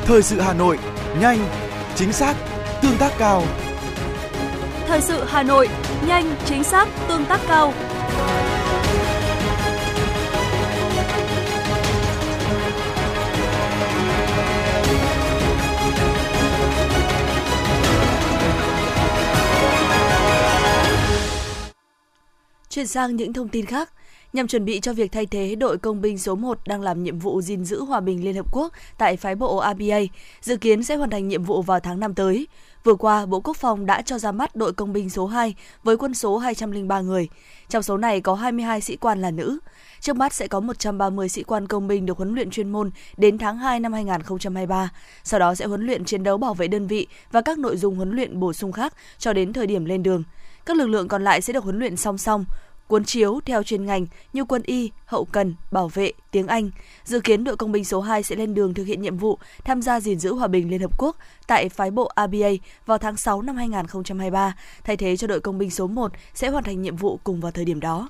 Thời 0.06 0.22
sự 0.22 0.40
Hà 0.40 0.54
Nội, 0.54 0.78
nhanh, 1.20 1.50
chính 1.96 2.14
xác, 2.14 2.36
tương 2.82 2.98
tác 2.98 3.14
cao. 3.18 3.44
Thời 4.88 5.02
sự 5.02 5.24
Hà 5.28 5.44
Nội, 5.44 5.70
nhanh, 6.08 6.36
chính 6.46 6.64
xác, 6.64 6.88
tương 7.08 7.26
tác 7.26 7.42
cao. 7.48 7.74
Chuyển 22.72 22.88
sang 22.88 23.16
những 23.16 23.34
thông 23.34 23.48
tin 23.48 23.66
khác, 23.66 23.90
nhằm 24.34 24.48
chuẩn 24.48 24.66
bị 24.66 24.80
cho 24.80 24.94
việc 24.94 25.12
thay 25.12 25.26
thế 25.26 25.56
đội 25.56 25.78
công 25.78 26.02
binh 26.02 26.18
số 26.18 26.36
1 26.36 26.60
đang 26.68 26.82
làm 26.82 27.04
nhiệm 27.04 27.20
vụ 27.20 27.42
gìn 27.42 27.66
giữ 27.66 27.84
hòa 27.84 28.00
bình 28.00 28.24
Liên 28.24 28.36
Hợp 28.36 28.46
Quốc 28.52 28.74
tại 28.98 29.18
phái 29.18 29.36
bộ 29.36 29.58
ABA, 29.58 30.00
dự 30.42 30.58
kiến 30.58 30.84
sẽ 30.84 30.96
hoàn 30.96 31.10
thành 31.10 31.28
nhiệm 31.28 31.44
vụ 31.44 31.62
vào 31.62 31.80
tháng 31.80 32.00
5 32.00 32.14
tới. 32.14 32.48
Vừa 32.84 32.94
qua, 32.94 33.26
Bộ 33.26 33.40
Quốc 33.40 33.58
phòng 33.58 33.86
đã 33.86 34.02
cho 34.02 34.18
ra 34.18 34.32
mắt 34.32 34.56
đội 34.56 34.74
công 34.74 34.94
binh 34.94 35.10
số 35.10 35.26
2 35.26 35.56
với 35.84 35.98
quân 35.98 36.14
số 36.14 36.38
203 36.38 37.02
người. 37.02 37.30
Trong 37.70 37.84
số 37.84 37.98
này 37.98 38.22
có 38.22 38.34
22 38.34 38.82
sĩ 38.82 38.96
quan 38.96 39.22
là 39.22 39.32
nữ. 39.32 39.60
Trước 40.00 40.16
mắt 40.16 40.34
sẽ 40.34 40.48
có 40.48 40.60
130 40.60 41.30
sĩ 41.30 41.44
quan 41.44 41.68
công 41.68 41.88
binh 41.88 42.06
được 42.06 42.18
huấn 42.18 42.34
luyện 42.36 42.50
chuyên 42.50 42.70
môn 42.70 42.92
đến 43.18 43.38
tháng 43.38 43.58
2 43.58 43.80
năm 43.80 43.94
2023. 43.94 44.90
Sau 45.24 45.40
đó 45.40 45.56
sẽ 45.56 45.66
huấn 45.66 45.86
luyện 45.86 46.06
chiến 46.06 46.24
đấu 46.24 46.38
bảo 46.38 46.54
vệ 46.54 46.68
đơn 46.68 46.88
vị 46.88 47.08
và 47.32 47.42
các 47.42 47.60
nội 47.60 47.78
dung 47.78 47.96
huấn 47.96 48.12
luyện 48.12 48.40
bổ 48.40 48.54
sung 48.54 48.72
khác 48.72 48.94
cho 49.18 49.34
đến 49.34 49.54
thời 49.54 49.68
điểm 49.68 49.86
lên 49.86 50.04
đường. 50.04 50.24
Các 50.66 50.78
lực 50.78 50.88
lượng 50.88 51.08
còn 51.08 51.24
lại 51.24 51.42
sẽ 51.42 51.54
được 51.54 51.64
huấn 51.64 51.80
luyện 51.80 51.98
song 51.98 52.18
song, 52.18 52.46
cuốn 52.88 53.04
chiếu 53.04 53.40
theo 53.46 53.64
chuyên 53.64 53.86
ngành 53.86 54.06
như 54.34 54.46
quân 54.46 54.62
y, 54.66 54.92
hậu 55.06 55.26
cần, 55.26 55.56
bảo 55.72 55.88
vệ, 55.88 56.12
tiếng 56.32 56.48
Anh. 56.48 56.70
Dự 57.04 57.20
kiến 57.20 57.44
đội 57.44 57.58
công 57.58 57.72
binh 57.72 57.86
số 57.86 58.02
2 58.02 58.24
sẽ 58.24 58.36
lên 58.36 58.54
đường 58.54 58.74
thực 58.74 58.84
hiện 58.84 59.02
nhiệm 59.02 59.18
vụ 59.18 59.38
tham 59.64 59.82
gia 59.82 60.00
gìn 60.00 60.20
giữ 60.20 60.34
hòa 60.34 60.48
bình 60.48 60.70
Liên 60.70 60.82
Hợp 60.82 60.98
Quốc 60.98 61.18
tại 61.48 61.70
phái 61.70 61.92
bộ 61.92 62.06
ABA 62.06 62.50
vào 62.86 62.98
tháng 62.98 63.18
6 63.18 63.42
năm 63.42 63.56
2023, 63.56 64.56
thay 64.84 64.98
thế 64.98 65.18
cho 65.18 65.28
đội 65.28 65.40
công 65.40 65.58
binh 65.58 65.72
số 65.72 65.88
1 65.88 66.12
sẽ 66.34 66.50
hoàn 66.50 66.64
thành 66.64 66.82
nhiệm 66.82 66.96
vụ 66.96 67.20
cùng 67.24 67.40
vào 67.40 67.52
thời 67.52 67.66
điểm 67.66 67.80
đó. 67.80 68.10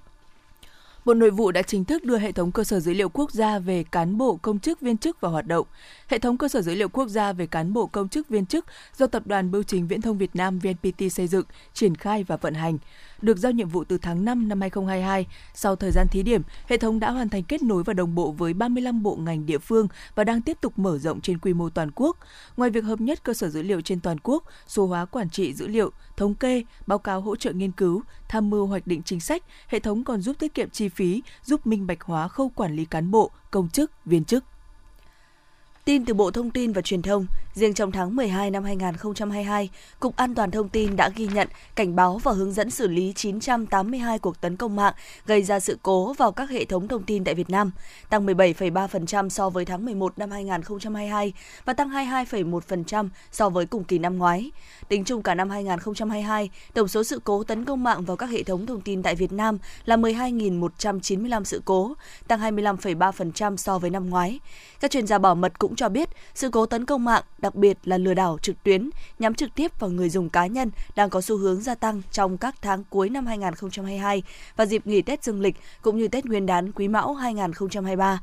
Bộ 1.06 1.14
Nội 1.14 1.30
vụ 1.30 1.52
đã 1.52 1.62
chính 1.62 1.86
thức 1.86 2.04
đưa 2.04 2.18
hệ 2.18 2.32
thống 2.32 2.52
cơ 2.52 2.64
sở 2.64 2.80
dữ 2.80 2.94
liệu 2.94 3.10
quốc 3.10 3.32
gia 3.32 3.60
về 3.60 3.84
cán 3.84 4.18
bộ 4.18 4.40
công 4.42 4.60
chức 4.60 4.82
viên 4.82 4.98
chức 4.98 5.22
vào 5.22 5.32
hoạt 5.32 5.48
động. 5.48 5.68
Hệ 6.12 6.20
thống 6.20 6.38
cơ 6.38 6.48
sở 6.48 6.62
dữ 6.62 6.76
liệu 6.76 6.90
quốc 6.90 7.08
gia 7.08 7.34
về 7.34 7.48
cán 7.48 7.74
bộ 7.74 7.88
công 7.88 8.10
chức 8.10 8.30
viên 8.30 8.46
chức 8.46 8.66
do 8.98 9.08
Tập 9.08 9.28
đoàn 9.28 9.52
Bưu 9.52 9.64
chính 9.64 9.88
Viễn 9.88 10.02
thông 10.02 10.18
Việt 10.18 10.36
Nam 10.36 10.60
VNPT 10.60 11.12
xây 11.12 11.28
dựng, 11.28 11.46
triển 11.74 11.96
khai 11.96 12.24
và 12.24 12.38
vận 12.38 12.54
hành. 12.54 12.78
được 13.22 13.38
giao 13.38 13.52
nhiệm 13.52 13.70
vụ 13.70 13.84
từ 13.84 13.98
tháng 13.98 14.26
5 14.26 14.48
năm 14.48 14.62
2022. 14.62 15.28
Sau 15.54 15.76
thời 15.76 15.92
gian 15.92 16.08
thí 16.12 16.24
điểm, 16.24 16.42
hệ 16.66 16.78
thống 16.78 17.00
đã 17.00 17.12
hoàn 17.12 17.30
thành 17.30 17.44
kết 17.44 17.64
nối 17.64 17.84
và 17.84 17.94
đồng 17.94 18.16
bộ 18.16 18.32
với 18.32 18.54
35 18.54 19.04
bộ 19.04 19.16
ngành 19.16 19.46
địa 19.46 19.58
phương 19.58 19.88
và 20.16 20.24
đang 20.24 20.42
tiếp 20.42 20.58
tục 20.62 20.80
mở 20.80 20.98
rộng 20.98 21.22
trên 21.22 21.38
quy 21.38 21.54
mô 21.54 21.70
toàn 21.70 21.92
quốc. 21.96 22.18
Ngoài 22.58 22.70
việc 22.70 22.84
hợp 22.84 23.02
nhất 23.02 23.24
cơ 23.24 23.34
sở 23.34 23.50
dữ 23.50 23.62
liệu 23.62 23.82
trên 23.82 24.00
toàn 24.00 24.18
quốc, 24.24 24.44
số 24.68 24.88
hóa 24.88 25.06
quản 25.06 25.30
trị 25.30 25.54
dữ 25.54 25.68
liệu, 25.68 25.92
thống 26.18 26.36
kê, 26.36 26.64
báo 26.88 27.00
cáo 27.00 27.22
hỗ 27.22 27.36
trợ 27.36 27.52
nghiên 27.52 27.72
cứu, 27.72 28.04
tham 28.28 28.50
mưu 28.50 28.66
hoạch 28.66 28.88
định 28.88 29.02
chính 29.04 29.20
sách, 29.20 29.44
hệ 29.68 29.80
thống 29.80 30.04
còn 30.04 30.22
giúp 30.22 30.36
tiết 30.40 30.54
kiệm 30.54 30.70
chi 30.70 30.90
phí, 30.90 31.24
giúp 31.44 31.68
minh 31.68 31.88
bạch 31.88 32.02
hóa 32.02 32.28
khâu 32.28 32.50
quản 32.50 32.76
lý 32.76 32.86
cán 32.86 33.12
bộ, 33.12 33.32
công 33.52 33.70
chức, 33.70 33.92
viên 34.06 34.26
chức. 34.26 34.44
Tin 35.86 36.06
từ 36.06 36.14
Bộ 36.14 36.32
Thông 36.32 36.52
tin 36.52 36.74
và 36.74 36.82
Truyền 36.82 37.02
thông, 37.02 37.26
riêng 37.54 37.74
trong 37.74 37.92
tháng 37.92 38.16
12 38.16 38.52
năm 38.52 38.64
2022, 38.64 39.70
Cục 40.00 40.16
An 40.16 40.36
toàn 40.36 40.52
Thông 40.52 40.70
tin 40.70 40.96
đã 40.96 41.10
ghi 41.16 41.28
nhận, 41.28 41.48
cảnh 41.76 41.96
báo 41.96 42.18
và 42.18 42.32
hướng 42.32 42.54
dẫn 42.54 42.70
xử 42.70 42.88
lý 42.88 43.14
982 43.16 44.20
cuộc 44.20 44.42
tấn 44.42 44.58
công 44.58 44.76
mạng 44.76 44.94
gây 45.26 45.44
ra 45.44 45.60
sự 45.60 45.78
cố 45.84 46.14
vào 46.14 46.32
các 46.32 46.50
hệ 46.50 46.66
thống 46.66 46.88
thông 46.88 47.04
tin 47.04 47.24
tại 47.24 47.36
Việt 47.36 47.50
Nam, 47.50 47.72
tăng 48.10 48.26
17,3% 48.26 49.30
so 49.30 49.50
với 49.50 49.66
tháng 49.66 49.86
11 49.86 50.20
năm 50.20 50.32
2022 50.32 51.34
và 51.66 51.74
tăng 51.74 51.90
22,1% 51.90 53.10
so 53.32 53.50
với 53.50 53.66
cùng 53.66 53.84
kỳ 53.84 54.00
năm 54.00 54.18
ngoái. 54.18 54.52
Tính 54.88 55.04
chung 55.04 55.24
cả 55.24 55.36
năm 55.36 55.50
2022, 55.50 56.50
tổng 56.74 56.88
số 56.88 57.04
sự 57.04 57.22
cố 57.24 57.44
tấn 57.44 57.66
công 57.66 57.84
mạng 57.84 58.06
vào 58.06 58.18
các 58.18 58.30
hệ 58.30 58.44
thống 58.44 58.66
thông 58.66 58.82
tin 58.82 59.04
tại 59.04 59.16
Việt 59.16 59.32
Nam 59.32 59.58
là 59.86 59.98
12.195 59.98 61.44
sự 61.44 61.62
cố, 61.66 61.94
tăng 62.28 62.40
25,3% 62.40 63.58
so 63.58 63.80
với 63.80 63.90
năm 63.90 64.10
ngoái. 64.10 64.40
Các 64.80 64.92
chuyên 64.92 65.08
gia 65.08 65.18
bảo 65.18 65.36
mật 65.36 65.60
cũng 65.60 65.71
cũng 65.72 65.76
cho 65.76 65.90
biết, 65.90 66.10
sự 66.34 66.50
cố 66.50 66.66
tấn 66.66 66.86
công 66.86 67.06
mạng, 67.06 67.24
đặc 67.38 67.56
biệt 67.56 67.78
là 67.84 67.98
lừa 67.98 68.14
đảo 68.14 68.38
trực 68.42 68.64
tuyến, 68.64 68.90
nhắm 69.20 69.34
trực 69.34 69.56
tiếp 69.56 69.80
vào 69.80 69.90
người 69.90 70.10
dùng 70.10 70.30
cá 70.30 70.48
nhân 70.48 70.72
đang 70.96 71.10
có 71.10 71.22
xu 71.22 71.38
hướng 71.38 71.62
gia 71.62 71.76
tăng 71.76 72.02
trong 72.12 72.38
các 72.38 72.56
tháng 72.62 72.84
cuối 72.90 73.10
năm 73.10 73.26
2022 73.26 74.24
và 74.56 74.66
dịp 74.66 74.88
nghỉ 74.88 75.02
Tết 75.02 75.24
Dương 75.24 75.42
lịch 75.42 75.56
cũng 75.82 75.98
như 75.98 76.08
Tết 76.08 76.26
Nguyên 76.26 76.46
đán 76.46 76.72
Quý 76.72 76.88
Mão 76.88 77.14
2023. 77.14 78.20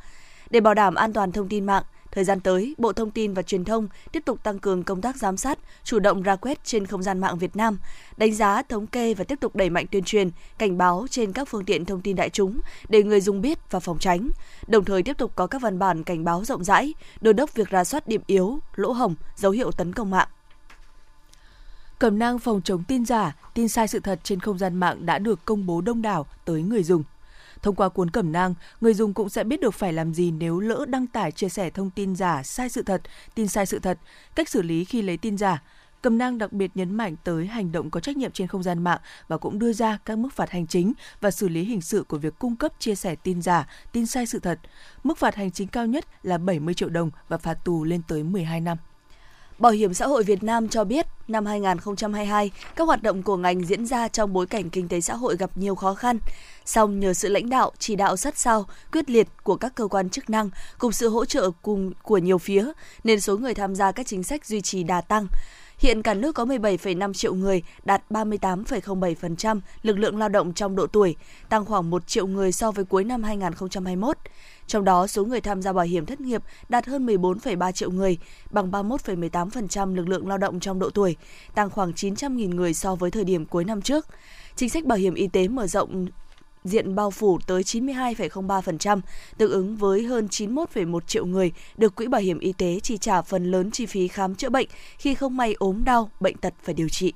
Để 0.51 0.61
bảo 0.61 0.75
đảm 0.75 0.95
an 0.95 1.13
toàn 1.13 1.33
thông 1.33 1.49
tin 1.49 1.67
mạng, 1.67 1.83
Thời 2.19 2.25
gian 2.25 2.41
tới, 2.41 2.75
Bộ 2.79 2.93
Thông 2.93 3.11
tin 3.11 3.35
và 3.35 3.43
Truyền 3.43 3.65
thông 3.65 3.89
tiếp 4.13 4.23
tục 4.25 4.43
tăng 4.43 4.59
cường 4.59 4.85
công 4.85 5.01
tác 5.01 5.17
giám 5.17 5.37
sát, 5.37 5.59
chủ 5.85 5.99
động 5.99 6.23
ra 6.23 6.37
quét 6.37 6.65
trên 6.65 6.87
không 6.87 7.03
gian 7.03 7.19
mạng 7.19 7.39
Việt 7.39 7.57
Nam, 7.57 7.79
đánh 8.17 8.35
giá, 8.35 8.63
thống 8.63 8.87
kê 8.87 9.15
và 9.15 9.25
tiếp 9.25 9.41
tục 9.41 9.57
đẩy 9.57 9.71
mạnh 9.71 9.87
tuyên 9.91 10.05
truyền, 10.05 10.31
cảnh 10.59 10.79
báo 10.79 11.07
trên 11.11 11.33
các 11.33 11.49
phương 11.49 11.65
tiện 11.65 11.85
thông 11.85 12.01
tin 12.01 12.17
đại 12.17 12.31
chúng 12.31 12.61
để 12.89 13.03
người 13.03 13.21
dùng 13.21 13.41
biết 13.41 13.59
và 13.71 13.81
phòng 13.81 13.99
tránh. 13.99 14.29
Đồng 14.67 14.85
thời 14.85 15.03
tiếp 15.03 15.19
tục 15.19 15.33
có 15.35 15.47
các 15.47 15.63
văn 15.63 15.79
bản 15.79 16.05
cảnh 16.05 16.25
báo 16.25 16.45
rộng 16.45 16.65
rãi, 16.65 16.95
đôn 17.21 17.37
đốc 17.37 17.55
việc 17.55 17.71
ra 17.71 17.85
soát 17.85 18.09
điểm 18.09 18.21
yếu, 18.27 18.59
lỗ 18.75 18.93
hổng, 18.93 19.15
dấu 19.37 19.53
hiệu 19.53 19.71
tấn 19.73 19.93
công 19.93 20.11
mạng. 20.11 20.29
Cẩm 21.99 22.19
năng 22.19 22.39
phòng 22.39 22.61
chống 22.65 22.85
tin 22.89 23.07
giả, 23.07 23.37
tin 23.55 23.69
sai 23.69 23.89
sự 23.89 24.01
thật 24.01 24.21
trên 24.23 24.41
không 24.41 24.59
gian 24.59 24.75
mạng 24.75 25.07
đã 25.07 25.19
được 25.19 25.45
công 25.45 25.67
bố 25.67 25.81
đông 25.81 26.03
đảo 26.03 26.27
tới 26.45 26.63
người 26.63 26.83
dùng. 26.83 27.03
Thông 27.63 27.75
qua 27.75 27.89
cuốn 27.89 28.11
cẩm 28.11 28.33
nang, 28.33 28.55
người 28.81 28.95
dùng 28.95 29.15
cũng 29.15 29.29
sẽ 29.29 29.45
biết 29.45 29.61
được 29.61 29.75
phải 29.75 29.93
làm 29.93 30.15
gì 30.15 30.31
nếu 30.31 30.61
lỡ 30.61 30.85
đăng 30.89 31.07
tải 31.07 31.33
chia 31.33 31.49
sẻ 31.49 31.71
thông 31.71 31.91
tin 31.91 32.17
giả, 32.17 32.43
sai 32.43 32.69
sự 32.69 32.83
thật, 32.83 33.03
tin 33.35 33.49
sai 33.49 33.67
sự 33.67 33.79
thật, 33.79 33.99
cách 34.35 34.49
xử 34.49 34.63
lý 34.63 34.85
khi 34.85 35.03
lấy 35.03 35.17
tin 35.17 35.39
giả. 35.39 35.63
Cầm 36.03 36.19
nang 36.19 36.39
đặc 36.39 36.53
biệt 36.53 36.71
nhấn 36.75 36.95
mạnh 36.95 37.17
tới 37.25 37.47
hành 37.47 37.73
động 37.73 37.91
có 37.91 38.01
trách 38.01 38.17
nhiệm 38.17 38.33
trên 38.33 38.49
không 38.49 38.63
gian 38.63 38.85
mạng 38.85 39.01
và 39.29 39.39
cũng 39.39 39.59
đưa 39.59 39.73
ra 39.73 39.99
các 40.05 40.19
mức 40.19 40.29
phạt 40.33 40.51
hành 40.51 40.67
chính 40.67 40.93
và 41.21 41.31
xử 41.31 41.49
lý 41.49 41.65
hình 41.65 41.81
sự 41.81 42.05
của 42.09 42.19
việc 42.19 42.39
cung 42.39 42.57
cấp 42.57 42.73
chia 42.79 42.95
sẻ 42.95 43.15
tin 43.15 43.43
giả, 43.43 43.69
tin 43.93 44.07
sai 44.07 44.27
sự 44.27 44.39
thật. 44.39 44.59
Mức 45.05 45.19
phạt 45.19 45.35
hành 45.35 45.51
chính 45.51 45.69
cao 45.69 45.87
nhất 45.87 46.05
là 46.23 46.39
70 46.39 46.75
triệu 46.75 46.89
đồng 46.89 47.11
và 47.29 47.39
phạt 47.39 47.55
tù 47.65 47.85
lên 47.85 48.03
tới 48.09 48.23
12 48.23 48.61
năm. 48.61 48.79
Bảo 49.59 49.73
hiểm 49.73 49.95
xã 49.95 50.07
hội 50.07 50.23
Việt 50.23 50.43
Nam 50.43 50.69
cho 50.69 50.85
biết, 50.85 51.07
năm 51.29 51.47
2022, 51.47 52.51
các 52.77 52.85
hoạt 52.85 53.03
động 53.03 53.23
của 53.23 53.37
ngành 53.37 53.65
diễn 53.65 53.87
ra 53.87 54.09
trong 54.09 54.33
bối 54.33 54.47
cảnh 54.47 54.71
kinh 54.71 54.89
tế 54.89 55.01
xã 55.01 55.15
hội 55.15 55.37
gặp 55.37 55.51
nhiều 55.55 55.75
khó 55.75 55.95
khăn. 55.95 56.19
Song 56.65 57.01
nhờ 57.01 57.13
sự 57.13 57.29
lãnh 57.29 57.51
đạo, 57.51 57.73
chỉ 57.79 57.97
đạo 57.97 58.17
sát 58.17 58.39
sao, 58.39 58.67
quyết 58.93 59.11
liệt 59.11 59.29
của 59.43 59.57
các 59.57 59.75
cơ 59.75 59.87
quan 59.87 60.11
chức 60.11 60.31
năng 60.31 60.51
cùng 60.79 60.93
sự 60.93 61.09
hỗ 61.09 61.25
trợ 61.25 61.51
cùng 61.63 61.93
của 62.03 62.19
nhiều 62.19 62.39
phía, 62.39 62.73
nên 63.05 63.21
số 63.21 63.37
người 63.37 63.55
tham 63.55 63.75
gia 63.75 63.93
các 63.93 64.07
chính 64.07 64.23
sách 64.23 64.47
duy 64.47 64.61
trì 64.61 64.83
đà 64.83 65.01
tăng. 65.01 65.27
Hiện 65.79 66.03
cả 66.03 66.15
nước 66.15 66.35
có 66.35 66.45
17,5 66.45 67.13
triệu 67.13 67.35
người, 67.35 67.63
đạt 67.85 68.03
38,07% 68.11 69.61
lực 69.83 69.99
lượng 69.99 70.19
lao 70.19 70.29
động 70.29 70.53
trong 70.53 70.77
độ 70.77 70.87
tuổi, 70.87 71.17
tăng 71.49 71.65
khoảng 71.65 71.91
1 71.91 72.07
triệu 72.07 72.27
người 72.27 72.53
so 72.53 72.71
với 72.71 72.85
cuối 72.85 73.05
năm 73.05 73.23
2021. 73.23 74.17
Trong 74.67 74.85
đó, 74.85 75.07
số 75.07 75.25
người 75.25 75.41
tham 75.41 75.63
gia 75.63 75.73
bảo 75.73 75.85
hiểm 75.85 76.07
thất 76.07 76.21
nghiệp 76.21 76.43
đạt 76.69 76.87
hơn 76.87 77.07
14,3 77.07 77.73
triệu 77.73 77.91
người, 77.91 78.19
bằng 78.51 78.71
31,18% 78.71 79.95
lực 79.95 80.09
lượng 80.09 80.29
lao 80.29 80.39
động 80.39 80.61
trong 80.61 80.79
độ 80.79 80.91
tuổi, 80.91 81.17
tăng 81.55 81.71
khoảng 81.71 81.93
900.000 81.93 82.55
người 82.55 82.75
so 82.75 82.95
với 82.95 83.11
thời 83.11 83.25
điểm 83.25 83.47
cuối 83.47 83.65
năm 83.65 83.83
trước. 83.83 84.07
Chính 84.57 84.69
sách 84.69 84.85
bảo 84.85 84.99
hiểm 84.99 85.15
y 85.15 85.29
tế 85.29 85.49
mở 85.49 85.67
rộng 85.67 86.07
diện 86.69 86.95
bao 86.95 87.11
phủ 87.11 87.39
tới 87.47 87.63
92,03%, 87.63 89.01
tương 89.39 89.51
ứng 89.51 89.77
với 89.77 90.03
hơn 90.03 90.29
91,1 90.31 91.01
triệu 91.01 91.27
người 91.27 91.53
được 91.77 91.95
Quỹ 91.95 92.07
Bảo 92.07 92.21
hiểm 92.21 92.39
Y 92.39 92.53
tế 92.53 92.81
chi 92.81 92.99
trả 92.99 93.23
phần 93.23 93.51
lớn 93.51 93.71
chi 93.71 93.87
phí 93.87 94.09
khám 94.09 94.35
chữa 94.35 94.49
bệnh 94.49 94.69
khi 94.99 95.15
không 95.15 95.37
may 95.37 95.55
ốm 95.59 95.85
đau, 95.85 96.11
bệnh 96.21 96.37
tật 96.37 96.55
phải 96.63 96.75
điều 96.75 96.89
trị. 96.89 97.13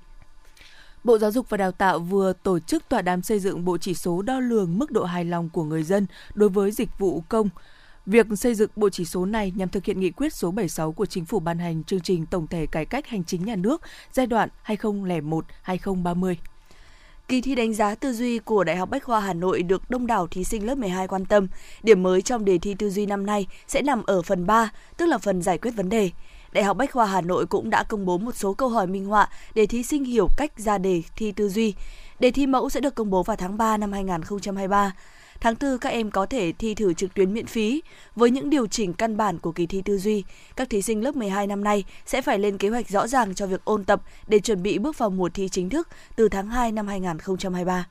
Bộ 1.05 1.19
Giáo 1.19 1.31
dục 1.31 1.47
và 1.49 1.57
Đào 1.57 1.73
tạo 1.73 1.99
vừa 1.99 2.33
tổ 2.33 2.59
chức 2.59 2.89
tọa 2.89 3.03
đàm 3.03 3.23
xây 3.23 3.39
dựng 3.39 3.65
bộ 3.65 3.79
chỉ 3.79 3.95
số 3.95 4.23
đo 4.23 4.41
lường 4.41 4.79
mức 4.79 4.91
độ 4.91 5.05
hài 5.05 5.25
lòng 5.25 5.49
của 5.49 5.65
người 5.65 5.83
dân 5.83 6.07
đối 6.35 6.49
với 6.49 6.71
dịch 6.71 6.99
vụ 6.99 7.23
công. 7.29 7.49
Việc 8.07 8.27
xây 8.37 8.55
dựng 8.55 8.71
bộ 8.77 8.91
chỉ 8.91 9.05
số 9.05 9.27
này 9.27 9.53
nhằm 9.57 9.69
thực 9.69 9.85
hiện 9.85 10.01
nghị 10.01 10.11
quyết 10.11 10.35
số 10.35 10.51
76 10.51 10.93
của 10.93 11.07
Chính 11.07 11.25
phủ 11.25 11.41
ban 11.41 11.59
hành 11.59 11.85
chương 11.85 12.01
trình 12.01 12.27
tổng 12.27 12.47
thể 12.47 12.67
cải 12.67 12.85
cách 12.85 13.07
hành 13.07 13.25
chính 13.25 13.45
nhà 13.45 13.57
nước 13.57 13.83
giai 14.13 14.27
đoạn 14.27 14.49
2001-2030. 14.65 16.35
Kỳ 17.29 17.41
thi 17.41 17.55
đánh 17.55 17.75
giá 17.75 17.95
tư 17.95 18.13
duy 18.13 18.39
của 18.39 18.65
Đại 18.65 18.77
học 18.77 18.91
Bách 18.91 19.05
khoa 19.05 19.21
Hà 19.21 19.33
Nội 19.33 19.63
được 19.63 19.91
đông 19.91 20.07
đảo 20.07 20.27
thí 20.27 20.45
sinh 20.45 20.67
lớp 20.67 20.75
12 20.75 21.09
quan 21.09 21.25
tâm. 21.25 21.49
Điểm 21.83 22.03
mới 22.03 22.23
trong 22.23 22.45
đề 22.45 22.59
thi 22.59 22.75
tư 22.75 22.91
duy 22.91 23.07
năm 23.07 23.27
nay 23.27 23.47
sẽ 23.67 23.83
nằm 23.83 24.03
ở 24.07 24.23
phần 24.23 24.47
3, 24.47 24.71
tức 24.97 25.07
là 25.07 25.19
phần 25.19 25.43
giải 25.43 25.59
quyết 25.59 25.71
vấn 25.71 25.89
đề. 25.89 26.11
Đại 26.53 26.65
học 26.65 26.77
Bách 26.77 26.93
khoa 26.93 27.07
Hà 27.07 27.21
Nội 27.21 27.47
cũng 27.47 27.71
đã 27.71 27.83
công 27.83 28.07
bố 28.07 28.19
một 28.19 28.37
số 28.37 28.55
câu 28.55 28.69
hỏi 28.69 28.87
minh 28.87 29.07
họa 29.07 29.29
để 29.55 29.67
thí 29.67 29.83
sinh 29.83 30.05
hiểu 30.05 30.29
cách 30.37 30.53
ra 30.57 30.79
đề 30.79 31.03
thi 31.17 31.33
tư 31.33 31.49
duy. 31.49 31.75
Đề 32.19 32.31
thi 32.31 32.47
mẫu 32.47 32.71
sẽ 32.71 32.81
được 32.81 32.95
công 32.95 33.11
bố 33.11 33.23
vào 33.23 33.37
tháng 33.37 33.57
3 33.57 33.77
năm 33.77 33.93
2023. 33.93 34.93
Tháng 35.43 35.55
4 35.61 35.79
các 35.79 35.89
em 35.89 36.11
có 36.11 36.27
thể 36.27 36.53
thi 36.53 36.75
thử 36.75 36.95
trực 36.95 37.15
tuyến 37.15 37.35
miễn 37.35 37.47
phí. 37.47 37.83
Với 38.17 38.31
những 38.31 38.51
điều 38.51 38.67
chỉnh 38.67 38.93
căn 38.93 39.17
bản 39.17 39.39
của 39.39 39.53
kỳ 39.53 39.67
thi 39.67 39.83
tư 39.85 39.99
duy, 39.99 40.25
các 40.57 40.71
thí 40.71 40.83
sinh 40.83 41.05
lớp 41.05 41.17
12 41.17 41.47
năm 41.47 41.65
nay 41.65 41.85
sẽ 42.07 42.23
phải 42.23 42.39
lên 42.39 42.59
kế 42.59 42.69
hoạch 42.69 42.89
rõ 42.89 43.07
ràng 43.07 43.35
cho 43.35 43.47
việc 43.47 43.65
ôn 43.65 43.85
tập 43.85 44.03
để 44.27 44.39
chuẩn 44.39 44.63
bị 44.63 44.79
bước 44.79 44.99
vào 44.99 45.11
mùa 45.11 45.29
thi 45.29 45.49
chính 45.49 45.71
thức 45.71 45.89
từ 46.17 46.29
tháng 46.29 46.49
2 46.49 46.73
năm 46.73 46.87
2023. 46.87 47.87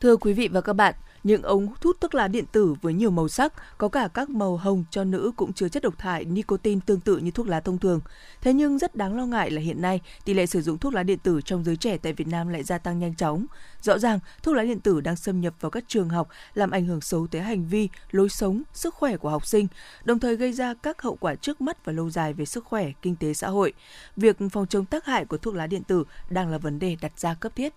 Thưa 0.00 0.16
quý 0.16 0.32
vị 0.32 0.48
và 0.48 0.60
các 0.60 0.72
bạn, 0.72 0.94
những 1.24 1.42
ống 1.42 1.68
hút 1.82 2.00
thuốc 2.00 2.14
lá 2.14 2.28
điện 2.28 2.44
tử 2.52 2.74
với 2.82 2.94
nhiều 2.94 3.10
màu 3.10 3.28
sắc, 3.28 3.52
có 3.78 3.88
cả 3.88 4.08
các 4.14 4.30
màu 4.30 4.56
hồng 4.56 4.84
cho 4.90 5.04
nữ 5.04 5.32
cũng 5.36 5.52
chứa 5.52 5.68
chất 5.68 5.82
độc 5.82 5.98
hại 5.98 6.24
nicotine 6.24 6.80
tương 6.86 7.00
tự 7.00 7.16
như 7.16 7.30
thuốc 7.30 7.48
lá 7.48 7.60
thông 7.60 7.78
thường. 7.78 8.00
Thế 8.40 8.52
nhưng 8.52 8.78
rất 8.78 8.96
đáng 8.96 9.16
lo 9.16 9.26
ngại 9.26 9.50
là 9.50 9.60
hiện 9.60 9.82
nay, 9.82 10.00
tỷ 10.24 10.34
lệ 10.34 10.46
sử 10.46 10.62
dụng 10.62 10.78
thuốc 10.78 10.94
lá 10.94 11.02
điện 11.02 11.18
tử 11.18 11.40
trong 11.44 11.64
giới 11.64 11.76
trẻ 11.76 11.98
tại 11.98 12.12
Việt 12.12 12.28
Nam 12.28 12.48
lại 12.48 12.62
gia 12.62 12.78
tăng 12.78 12.98
nhanh 12.98 13.14
chóng. 13.14 13.46
Rõ 13.82 13.98
ràng, 13.98 14.18
thuốc 14.42 14.54
lá 14.54 14.62
điện 14.62 14.80
tử 14.80 15.00
đang 15.00 15.16
xâm 15.16 15.40
nhập 15.40 15.54
vào 15.60 15.70
các 15.70 15.84
trường 15.88 16.08
học, 16.08 16.28
làm 16.54 16.70
ảnh 16.70 16.84
hưởng 16.84 17.00
xấu 17.00 17.26
tới 17.26 17.42
hành 17.42 17.66
vi, 17.66 17.88
lối 18.10 18.28
sống, 18.28 18.62
sức 18.72 18.94
khỏe 18.94 19.16
của 19.16 19.30
học 19.30 19.46
sinh, 19.46 19.66
đồng 20.04 20.18
thời 20.18 20.36
gây 20.36 20.52
ra 20.52 20.74
các 20.74 21.02
hậu 21.02 21.16
quả 21.16 21.34
trước 21.34 21.60
mắt 21.60 21.84
và 21.84 21.92
lâu 21.92 22.10
dài 22.10 22.32
về 22.32 22.44
sức 22.44 22.64
khỏe, 22.64 22.90
kinh 23.02 23.16
tế 23.16 23.34
xã 23.34 23.48
hội. 23.48 23.72
Việc 24.16 24.36
phòng 24.52 24.66
chống 24.66 24.84
tác 24.84 25.04
hại 25.04 25.24
của 25.24 25.36
thuốc 25.36 25.54
lá 25.54 25.66
điện 25.66 25.82
tử 25.82 26.04
đang 26.30 26.48
là 26.48 26.58
vấn 26.58 26.78
đề 26.78 26.96
đặt 27.00 27.20
ra 27.20 27.34
cấp 27.34 27.52
thiết. 27.56 27.74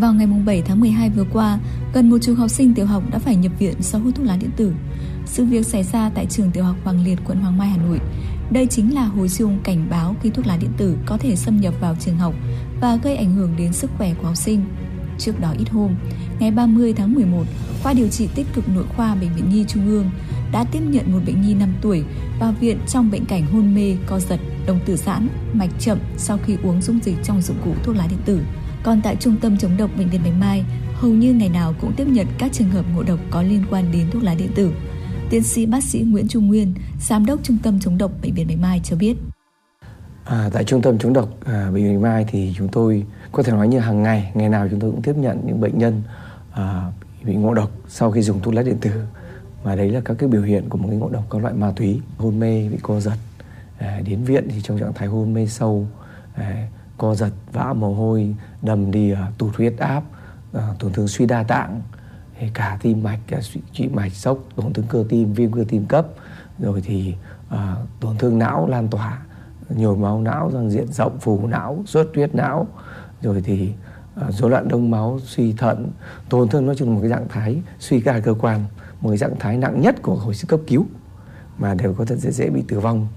Vào 0.00 0.14
ngày 0.14 0.26
7 0.46 0.62
tháng 0.62 0.80
12 0.80 1.10
vừa 1.10 1.24
qua, 1.32 1.58
gần 1.94 2.10
một 2.10 2.18
chục 2.22 2.38
học 2.38 2.50
sinh 2.50 2.74
tiểu 2.74 2.86
học 2.86 3.02
đã 3.10 3.18
phải 3.18 3.36
nhập 3.36 3.52
viện 3.58 3.74
do 3.80 3.98
hút 3.98 4.14
thuốc 4.14 4.26
lá 4.26 4.36
điện 4.36 4.50
tử. 4.56 4.72
Sự 5.26 5.44
việc 5.44 5.66
xảy 5.66 5.82
ra 5.82 6.10
tại 6.14 6.26
trường 6.26 6.50
tiểu 6.50 6.64
học 6.64 6.76
Hoàng 6.84 7.04
Liệt, 7.04 7.18
quận 7.24 7.40
Hoàng 7.40 7.58
Mai, 7.58 7.68
Hà 7.68 7.76
Nội. 7.76 8.00
Đây 8.50 8.66
chính 8.66 8.94
là 8.94 9.04
hồi 9.04 9.28
chuông 9.28 9.58
cảnh 9.64 9.86
báo 9.90 10.16
khi 10.22 10.30
thuốc 10.30 10.46
lá 10.46 10.56
điện 10.56 10.70
tử 10.76 10.96
có 11.06 11.16
thể 11.18 11.36
xâm 11.36 11.60
nhập 11.60 11.74
vào 11.80 11.96
trường 12.00 12.16
học 12.16 12.34
và 12.80 12.96
gây 12.96 13.16
ảnh 13.16 13.32
hưởng 13.32 13.56
đến 13.58 13.72
sức 13.72 13.90
khỏe 13.98 14.14
của 14.14 14.26
học 14.26 14.36
sinh. 14.36 14.64
Trước 15.18 15.40
đó 15.40 15.54
ít 15.58 15.70
hôm, 15.70 15.94
ngày 16.38 16.50
30 16.50 16.92
tháng 16.92 17.14
11, 17.14 17.44
khoa 17.82 17.92
điều 17.92 18.08
trị 18.08 18.28
tích 18.34 18.46
cực 18.54 18.68
nội 18.68 18.84
khoa 18.96 19.14
Bệnh 19.14 19.34
viện 19.34 19.50
Nhi 19.50 19.64
Trung 19.68 19.86
ương 19.86 20.10
đã 20.52 20.64
tiếp 20.64 20.80
nhận 20.88 21.12
một 21.12 21.20
bệnh 21.26 21.42
nhi 21.42 21.54
5 21.54 21.74
tuổi 21.80 22.04
vào 22.40 22.54
viện 22.60 22.78
trong 22.88 23.10
bệnh 23.10 23.24
cảnh 23.24 23.46
hôn 23.46 23.74
mê, 23.74 23.96
co 24.06 24.18
giật, 24.18 24.40
đồng 24.66 24.80
tử 24.86 24.96
giãn, 24.96 25.28
mạch 25.52 25.70
chậm 25.78 25.98
sau 26.16 26.38
khi 26.46 26.56
uống 26.62 26.82
dung 26.82 26.98
dịch 27.02 27.16
trong 27.24 27.42
dụng 27.42 27.56
cụ 27.64 27.74
thuốc 27.82 27.96
lá 27.96 28.06
điện 28.06 28.20
tử. 28.24 28.40
Còn 28.82 29.00
tại 29.02 29.16
Trung 29.16 29.36
tâm 29.40 29.56
chống 29.58 29.76
độc 29.76 29.90
Bệnh 29.98 30.08
viện 30.08 30.20
Bạch 30.24 30.38
Mai, 30.40 30.64
hầu 30.94 31.10
như 31.10 31.32
ngày 31.34 31.48
nào 31.48 31.74
cũng 31.80 31.92
tiếp 31.96 32.06
nhận 32.08 32.26
các 32.38 32.52
trường 32.52 32.70
hợp 32.70 32.84
ngộ 32.94 33.02
độc 33.02 33.18
có 33.30 33.42
liên 33.42 33.64
quan 33.70 33.92
đến 33.92 34.10
thuốc 34.10 34.22
lá 34.22 34.34
điện 34.34 34.50
tử. 34.54 34.72
Tiến 35.30 35.42
sĩ 35.42 35.66
bác 35.66 35.84
sĩ 35.84 36.00
Nguyễn 36.00 36.28
Trung 36.28 36.46
Nguyên, 36.46 36.74
Giám 37.00 37.26
đốc 37.26 37.40
Trung 37.42 37.58
tâm 37.62 37.80
chống 37.80 37.98
độc 37.98 38.12
Bệnh 38.22 38.34
viện 38.34 38.48
Bạch 38.48 38.58
Mai 38.58 38.80
cho 38.84 38.96
biết. 38.96 39.16
À, 40.24 40.50
tại 40.52 40.64
Trung 40.64 40.82
tâm 40.82 40.98
chống 40.98 41.12
độc 41.12 41.28
à, 41.44 41.70
Bệnh 41.74 41.84
viện 41.84 42.02
Bạch 42.02 42.10
Mai 42.10 42.26
thì 42.28 42.54
chúng 42.56 42.68
tôi 42.68 43.04
có 43.32 43.42
thể 43.42 43.52
nói 43.52 43.68
như 43.68 43.78
hàng 43.78 44.02
ngày, 44.02 44.30
ngày 44.34 44.48
nào 44.48 44.68
chúng 44.70 44.80
tôi 44.80 44.90
cũng 44.90 45.02
tiếp 45.02 45.16
nhận 45.16 45.40
những 45.46 45.60
bệnh 45.60 45.78
nhân 45.78 46.02
à, 46.52 46.92
bị 47.24 47.34
ngộ 47.34 47.54
độc 47.54 47.70
sau 47.88 48.10
khi 48.10 48.22
dùng 48.22 48.40
thuốc 48.40 48.54
lá 48.54 48.62
điện 48.62 48.78
tử. 48.80 48.90
Mà 49.64 49.76
đấy 49.76 49.90
là 49.90 50.00
các 50.04 50.14
cái 50.18 50.28
biểu 50.28 50.42
hiện 50.42 50.68
của 50.68 50.78
một 50.78 50.86
cái 50.88 50.96
ngộ 50.96 51.08
độc 51.08 51.24
các 51.30 51.42
loại 51.42 51.54
ma 51.54 51.72
túy, 51.76 52.00
hôn 52.18 52.40
mê, 52.40 52.68
bị 52.68 52.78
co 52.82 53.00
giật, 53.00 53.16
à, 53.78 54.00
đến 54.04 54.24
viện 54.24 54.48
thì 54.50 54.60
trong 54.62 54.78
trạng 54.78 54.92
thái 54.94 55.08
hôn 55.08 55.34
mê 55.34 55.46
sâu 55.46 55.86
à, 56.34 56.68
co 57.00 57.14
giật 57.14 57.32
vã 57.52 57.72
mồ 57.72 57.94
hôi 57.94 58.34
đầm 58.62 58.90
đìa 58.90 59.18
tụt 59.38 59.56
huyết 59.56 59.78
áp 59.78 60.02
ờ, 60.52 60.74
tổn 60.78 60.92
thương 60.92 61.08
suy 61.08 61.26
đa 61.26 61.42
tạng 61.42 61.82
cả 62.54 62.78
tim 62.82 63.02
mạch 63.02 63.18
ờ, 63.30 63.38
cả 63.74 63.84
mạch 63.92 64.12
sốc 64.12 64.38
tổn 64.56 64.72
thương 64.72 64.86
cơ 64.88 65.04
tim 65.08 65.32
viêm 65.32 65.52
cơ 65.52 65.64
tim 65.68 65.86
cấp. 65.86 66.06
Rồi 66.58 66.82
thì 66.84 67.14
à, 67.48 67.76
tổn 68.00 68.18
thương 68.18 68.38
não 68.38 68.66
lan 68.66 68.88
tỏa 68.88 69.18
nhồi 69.68 69.96
máu 69.96 70.20
não 70.20 70.50
rằng 70.54 70.70
diện 70.70 70.92
rộng 70.92 71.18
phù 71.20 71.46
não 71.46 71.82
xuất 71.86 72.06
huyết 72.14 72.34
não. 72.34 72.66
Rồi 73.22 73.42
thì 73.42 73.72
rối 74.28 74.50
loạn 74.50 74.68
đông 74.68 74.90
máu 74.90 75.20
suy 75.24 75.52
thận. 75.52 75.90
Tổn 76.28 76.48
thương 76.48 76.66
nói 76.66 76.74
chung 76.78 76.94
một 76.94 77.00
cái 77.02 77.10
trạng 77.10 77.28
thái 77.28 77.62
suy 77.78 78.00
cả 78.00 78.20
cơ 78.24 78.34
quan 78.34 78.64
một 79.00 79.08
cái 79.08 79.18
trạng 79.18 79.38
thái 79.38 79.56
nặng 79.56 79.80
nhất 79.80 80.02
của 80.02 80.14
hồi 80.14 80.34
sức 80.34 80.46
cấp 80.48 80.60
cứu 80.66 80.86
mà 81.58 81.74
đều 81.74 81.94
có 81.94 82.04
thể 82.04 82.16
dễ 82.16 82.30
dễ 82.30 82.50
bị 82.50 82.62
tử 82.68 82.80
vong. 82.80 83.08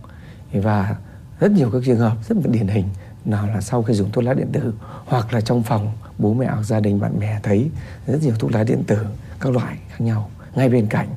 Và 0.54 0.96
rất 1.40 1.52
nhiều 1.52 1.70
các 1.74 1.82
trường 1.86 2.00
hợp 2.00 2.18
rất 2.30 2.38
là 2.38 2.44
điển 2.52 2.68
hình 2.68 2.86
nào 3.26 3.48
là 3.48 3.62
sau 3.62 3.84
khi 3.84 3.94
dùng 3.94 4.12
thuốc 4.12 4.24
lá 4.24 4.34
điện 4.34 4.48
tử 4.54 4.74
hoặc 5.06 5.34
là 5.34 5.42
trong 5.42 5.64
phòng 5.64 5.92
bố 6.18 6.34
mẹ 6.34 6.46
hoặc 6.46 6.64
gia 6.64 6.80
đình 6.80 7.00
bạn 7.00 7.20
bè 7.20 7.40
thấy 7.44 7.70
rất 8.08 8.24
nhiều 8.24 8.34
thuốc 8.40 8.52
lá 8.52 8.64
điện 8.64 8.84
tử 8.88 8.98
các 9.40 9.54
loại 9.54 9.78
khác 9.90 10.02
nhau 10.02 10.30
ngay 10.56 10.70
bên 10.70 10.88
cạnh 10.88 11.08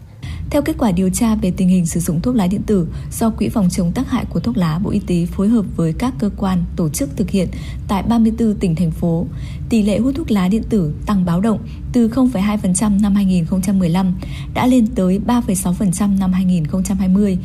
theo 0.51 0.63
kết 0.63 0.75
quả 0.79 0.93
điều 0.93 1.11
tra 1.11 1.35
về 1.35 1.53
tình 1.57 1.69
hình 1.69 1.87
sử 1.87 2.01
dụng 2.01 2.21
thuốc 2.21 2.35
lá 2.35 2.47
điện 2.47 2.63
tử 2.67 2.89
do 3.13 3.31
Quỹ 3.31 3.49
phòng 3.49 3.69
chống 3.71 3.93
tác 3.93 4.11
hại 4.11 4.25
của 4.25 4.41
thuốc 4.41 4.57
lá 4.57 4.79
Bộ 4.79 4.91
Y 4.91 4.99
tế 4.99 5.27
phối 5.27 5.49
hợp 5.49 5.65
với 5.77 5.93
các 5.93 6.15
cơ 6.19 6.31
quan, 6.37 6.65
tổ 6.77 6.89
chức 6.89 7.17
thực 7.17 7.31
hiện 7.31 7.49
tại 7.89 8.03
34 8.03 8.55
tỉnh 8.55 8.75
thành 8.75 8.91
phố, 8.91 9.27
tỷ 9.69 9.83
lệ 9.83 9.99
hút 9.99 10.15
thuốc 10.17 10.31
lá 10.31 10.49
điện 10.49 10.63
tử 10.69 10.95
tăng 11.07 11.25
báo 11.25 11.41
động 11.41 11.59
từ 11.93 12.09
0,2% 12.09 13.01
năm 13.01 13.15
2015 13.15 14.15
đã 14.55 14.67
lên 14.67 14.87
tới 14.87 15.21
3,6% 15.27 16.19
năm 16.19 16.33
2020, 16.33 17.39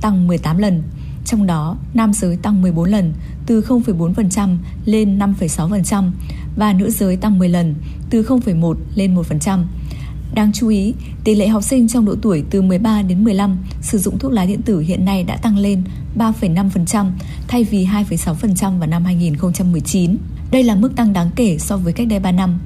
tăng 0.00 0.26
18 0.26 0.58
lần. 0.58 0.82
Trong 1.26 1.46
đó, 1.46 1.76
nam 1.94 2.12
giới 2.12 2.36
tăng 2.36 2.62
14 2.62 2.90
lần, 2.90 3.12
từ 3.46 3.60
0,4% 3.60 4.56
lên 4.84 5.18
5,6% 5.18 6.10
và 6.56 6.72
nữ 6.72 6.90
giới 6.90 7.16
tăng 7.16 7.38
10 7.38 7.48
lần, 7.48 7.74
từ 8.10 8.22
0,1 8.22 8.74
lên 8.94 9.14
1%. 9.16 9.64
Đáng 10.34 10.52
chú 10.52 10.68
ý, 10.68 10.94
tỷ 11.24 11.34
lệ 11.34 11.48
học 11.48 11.62
sinh 11.62 11.88
trong 11.88 12.04
độ 12.04 12.14
tuổi 12.22 12.44
từ 12.50 12.62
13 12.62 13.02
đến 13.02 13.24
15 13.24 13.58
sử 13.80 13.98
dụng 13.98 14.18
thuốc 14.18 14.32
lá 14.32 14.44
điện 14.44 14.62
tử 14.62 14.80
hiện 14.80 15.04
nay 15.04 15.24
đã 15.24 15.36
tăng 15.36 15.58
lên 15.58 15.82
3,5% 16.18 17.10
thay 17.48 17.64
vì 17.64 17.86
2,6% 17.86 18.78
vào 18.78 18.88
năm 18.88 19.04
2019. 19.04 20.16
Đây 20.50 20.62
là 20.62 20.74
mức 20.74 20.96
tăng 20.96 21.12
đáng 21.12 21.30
kể 21.36 21.58
so 21.58 21.76
với 21.76 21.92
cách 21.92 22.06
đây 22.08 22.18
3 22.18 22.32
năm. 22.32 22.58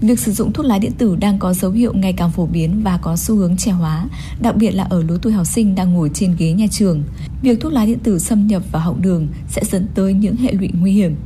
Việc 0.00 0.20
sử 0.20 0.32
dụng 0.32 0.52
thuốc 0.52 0.66
lá 0.66 0.78
điện 0.78 0.92
tử 0.98 1.16
đang 1.16 1.38
có 1.38 1.54
dấu 1.54 1.70
hiệu 1.70 1.92
ngày 1.94 2.12
càng 2.12 2.30
phổ 2.30 2.46
biến 2.46 2.82
và 2.82 2.98
có 3.02 3.16
xu 3.16 3.36
hướng 3.36 3.56
trẻ 3.56 3.70
hóa, 3.70 4.08
đặc 4.40 4.56
biệt 4.56 4.70
là 4.70 4.84
ở 4.84 5.02
lứa 5.02 5.18
tuổi 5.22 5.32
học 5.32 5.46
sinh 5.46 5.74
đang 5.74 5.92
ngồi 5.92 6.10
trên 6.14 6.36
ghế 6.38 6.52
nhà 6.52 6.66
trường. 6.70 7.02
Việc 7.42 7.60
thuốc 7.60 7.72
lá 7.72 7.86
điện 7.86 7.98
tử 7.98 8.18
xâm 8.18 8.46
nhập 8.46 8.62
vào 8.72 8.82
hậu 8.82 8.96
đường 9.00 9.28
sẽ 9.48 9.62
dẫn 9.70 9.86
tới 9.94 10.12
những 10.12 10.36
hệ 10.36 10.52
lụy 10.52 10.70
nguy 10.80 10.92
hiểm. 10.92 11.16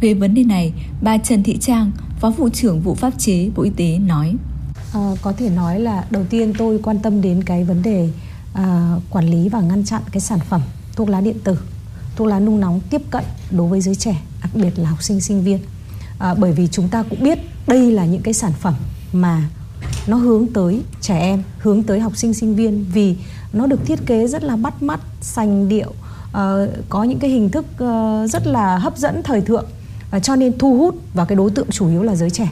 Về 0.00 0.14
vấn 0.14 0.34
đề 0.34 0.44
này, 0.44 0.72
bà 1.02 1.18
Trần 1.18 1.42
Thị 1.42 1.58
Trang, 1.60 1.90
Phó 2.20 2.30
vụ 2.30 2.48
trưởng 2.48 2.80
vụ 2.80 2.94
pháp 2.94 3.18
chế 3.18 3.50
Bộ 3.56 3.62
Y 3.62 3.70
tế 3.70 3.98
nói: 3.98 4.34
À, 4.92 5.10
có 5.22 5.32
thể 5.32 5.50
nói 5.50 5.80
là 5.80 6.04
đầu 6.10 6.24
tiên 6.30 6.52
tôi 6.58 6.78
quan 6.82 6.98
tâm 6.98 7.20
đến 7.20 7.42
cái 7.42 7.64
vấn 7.64 7.82
đề 7.82 8.10
à, 8.54 8.96
quản 9.10 9.30
lý 9.30 9.48
và 9.48 9.60
ngăn 9.60 9.84
chặn 9.84 10.02
cái 10.12 10.20
sản 10.20 10.38
phẩm 10.48 10.60
thuốc 10.96 11.08
lá 11.08 11.20
điện 11.20 11.36
tử, 11.44 11.58
thuốc 12.16 12.28
lá 12.28 12.40
nung 12.40 12.60
nóng 12.60 12.80
tiếp 12.90 13.02
cận 13.10 13.24
đối 13.50 13.68
với 13.68 13.80
giới 13.80 13.94
trẻ, 13.94 14.22
đặc 14.42 14.50
biệt 14.54 14.78
là 14.78 14.90
học 14.90 15.02
sinh 15.02 15.20
sinh 15.20 15.44
viên. 15.44 15.58
À, 16.18 16.34
bởi 16.34 16.52
vì 16.52 16.68
chúng 16.70 16.88
ta 16.88 17.02
cũng 17.10 17.22
biết 17.22 17.38
đây 17.66 17.90
là 17.90 18.04
những 18.04 18.22
cái 18.22 18.34
sản 18.34 18.52
phẩm 18.60 18.74
mà 19.12 19.42
nó 20.06 20.16
hướng 20.16 20.46
tới 20.46 20.82
trẻ 21.00 21.18
em, 21.18 21.42
hướng 21.58 21.82
tới 21.82 22.00
học 22.00 22.16
sinh 22.16 22.34
sinh 22.34 22.56
viên 22.56 22.84
vì 22.92 23.16
nó 23.52 23.66
được 23.66 23.86
thiết 23.86 24.06
kế 24.06 24.26
rất 24.26 24.44
là 24.44 24.56
bắt 24.56 24.82
mắt, 24.82 25.00
sành 25.20 25.68
điệu, 25.68 25.92
à, 26.32 26.54
có 26.88 27.04
những 27.04 27.18
cái 27.18 27.30
hình 27.30 27.50
thức 27.50 27.64
uh, 27.72 28.30
rất 28.30 28.46
là 28.46 28.78
hấp 28.78 28.98
dẫn 28.98 29.22
thời 29.22 29.40
thượng 29.40 29.66
và 30.10 30.20
cho 30.20 30.36
nên 30.36 30.58
thu 30.58 30.78
hút 30.78 30.94
và 31.14 31.24
cái 31.24 31.36
đối 31.36 31.50
tượng 31.50 31.70
chủ 31.70 31.88
yếu 31.88 32.02
là 32.02 32.16
giới 32.16 32.30
trẻ. 32.30 32.48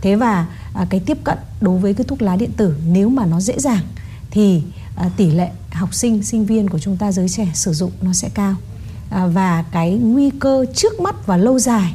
Thế 0.00 0.16
và 0.16 0.46
à, 0.74 0.86
cái 0.90 1.00
tiếp 1.00 1.18
cận 1.24 1.38
đối 1.60 1.78
với 1.78 1.94
cái 1.94 2.04
thuốc 2.04 2.22
lá 2.22 2.36
điện 2.36 2.50
tử 2.56 2.74
nếu 2.86 3.08
mà 3.08 3.26
nó 3.26 3.40
dễ 3.40 3.58
dàng 3.58 3.82
thì 4.30 4.62
à, 4.96 5.10
tỷ 5.16 5.30
lệ 5.30 5.50
học 5.72 5.94
sinh 5.94 6.22
sinh 6.22 6.46
viên 6.46 6.68
của 6.68 6.78
chúng 6.78 6.96
ta 6.96 7.12
giới 7.12 7.28
trẻ 7.28 7.48
sử 7.54 7.72
dụng 7.72 7.92
nó 8.02 8.12
sẽ 8.12 8.28
cao 8.34 8.54
à, 9.10 9.26
và 9.26 9.64
cái 9.72 9.94
nguy 9.94 10.30
cơ 10.30 10.66
trước 10.74 11.00
mắt 11.00 11.26
và 11.26 11.36
lâu 11.36 11.58
dài 11.58 11.94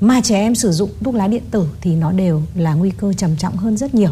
mà 0.00 0.20
trẻ 0.20 0.36
em 0.36 0.54
sử 0.54 0.72
dụng 0.72 0.90
thuốc 1.04 1.14
lá 1.14 1.28
điện 1.28 1.42
tử 1.50 1.66
thì 1.80 1.96
nó 1.96 2.12
đều 2.12 2.42
là 2.54 2.74
nguy 2.74 2.90
cơ 2.90 3.12
trầm 3.12 3.36
trọng 3.36 3.56
hơn 3.56 3.76
rất 3.76 3.94
nhiều. 3.94 4.10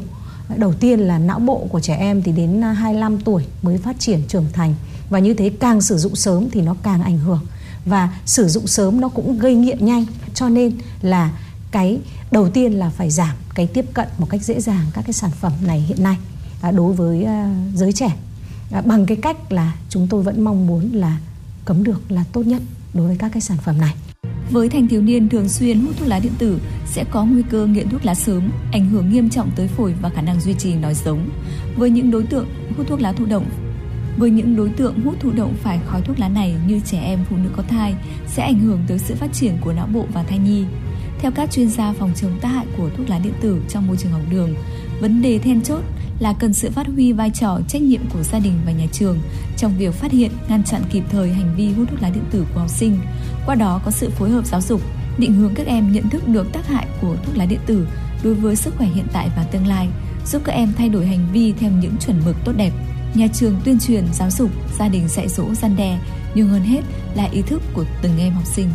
Đầu 0.57 0.73
tiên 0.73 1.01
là 1.01 1.19
não 1.19 1.39
bộ 1.39 1.67
của 1.71 1.81
trẻ 1.81 1.97
em 1.97 2.23
thì 2.23 2.33
đến 2.33 2.65
à, 2.65 2.73
25 2.73 3.21
tuổi 3.21 3.45
mới 3.63 3.79
phát 3.79 4.01
triển 4.01 4.23
trưởng 4.29 4.47
thành. 4.53 4.75
Và 5.11 5.19
như 5.19 5.35
thế 5.35 5.51
càng 5.61 5.81
sử 5.81 5.99
dụng 5.99 6.17
sớm 6.17 6.51
thì 6.51 6.61
nó 6.61 6.77
càng 6.83 7.03
ảnh 7.03 7.19
hưởng. 7.19 7.47
Và 7.85 8.19
sử 8.27 8.49
dụng 8.49 8.67
sớm 8.67 9.01
nó 9.01 9.09
cũng 9.09 9.39
gây 9.39 9.55
nghiện 9.55 9.85
nhanh. 9.85 10.07
Cho 10.35 10.49
nên 10.49 10.73
là 11.03 11.39
cái 11.71 11.99
đầu 12.31 12.51
tiên 12.51 12.73
là 12.73 12.91
phải 12.91 13.11
giảm 13.11 13.37
cái 13.55 13.67
tiếp 13.67 13.85
cận 13.95 14.09
một 14.19 14.27
cách 14.31 14.43
dễ 14.43 14.61
dàng 14.61 14.87
các 14.95 15.03
cái 15.07 15.13
sản 15.13 15.31
phẩm 15.31 15.53
này 15.67 15.81
hiện 15.81 16.03
nay 16.03 16.17
à, 16.61 16.71
đối 16.71 16.93
với 16.93 17.25
à, 17.25 17.55
giới 17.75 17.93
trẻ. 17.93 18.17
Bằng 18.85 19.07
cái 19.07 19.17
cách 19.17 19.53
là 19.53 19.75
chúng 19.89 20.09
tôi 20.09 20.23
vẫn 20.23 20.41
mong 20.41 20.67
muốn 20.67 20.91
là 20.93 21.19
cấm 21.65 21.85
được 21.85 22.13
là 22.13 22.25
tốt 22.33 22.43
nhất 22.43 22.63
đối 22.95 23.07
với 23.07 23.17
các 23.19 23.33
cái 23.33 23.41
sản 23.41 23.59
phẩm 23.65 23.79
này. 23.79 23.95
Với 24.51 24.69
thanh 24.69 24.89
thiếu 24.89 25.03
niên 25.03 25.29
thường 25.29 25.49
xuyên 25.49 25.81
hút 25.81 25.95
thuốc 25.99 26.09
lá 26.09 26.19
điện 26.19 26.33
tử 26.39 26.61
sẽ 26.87 27.05
có 27.11 27.25
nguy 27.25 27.43
cơ 27.51 27.67
nghiện 27.67 27.89
thuốc 27.89 28.05
lá 28.05 28.15
sớm, 28.15 28.51
ảnh 28.73 28.89
hưởng 28.89 29.11
nghiêm 29.13 29.31
trọng 29.31 29.51
tới 29.57 29.69
phổi 29.69 29.95
và 30.03 30.09
khả 30.09 30.23
năng 30.23 30.41
duy 30.41 30.55
trì 30.55 30.75
nói 30.75 30.95
giống. 30.95 31.29
Với 31.77 31.91
những 31.91 32.11
đối 32.11 32.23
tượng 32.23 32.47
hút 32.77 32.87
thuốc 32.89 33.01
lá 33.01 33.13
thụ 33.13 33.27
động 33.27 33.45
với 34.19 34.31
những 34.31 34.57
đối 34.57 34.69
tượng 34.69 35.01
hút 35.01 35.15
thụ 35.21 35.31
động 35.31 35.55
phải 35.63 35.81
khói 35.87 36.03
thuốc 36.03 36.19
lá 36.19 36.29
này 36.29 36.55
như 36.67 36.81
trẻ 36.85 37.01
em 37.01 37.19
phụ 37.31 37.37
nữ 37.37 37.51
có 37.57 37.63
thai 37.63 37.95
sẽ 38.27 38.43
ảnh 38.43 38.59
hưởng 38.59 38.81
tới 38.89 38.99
sự 38.99 39.15
phát 39.15 39.33
triển 39.33 39.57
của 39.61 39.73
não 39.73 39.87
bộ 39.87 40.07
và 40.13 40.23
thai 40.23 40.39
nhi. 40.39 40.65
Theo 41.19 41.31
các 41.31 41.51
chuyên 41.51 41.69
gia 41.69 41.93
phòng 41.93 42.13
chống 42.17 42.39
tác 42.41 42.49
hại 42.49 42.67
của 42.77 42.91
thuốc 42.97 43.11
lá 43.11 43.19
điện 43.19 43.33
tử 43.41 43.63
trong 43.69 43.87
môi 43.87 43.97
trường 43.97 44.13
học 44.13 44.23
đường, 44.31 44.55
vấn 45.01 45.23
đề 45.23 45.39
then 45.39 45.63
chốt 45.63 45.81
là 46.19 46.33
cần 46.33 46.53
sự 46.53 46.71
phát 46.71 46.87
huy 46.87 47.13
vai 47.13 47.31
trò 47.31 47.61
trách 47.69 47.83
nhiệm 47.83 48.01
của 48.13 48.23
gia 48.23 48.39
đình 48.39 48.55
và 48.67 48.73
nhà 48.73 48.87
trường 48.93 49.19
trong 49.57 49.79
việc 49.79 49.95
phát 49.95 50.13
hiện, 50.13 50.31
ngăn 50.49 50.65
chặn 50.65 50.83
kịp 50.91 51.03
thời 51.11 51.33
hành 51.33 51.55
vi 51.57 51.73
hút 51.73 51.89
thuốc 51.91 52.03
lá 52.03 52.11
điện 52.11 52.25
tử 52.31 52.47
của 52.55 52.61
học 52.61 52.71
sinh. 52.71 52.99
Qua 53.47 53.55
đó 53.55 53.81
có 53.85 53.91
sự 53.91 54.11
phối 54.11 54.31
hợp 54.31 54.47
giáo 54.47 54.61
dục, 54.61 54.81
định 55.19 55.35
hướng 55.35 55.55
các 55.55 55.67
em 55.67 55.93
nhận 55.93 56.09
thức 56.09 56.29
được 56.29 56.53
tác 56.53 56.67
hại 56.67 56.87
của 57.01 57.17
thuốc 57.25 57.37
lá 57.37 57.47
điện 57.47 57.61
tử 57.67 57.87
đối 58.23 58.35
với 58.35 58.57
sức 58.57 58.75
khỏe 58.79 58.87
hiện 58.87 59.07
tại 59.13 59.31
và 59.37 59.45
tương 59.45 59.67
lai, 59.67 59.89
giúp 60.27 60.43
các 60.45 60.53
em 60.53 60.73
thay 60.77 60.89
đổi 60.89 61.07
hành 61.07 61.29
vi 61.33 61.53
theo 61.53 61.71
những 61.71 61.97
chuẩn 61.97 62.23
mực 62.25 62.37
tốt 62.45 62.53
đẹp. 62.57 62.73
Nhà 63.15 63.27
trường 63.35 63.57
tuyên 63.65 63.79
truyền, 63.79 64.05
giáo 64.13 64.31
dục, 64.31 64.51
gia 64.79 64.89
đình 64.89 65.09
dạy 65.09 65.29
dỗ, 65.29 65.55
gian 65.55 65.77
đe, 65.77 65.99
nhưng 66.35 66.49
hơn 66.49 66.63
hết 66.63 66.81
là 67.15 67.25
ý 67.25 67.43
thức 67.43 67.63
của 67.75 67.85
từng 68.03 68.19
em 68.19 68.33
học 68.33 68.47
sinh. 68.47 68.69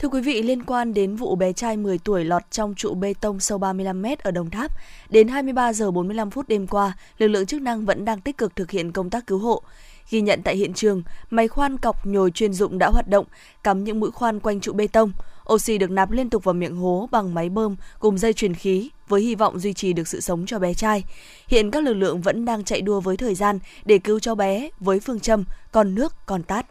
Thưa 0.00 0.08
quý 0.08 0.20
vị, 0.20 0.42
liên 0.42 0.62
quan 0.62 0.94
đến 0.94 1.16
vụ 1.16 1.36
bé 1.36 1.52
trai 1.52 1.76
10 1.76 1.98
tuổi 1.98 2.24
lọt 2.24 2.42
trong 2.50 2.74
trụ 2.74 2.94
bê 2.94 3.14
tông 3.20 3.40
sâu 3.40 3.58
35 3.58 4.02
m 4.02 4.06
ở 4.22 4.30
Đồng 4.30 4.50
Tháp, 4.50 4.72
đến 5.10 5.28
23 5.28 5.72
giờ 5.72 5.90
45 5.90 6.30
phút 6.30 6.48
đêm 6.48 6.66
qua, 6.66 6.92
lực 7.18 7.28
lượng 7.28 7.46
chức 7.46 7.62
năng 7.62 7.84
vẫn 7.84 8.04
đang 8.04 8.20
tích 8.20 8.38
cực 8.38 8.56
thực 8.56 8.70
hiện 8.70 8.92
công 8.92 9.10
tác 9.10 9.26
cứu 9.26 9.38
hộ. 9.38 9.62
Ghi 10.10 10.20
nhận 10.20 10.42
tại 10.42 10.56
hiện 10.56 10.74
trường, 10.74 11.02
máy 11.30 11.48
khoan 11.48 11.78
cọc 11.78 12.06
nhồi 12.06 12.30
chuyên 12.30 12.52
dụng 12.52 12.78
đã 12.78 12.88
hoạt 12.88 13.08
động, 13.08 13.26
cắm 13.64 13.84
những 13.84 14.00
mũi 14.00 14.10
khoan 14.10 14.40
quanh 14.40 14.60
trụ 14.60 14.72
bê 14.72 14.86
tông. 14.86 15.12
Oxy 15.52 15.78
được 15.78 15.90
nạp 15.90 16.10
liên 16.10 16.30
tục 16.30 16.44
vào 16.44 16.54
miệng 16.54 16.76
hố 16.76 17.08
bằng 17.10 17.34
máy 17.34 17.48
bơm 17.48 17.76
cùng 17.98 18.18
dây 18.18 18.32
truyền 18.32 18.54
khí 18.54 18.90
với 19.08 19.20
hy 19.20 19.34
vọng 19.34 19.58
duy 19.58 19.72
trì 19.72 19.92
được 19.92 20.08
sự 20.08 20.20
sống 20.20 20.46
cho 20.46 20.58
bé 20.58 20.74
trai. 20.74 21.04
Hiện 21.48 21.70
các 21.70 21.84
lực 21.84 21.94
lượng 21.94 22.20
vẫn 22.20 22.44
đang 22.44 22.64
chạy 22.64 22.80
đua 22.80 23.00
với 23.00 23.16
thời 23.16 23.34
gian 23.34 23.58
để 23.84 23.98
cứu 23.98 24.18
cho 24.18 24.34
bé 24.34 24.70
với 24.80 25.00
phương 25.00 25.20
châm 25.20 25.44
còn 25.72 25.94
nước 25.94 26.14
còn 26.26 26.42
tát. 26.42 26.66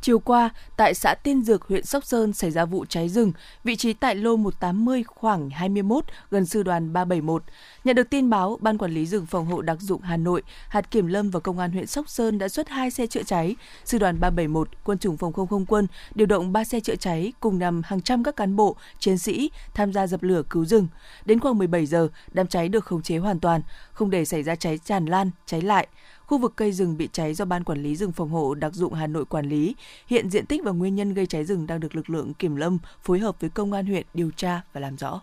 Chiều 0.00 0.18
qua, 0.18 0.50
tại 0.76 0.94
xã 0.94 1.14
Tiên 1.14 1.42
Dược, 1.42 1.68
huyện 1.68 1.84
Sóc 1.84 2.04
Sơn 2.04 2.32
xảy 2.32 2.50
ra 2.50 2.64
vụ 2.64 2.84
cháy 2.88 3.08
rừng, 3.08 3.32
vị 3.64 3.76
trí 3.76 3.92
tại 3.92 4.14
lô 4.14 4.36
180 4.36 5.02
khoảng 5.06 5.50
21 5.50 6.04
gần 6.30 6.46
sư 6.46 6.62
đoàn 6.62 6.92
371. 6.92 7.42
Nhận 7.84 7.96
được 7.96 8.10
tin 8.10 8.30
báo, 8.30 8.58
Ban 8.60 8.78
Quản 8.78 8.90
lý 8.90 9.06
rừng 9.06 9.26
phòng 9.26 9.46
hộ 9.46 9.62
đặc 9.62 9.80
dụng 9.80 10.02
Hà 10.02 10.16
Nội, 10.16 10.42
hạt 10.68 10.90
kiểm 10.90 11.06
lâm 11.06 11.30
và 11.30 11.40
công 11.40 11.58
an 11.58 11.72
huyện 11.72 11.86
Sóc 11.86 12.08
Sơn 12.08 12.38
đã 12.38 12.48
xuất 12.48 12.68
hai 12.68 12.90
xe 12.90 13.06
chữa 13.06 13.22
cháy. 13.22 13.56
Sư 13.84 13.98
đoàn 13.98 14.20
371, 14.20 14.68
quân 14.84 14.98
chủng 14.98 15.16
phòng 15.16 15.32
không 15.32 15.46
không 15.46 15.66
quân 15.66 15.86
điều 16.14 16.26
động 16.26 16.52
3 16.52 16.64
xe 16.64 16.80
chữa 16.80 16.96
cháy 16.96 17.32
cùng 17.40 17.58
nằm 17.58 17.82
hàng 17.84 18.00
trăm 18.00 18.24
các 18.24 18.36
cán 18.36 18.56
bộ, 18.56 18.76
chiến 18.98 19.18
sĩ 19.18 19.50
tham 19.74 19.92
gia 19.92 20.06
dập 20.06 20.22
lửa 20.22 20.42
cứu 20.50 20.64
rừng. 20.64 20.88
Đến 21.24 21.40
khoảng 21.40 21.58
17 21.58 21.86
giờ, 21.86 22.08
đám 22.32 22.46
cháy 22.46 22.68
được 22.68 22.84
khống 22.84 23.02
chế 23.02 23.18
hoàn 23.18 23.40
toàn, 23.40 23.62
không 23.92 24.10
để 24.10 24.24
xảy 24.24 24.42
ra 24.42 24.54
cháy 24.54 24.78
tràn 24.78 25.06
lan, 25.06 25.30
cháy 25.46 25.60
lại. 25.62 25.88
Khu 26.28 26.38
vực 26.38 26.52
cây 26.56 26.72
rừng 26.72 26.96
bị 26.96 27.08
cháy 27.12 27.34
do 27.34 27.44
Ban 27.44 27.64
Quản 27.64 27.82
lý 27.82 27.96
rừng 27.96 28.12
phòng 28.12 28.30
hộ 28.30 28.54
đặc 28.54 28.74
dụng 28.74 28.94
Hà 28.94 29.06
Nội 29.06 29.24
quản 29.24 29.48
lý. 29.48 29.74
Hiện 30.06 30.30
diện 30.30 30.46
tích 30.46 30.60
và 30.64 30.72
nguyên 30.72 30.94
nhân 30.94 31.14
gây 31.14 31.26
cháy 31.26 31.44
rừng 31.44 31.66
đang 31.66 31.80
được 31.80 31.96
lực 31.96 32.10
lượng 32.10 32.34
kiểm 32.34 32.56
lâm, 32.56 32.78
phối 33.02 33.18
hợp 33.18 33.40
với 33.40 33.50
công 33.50 33.72
an 33.72 33.86
huyện 33.86 34.06
điều 34.14 34.30
tra 34.36 34.60
và 34.72 34.80
làm 34.80 34.96
rõ. 34.96 35.20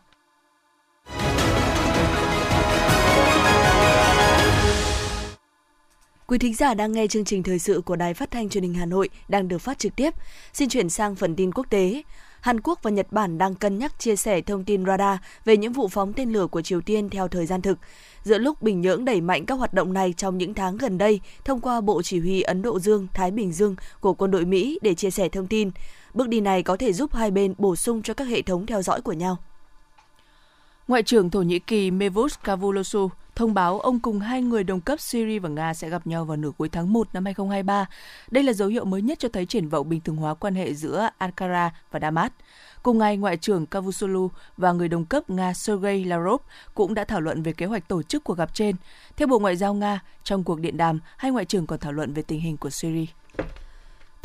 Quý 6.27 6.37
thính 6.37 6.53
giả 6.53 6.73
đang 6.73 6.91
nghe 6.91 7.07
chương 7.07 7.25
trình 7.25 7.43
thời 7.43 7.59
sự 7.59 7.81
của 7.85 7.95
Đài 7.95 8.13
Phát 8.13 8.31
thanh 8.31 8.49
Truyền 8.49 8.63
hình 8.63 8.73
Hà 8.73 8.85
Nội 8.85 9.09
đang 9.27 9.47
được 9.47 9.57
phát 9.57 9.79
trực 9.79 9.95
tiếp. 9.95 10.13
Xin 10.53 10.69
chuyển 10.69 10.89
sang 10.89 11.15
phần 11.15 11.35
tin 11.35 11.51
quốc 11.51 11.65
tế. 11.69 12.01
Hàn 12.45 12.62
Quốc 12.62 12.79
và 12.84 12.91
Nhật 12.91 13.08
Bản 13.12 13.38
đang 13.38 13.55
cân 13.55 13.77
nhắc 13.77 13.99
chia 13.99 14.15
sẻ 14.15 14.41
thông 14.41 14.63
tin 14.63 14.86
radar 14.86 15.19
về 15.45 15.58
những 15.58 15.73
vụ 15.73 15.88
phóng 15.88 16.13
tên 16.13 16.31
lửa 16.31 16.47
của 16.47 16.62
Triều 16.62 16.81
Tiên 16.81 17.10
theo 17.10 17.27
thời 17.27 17.45
gian 17.45 17.62
thực. 17.62 17.77
Giữa 18.23 18.38
lúc 18.38 18.62
Bình 18.62 18.81
Nhưỡng 18.81 19.05
đẩy 19.05 19.21
mạnh 19.21 19.45
các 19.45 19.55
hoạt 19.55 19.73
động 19.73 19.93
này 19.93 20.13
trong 20.17 20.38
những 20.38 20.53
tháng 20.53 20.77
gần 20.77 20.97
đây 20.97 21.19
thông 21.45 21.60
qua 21.60 21.81
Bộ 21.81 22.01
Chỉ 22.01 22.19
huy 22.19 22.41
Ấn 22.41 22.62
Độ 22.62 22.79
Dương-Thái 22.79 23.31
Bình 23.31 23.51
Dương 23.51 23.75
của 23.99 24.13
quân 24.13 24.31
đội 24.31 24.45
Mỹ 24.45 24.79
để 24.81 24.93
chia 24.93 25.12
sẻ 25.12 25.29
thông 25.29 25.47
tin, 25.47 25.71
bước 26.13 26.27
đi 26.27 26.41
này 26.41 26.63
có 26.63 26.77
thể 26.77 26.93
giúp 26.93 27.13
hai 27.13 27.31
bên 27.31 27.53
bổ 27.58 27.75
sung 27.75 28.01
cho 28.01 28.13
các 28.13 28.27
hệ 28.27 28.41
thống 28.41 28.65
theo 28.65 28.81
dõi 28.81 29.01
của 29.01 29.13
nhau. 29.13 29.38
Ngoại 30.88 31.03
trưởng 31.03 31.29
Thổ 31.29 31.41
Nhĩ 31.41 31.60
Kỳ 31.60 31.91
Mevlut 31.91 32.31
Cavusoglu 32.43 33.10
thông 33.35 33.53
báo 33.53 33.79
ông 33.79 33.99
cùng 33.99 34.19
hai 34.19 34.41
người 34.41 34.63
đồng 34.63 34.81
cấp 34.81 34.99
Syria 34.99 35.39
và 35.39 35.49
Nga 35.49 35.73
sẽ 35.73 35.89
gặp 35.89 36.07
nhau 36.07 36.25
vào 36.25 36.37
nửa 36.37 36.51
cuối 36.57 36.69
tháng 36.69 36.93
1 36.93 37.07
năm 37.13 37.25
2023. 37.25 37.85
Đây 38.31 38.43
là 38.43 38.53
dấu 38.53 38.67
hiệu 38.67 38.85
mới 38.85 39.01
nhất 39.01 39.19
cho 39.19 39.29
thấy 39.29 39.45
triển 39.45 39.69
vọng 39.69 39.89
bình 39.89 40.01
thường 40.01 40.15
hóa 40.15 40.33
quan 40.33 40.55
hệ 40.55 40.73
giữa 40.73 41.09
Ankara 41.17 41.71
và 41.91 41.99
Damas. 41.99 42.31
Cùng 42.83 42.97
ngày, 42.97 43.17
Ngoại 43.17 43.37
trưởng 43.37 43.65
Cavusoglu 43.65 44.29
và 44.57 44.71
người 44.71 44.87
đồng 44.87 45.05
cấp 45.05 45.29
Nga 45.29 45.53
Sergei 45.53 46.03
Lavrov 46.03 46.41
cũng 46.73 46.93
đã 46.93 47.03
thảo 47.03 47.21
luận 47.21 47.43
về 47.43 47.53
kế 47.53 47.65
hoạch 47.65 47.87
tổ 47.87 48.03
chức 48.03 48.23
cuộc 48.23 48.37
gặp 48.37 48.53
trên. 48.53 48.75
Theo 49.17 49.27
Bộ 49.27 49.39
Ngoại 49.39 49.55
giao 49.55 49.73
Nga, 49.73 49.99
trong 50.23 50.43
cuộc 50.43 50.59
điện 50.59 50.77
đàm, 50.77 50.99
hai 51.17 51.31
ngoại 51.31 51.45
trưởng 51.45 51.67
còn 51.67 51.79
thảo 51.79 51.91
luận 51.91 52.13
về 52.13 52.21
tình 52.21 52.39
hình 52.39 52.57
của 52.57 52.69
Syria. 52.69 53.05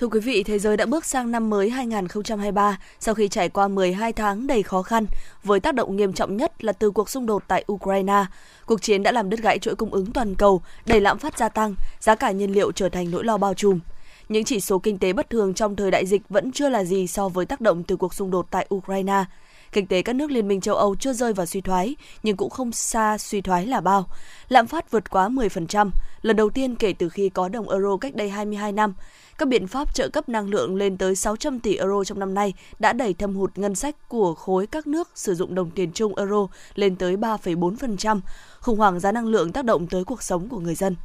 Thưa 0.00 0.08
quý 0.08 0.20
vị, 0.20 0.42
thế 0.42 0.58
giới 0.58 0.76
đã 0.76 0.86
bước 0.86 1.04
sang 1.04 1.30
năm 1.30 1.50
mới 1.50 1.70
2023 1.70 2.78
sau 3.00 3.14
khi 3.14 3.28
trải 3.28 3.48
qua 3.48 3.68
12 3.68 4.12
tháng 4.12 4.46
đầy 4.46 4.62
khó 4.62 4.82
khăn, 4.82 5.06
với 5.44 5.60
tác 5.60 5.74
động 5.74 5.96
nghiêm 5.96 6.12
trọng 6.12 6.36
nhất 6.36 6.64
là 6.64 6.72
từ 6.72 6.90
cuộc 6.90 7.10
xung 7.10 7.26
đột 7.26 7.42
tại 7.48 7.64
Ukraine. 7.72 8.24
Cuộc 8.66 8.82
chiến 8.82 9.02
đã 9.02 9.12
làm 9.12 9.30
đứt 9.30 9.40
gãy 9.40 9.58
chuỗi 9.58 9.74
cung 9.74 9.90
ứng 9.90 10.06
toàn 10.12 10.34
cầu, 10.34 10.62
đẩy 10.86 11.00
lạm 11.00 11.18
phát 11.18 11.38
gia 11.38 11.48
tăng, 11.48 11.74
giá 12.00 12.14
cả 12.14 12.30
nhiên 12.30 12.52
liệu 12.52 12.72
trở 12.72 12.88
thành 12.88 13.10
nỗi 13.10 13.24
lo 13.24 13.36
bao 13.36 13.54
trùm. 13.54 13.80
Những 14.28 14.44
chỉ 14.44 14.60
số 14.60 14.78
kinh 14.78 14.98
tế 14.98 15.12
bất 15.12 15.30
thường 15.30 15.54
trong 15.54 15.76
thời 15.76 15.90
đại 15.90 16.06
dịch 16.06 16.22
vẫn 16.28 16.52
chưa 16.52 16.68
là 16.68 16.84
gì 16.84 17.06
so 17.06 17.28
với 17.28 17.46
tác 17.46 17.60
động 17.60 17.82
từ 17.82 17.96
cuộc 17.96 18.14
xung 18.14 18.30
đột 18.30 18.46
tại 18.50 18.66
Ukraine. 18.74 19.24
Kinh 19.72 19.86
tế 19.86 20.02
các 20.02 20.16
nước 20.16 20.30
Liên 20.30 20.48
minh 20.48 20.60
châu 20.60 20.74
Âu 20.74 20.96
chưa 20.96 21.12
rơi 21.12 21.32
vào 21.32 21.46
suy 21.46 21.60
thoái, 21.60 21.96
nhưng 22.22 22.36
cũng 22.36 22.50
không 22.50 22.72
xa 22.72 23.18
suy 23.18 23.40
thoái 23.40 23.66
là 23.66 23.80
bao. 23.80 24.06
Lạm 24.48 24.66
phát 24.66 24.90
vượt 24.90 25.10
quá 25.10 25.28
10%, 25.28 25.90
lần 26.22 26.36
đầu 26.36 26.50
tiên 26.50 26.74
kể 26.74 26.92
từ 26.92 27.08
khi 27.08 27.28
có 27.28 27.48
đồng 27.48 27.68
euro 27.68 27.96
cách 27.96 28.14
đây 28.14 28.28
22 28.28 28.72
năm. 28.72 28.94
Các 29.40 29.48
biện 29.48 29.66
pháp 29.66 29.94
trợ 29.94 30.08
cấp 30.08 30.28
năng 30.28 30.48
lượng 30.48 30.76
lên 30.76 30.96
tới 30.96 31.16
600 31.16 31.60
tỷ 31.60 31.76
euro 31.76 32.04
trong 32.04 32.18
năm 32.18 32.34
nay 32.34 32.54
đã 32.78 32.92
đẩy 32.92 33.14
thâm 33.14 33.34
hụt 33.34 33.58
ngân 33.58 33.74
sách 33.74 34.08
của 34.08 34.34
khối 34.34 34.66
các 34.66 34.86
nước 34.86 35.08
sử 35.14 35.34
dụng 35.34 35.54
đồng 35.54 35.70
tiền 35.70 35.92
chung 35.92 36.16
euro 36.16 36.46
lên 36.74 36.96
tới 36.96 37.16
3,4%. 37.16 38.20
Khủng 38.60 38.78
hoảng 38.78 39.00
giá 39.00 39.12
năng 39.12 39.26
lượng 39.26 39.52
tác 39.52 39.64
động 39.64 39.86
tới 39.86 40.04
cuộc 40.04 40.22
sống 40.22 40.48
của 40.48 40.60
người 40.60 40.74
dân. 40.74 40.96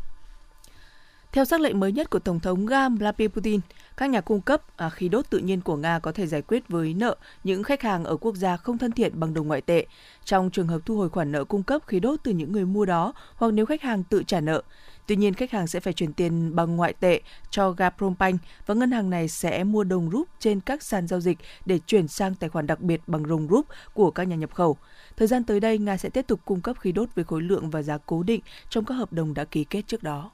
Theo 1.31 1.45
sắc 1.45 1.61
lệnh 1.61 1.79
mới 1.79 1.91
nhất 1.91 2.09
của 2.09 2.19
Tổng 2.19 2.39
thống 2.39 2.65
Nga 2.65 2.89
Vladimir 2.89 3.31
Putin, 3.31 3.59
các 3.97 4.09
nhà 4.09 4.21
cung 4.21 4.41
cấp 4.41 4.61
à, 4.77 4.89
khí 4.89 5.09
đốt 5.09 5.29
tự 5.29 5.37
nhiên 5.37 5.61
của 5.61 5.75
Nga 5.75 5.99
có 5.99 6.11
thể 6.11 6.27
giải 6.27 6.41
quyết 6.41 6.67
với 6.69 6.93
nợ 6.93 7.15
những 7.43 7.63
khách 7.63 7.81
hàng 7.81 8.03
ở 8.03 8.17
quốc 8.17 8.35
gia 8.35 8.57
không 8.57 8.77
thân 8.77 8.91
thiện 8.91 9.19
bằng 9.19 9.33
đồng 9.33 9.47
ngoại 9.47 9.61
tệ, 9.61 9.85
trong 10.25 10.49
trường 10.49 10.67
hợp 10.67 10.81
thu 10.85 10.97
hồi 10.97 11.09
khoản 11.09 11.31
nợ 11.31 11.43
cung 11.43 11.63
cấp 11.63 11.81
khí 11.87 11.99
đốt 11.99 12.19
từ 12.23 12.31
những 12.31 12.51
người 12.51 12.65
mua 12.65 12.85
đó 12.85 13.13
hoặc 13.35 13.53
nếu 13.53 13.65
khách 13.65 13.81
hàng 13.81 14.03
tự 14.03 14.23
trả 14.23 14.39
nợ. 14.39 14.61
Tuy 15.07 15.15
nhiên, 15.15 15.33
khách 15.33 15.51
hàng 15.51 15.67
sẽ 15.67 15.79
phải 15.79 15.93
chuyển 15.93 16.13
tiền 16.13 16.55
bằng 16.55 16.75
ngoại 16.75 16.93
tệ 16.93 17.21
cho 17.49 17.71
Gazprombank 17.71 18.37
và 18.65 18.75
ngân 18.75 18.91
hàng 18.91 19.09
này 19.09 19.27
sẽ 19.27 19.63
mua 19.63 19.83
đồng 19.83 20.11
rúp 20.11 20.27
trên 20.39 20.59
các 20.59 20.83
sàn 20.83 21.07
giao 21.07 21.19
dịch 21.19 21.37
để 21.65 21.79
chuyển 21.87 22.07
sang 22.07 22.35
tài 22.35 22.49
khoản 22.49 22.67
đặc 22.67 22.81
biệt 22.81 23.01
bằng 23.07 23.27
đồng 23.27 23.47
rúp 23.47 23.65
của 23.93 24.11
các 24.11 24.23
nhà 24.23 24.35
nhập 24.35 24.53
khẩu. 24.53 24.77
Thời 25.17 25.27
gian 25.27 25.43
tới 25.43 25.59
đây, 25.59 25.77
Nga 25.77 25.97
sẽ 25.97 26.09
tiếp 26.09 26.27
tục 26.27 26.39
cung 26.45 26.61
cấp 26.61 26.79
khí 26.79 26.91
đốt 26.91 27.09
với 27.15 27.25
khối 27.25 27.41
lượng 27.41 27.69
và 27.69 27.81
giá 27.81 27.97
cố 28.05 28.23
định 28.23 28.41
trong 28.69 28.85
các 28.85 28.93
hợp 28.93 29.13
đồng 29.13 29.33
đã 29.33 29.45
ký 29.45 29.63
kết 29.63 29.81
trước 29.87 30.03
đó. 30.03 30.31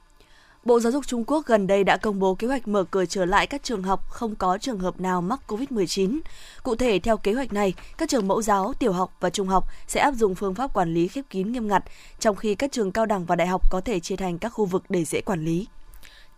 Bộ 0.65 0.79
Giáo 0.79 0.91
dục 0.91 1.07
Trung 1.07 1.23
Quốc 1.27 1.45
gần 1.45 1.67
đây 1.67 1.83
đã 1.83 1.97
công 1.97 2.19
bố 2.19 2.35
kế 2.35 2.47
hoạch 2.47 2.67
mở 2.67 2.83
cửa 2.83 3.05
trở 3.05 3.25
lại 3.25 3.47
các 3.47 3.63
trường 3.63 3.83
học 3.83 4.09
không 4.09 4.35
có 4.35 4.57
trường 4.57 4.79
hợp 4.79 4.99
nào 4.99 5.21
mắc 5.21 5.39
COVID-19. 5.47 6.19
Cụ 6.63 6.75
thể, 6.75 6.99
theo 6.99 7.17
kế 7.17 7.33
hoạch 7.33 7.53
này, 7.53 7.73
các 7.97 8.09
trường 8.09 8.27
mẫu 8.27 8.41
giáo, 8.41 8.73
tiểu 8.79 8.91
học 8.91 9.13
và 9.19 9.29
trung 9.29 9.47
học 9.47 9.67
sẽ 9.87 9.99
áp 9.99 10.11
dụng 10.11 10.35
phương 10.35 10.55
pháp 10.55 10.73
quản 10.73 10.93
lý 10.93 11.07
khép 11.07 11.25
kín 11.29 11.51
nghiêm 11.51 11.67
ngặt, 11.67 11.83
trong 12.19 12.35
khi 12.35 12.55
các 12.55 12.71
trường 12.71 12.91
cao 12.91 13.05
đẳng 13.05 13.25
và 13.25 13.35
đại 13.35 13.47
học 13.47 13.61
có 13.71 13.81
thể 13.85 13.99
chia 13.99 14.15
thành 14.15 14.39
các 14.39 14.49
khu 14.49 14.65
vực 14.65 14.83
để 14.89 15.05
dễ 15.05 15.21
quản 15.21 15.45
lý. 15.45 15.67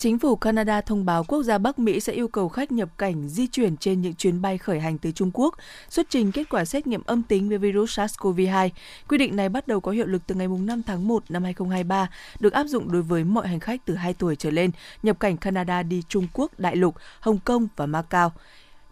Chính 0.04 0.20
phủ 0.20 0.36
Canada 0.36 0.82
thông 0.82 1.06
báo 1.06 1.24
quốc 1.24 1.44
gia 1.44 1.58
Bắc 1.58 1.80
Mỹ 1.80 2.00
sẽ 2.00 2.14
yêu 2.14 2.28
cầu 2.28 2.50
khách 2.50 2.72
nhập 2.72 2.90
cảnh 2.98 3.28
di 3.30 3.48
chuyển 3.48 3.78
trên 3.78 4.02
những 4.02 4.14
chuyến 4.14 4.42
bay 4.42 4.58
khởi 4.58 4.80
hành 4.80 4.98
từ 4.98 5.12
Trung 5.12 5.32
Quốc 5.34 5.56
xuất 5.90 6.10
trình 6.10 6.32
kết 6.32 6.50
quả 6.50 6.66
xét 6.66 6.88
nghiệm 6.88 7.02
âm 7.06 7.24
tính 7.24 7.50
với 7.50 7.58
virus 7.58 8.00
SARS-CoV-2. 8.00 8.70
Quy 9.08 9.18
định 9.18 9.36
này 9.36 9.50
bắt 9.50 9.68
đầu 9.68 9.80
có 9.80 9.92
hiệu 9.92 10.06
lực 10.06 10.22
từ 10.28 10.36
ngày 10.36 10.48
5 10.48 10.84
tháng 10.84 11.08
1 11.08 11.24
năm 11.30 11.44
2023, 11.44 12.10
được 12.40 12.54
áp 12.54 12.64
dụng 12.64 12.92
đối 12.92 13.02
với 13.02 13.24
mọi 13.24 13.48
hành 13.48 13.60
khách 13.60 13.86
từ 13.86 13.96
2 13.96 14.14
tuổi 14.14 14.36
trở 14.36 14.52
lên 14.52 14.72
nhập 15.04 15.20
cảnh 15.20 15.38
Canada 15.38 15.84
đi 15.84 16.04
Trung 16.10 16.28
Quốc, 16.34 16.60
Đại 16.60 16.76
lục, 16.76 16.96
Hồng 17.20 17.40
Kông 17.46 17.68
và 17.76 17.86
Macau. 17.86 18.32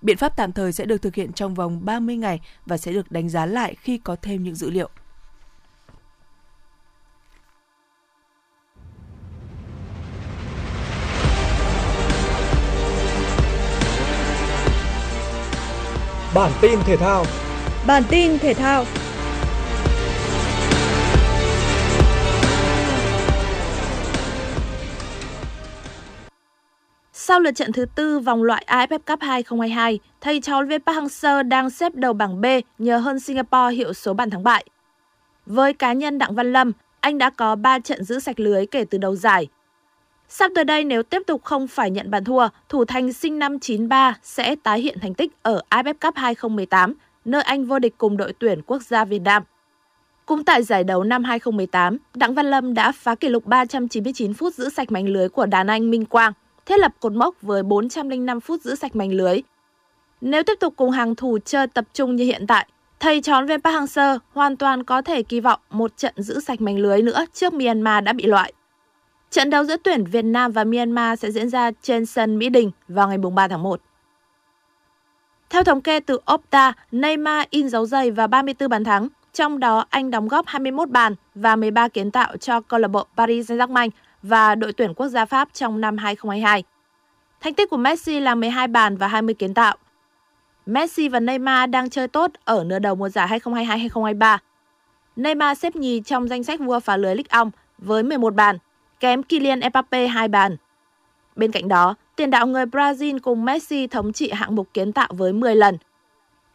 Biện 0.01 0.17
pháp 0.17 0.37
tạm 0.37 0.51
thời 0.51 0.71
sẽ 0.71 0.85
được 0.85 1.01
thực 1.01 1.15
hiện 1.15 1.33
trong 1.33 1.53
vòng 1.53 1.85
30 1.85 2.17
ngày 2.17 2.39
và 2.65 2.77
sẽ 2.77 2.93
được 2.93 3.11
đánh 3.11 3.29
giá 3.29 3.45
lại 3.45 3.75
khi 3.81 3.97
có 3.97 4.15
thêm 4.21 4.43
những 4.43 4.55
dữ 4.55 4.69
liệu. 4.69 4.89
Bản 16.35 16.51
tin 16.61 16.79
thể 16.85 16.97
thao. 16.97 17.25
Bản 17.87 18.03
tin 18.09 18.39
thể 18.39 18.53
thao. 18.53 18.85
Sau 27.13 27.39
lượt 27.39 27.51
trận 27.55 27.71
thứ 27.71 27.85
tư 27.95 28.19
vòng 28.19 28.43
loại 28.43 28.65
AFF 28.67 28.99
Cup 28.99 29.19
2022, 29.21 29.99
thầy 30.21 30.41
trò 30.41 30.63
viên 30.63 30.81
Park 30.81 30.97
Hang-seo 30.97 31.47
đang 31.47 31.69
xếp 31.69 31.95
đầu 31.95 32.13
bảng 32.13 32.41
B 32.41 32.45
nhờ 32.77 32.97
hơn 32.97 33.19
Singapore 33.19 33.75
hiệu 33.75 33.93
số 33.93 34.13
bàn 34.13 34.29
thắng 34.29 34.43
bại. 34.43 34.65
Với 35.45 35.73
cá 35.73 35.93
nhân 35.93 36.17
Đặng 36.17 36.35
Văn 36.35 36.53
Lâm, 36.53 36.71
anh 36.99 37.17
đã 37.17 37.29
có 37.29 37.55
3 37.55 37.79
trận 37.79 38.03
giữ 38.03 38.19
sạch 38.19 38.39
lưới 38.39 38.65
kể 38.65 38.85
từ 38.89 38.97
đầu 38.97 39.15
giải, 39.15 39.47
Sắp 40.33 40.51
tới 40.55 40.63
đây 40.63 40.83
nếu 40.83 41.03
tiếp 41.03 41.21
tục 41.27 41.43
không 41.43 41.67
phải 41.67 41.91
nhận 41.91 42.11
bàn 42.11 42.23
thua, 42.23 42.47
thủ 42.69 42.85
thành 42.85 43.13
sinh 43.13 43.39
năm 43.39 43.59
93 43.59 44.17
sẽ 44.23 44.55
tái 44.63 44.81
hiện 44.81 44.97
thành 45.01 45.13
tích 45.13 45.31
ở 45.43 45.61
AFF 45.69 45.93
Cup 45.93 46.15
2018, 46.15 46.93
nơi 47.25 47.41
anh 47.41 47.65
vô 47.65 47.79
địch 47.79 47.97
cùng 47.97 48.17
đội 48.17 48.33
tuyển 48.39 48.61
quốc 48.65 48.81
gia 48.81 49.05
Việt 49.05 49.19
Nam. 49.19 49.43
Cũng 50.25 50.43
tại 50.43 50.63
giải 50.63 50.83
đấu 50.83 51.03
năm 51.03 51.23
2018, 51.23 51.97
Đặng 52.13 52.33
Văn 52.33 52.45
Lâm 52.45 52.73
đã 52.73 52.91
phá 52.91 53.15
kỷ 53.15 53.29
lục 53.29 53.45
399 53.45 54.33
phút 54.33 54.53
giữ 54.53 54.69
sạch 54.69 54.91
mảnh 54.91 55.09
lưới 55.09 55.29
của 55.29 55.45
đàn 55.45 55.67
anh 55.67 55.91
Minh 55.91 56.05
Quang, 56.05 56.33
thiết 56.65 56.79
lập 56.79 56.91
cột 56.99 57.13
mốc 57.13 57.41
với 57.41 57.63
405 57.63 58.39
phút 58.39 58.61
giữ 58.61 58.75
sạch 58.75 58.95
mảnh 58.95 59.13
lưới. 59.13 59.41
Nếu 60.21 60.43
tiếp 60.43 60.55
tục 60.59 60.73
cùng 60.77 60.91
hàng 60.91 61.15
thủ 61.15 61.37
chơi 61.45 61.67
tập 61.67 61.85
trung 61.93 62.15
như 62.15 62.23
hiện 62.23 62.47
tại, 62.47 62.67
thầy 62.99 63.21
tròn 63.21 63.45
về 63.45 63.57
Park 63.57 63.75
Hang-seo 63.75 64.17
hoàn 64.33 64.57
toàn 64.57 64.83
có 64.83 65.01
thể 65.01 65.23
kỳ 65.23 65.39
vọng 65.39 65.59
một 65.69 65.97
trận 65.97 66.13
giữ 66.17 66.39
sạch 66.39 66.61
mảnh 66.61 66.77
lưới 66.77 67.01
nữa 67.01 67.25
trước 67.33 67.53
Myanmar 67.53 68.03
đã 68.03 68.13
bị 68.13 68.25
loại. 68.25 68.53
Trận 69.31 69.49
đấu 69.49 69.63
giữa 69.63 69.77
tuyển 69.77 70.03
Việt 70.03 70.25
Nam 70.25 70.51
và 70.51 70.63
Myanmar 70.63 71.19
sẽ 71.19 71.31
diễn 71.31 71.49
ra 71.49 71.71
trên 71.81 72.05
sân 72.05 72.39
Mỹ 72.39 72.49
Đình 72.49 72.71
vào 72.87 73.07
ngày 73.07 73.17
3 73.17 73.47
tháng 73.47 73.63
1. 73.63 73.81
Theo 75.49 75.63
thống 75.63 75.81
kê 75.81 75.99
từ 75.99 76.19
Opta, 76.33 76.73
Neymar 76.91 77.47
in 77.49 77.69
dấu 77.69 77.85
giày 77.85 78.11
và 78.11 78.27
34 78.27 78.69
bàn 78.69 78.83
thắng, 78.83 79.07
trong 79.33 79.59
đó 79.59 79.85
anh 79.89 80.11
đóng 80.11 80.27
góp 80.27 80.47
21 80.47 80.89
bàn 80.89 81.15
và 81.35 81.55
13 81.55 81.87
kiến 81.87 82.11
tạo 82.11 82.37
cho 82.37 82.61
câu 82.61 82.79
lạc 82.79 82.87
bộ 82.87 83.05
Paris 83.17 83.51
Saint-Germain 83.51 83.89
và 84.21 84.55
đội 84.55 84.73
tuyển 84.73 84.93
quốc 84.93 85.07
gia 85.07 85.25
Pháp 85.25 85.49
trong 85.53 85.81
năm 85.81 85.97
2022. 85.97 86.63
Thành 87.41 87.53
tích 87.53 87.69
của 87.69 87.77
Messi 87.77 88.19
là 88.19 88.35
12 88.35 88.67
bàn 88.67 88.97
và 88.97 89.07
20 89.07 89.35
kiến 89.35 89.53
tạo. 89.53 89.77
Messi 90.65 91.09
và 91.09 91.19
Neymar 91.19 91.69
đang 91.69 91.89
chơi 91.89 92.07
tốt 92.07 92.31
ở 92.45 92.63
nửa 92.63 92.79
đầu 92.79 92.95
mùa 92.95 93.09
giải 93.09 93.39
2022-2023. 93.39 94.37
Neymar 95.15 95.57
xếp 95.57 95.75
nhì 95.75 96.01
trong 96.05 96.27
danh 96.27 96.43
sách 96.43 96.59
vua 96.59 96.79
phá 96.79 96.97
lưới 96.97 97.15
Ligue 97.15 97.43
1 97.43 97.49
với 97.77 98.03
11 98.03 98.35
bàn, 98.35 98.57
kém 99.01 99.23
Kylian 99.23 99.59
Mbappe 99.59 100.07
hai 100.07 100.27
bàn. 100.27 100.57
Bên 101.35 101.51
cạnh 101.51 101.67
đó, 101.67 101.95
tiền 102.15 102.29
đạo 102.29 102.47
người 102.47 102.65
Brazil 102.65 103.19
cùng 103.19 103.45
Messi 103.45 103.87
thống 103.87 104.13
trị 104.13 104.31
hạng 104.31 104.55
mục 104.55 104.67
kiến 104.73 104.91
tạo 104.91 105.07
với 105.11 105.33
10 105.33 105.55
lần. 105.55 105.77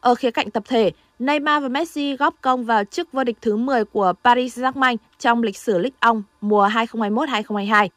Ở 0.00 0.14
khía 0.14 0.30
cạnh 0.30 0.50
tập 0.50 0.62
thể, 0.66 0.92
Neymar 1.18 1.62
và 1.62 1.68
Messi 1.68 2.16
góp 2.16 2.34
công 2.40 2.64
vào 2.64 2.84
chức 2.84 3.12
vô 3.12 3.24
địch 3.24 3.36
thứ 3.40 3.56
10 3.56 3.84
của 3.84 4.12
Paris 4.24 4.58
Saint-Germain 4.58 4.96
trong 5.18 5.42
lịch 5.42 5.56
sử 5.56 5.78
Ligue 5.78 6.12
1 6.12 6.20
mùa 6.40 6.68
2021-2022. 6.68 7.88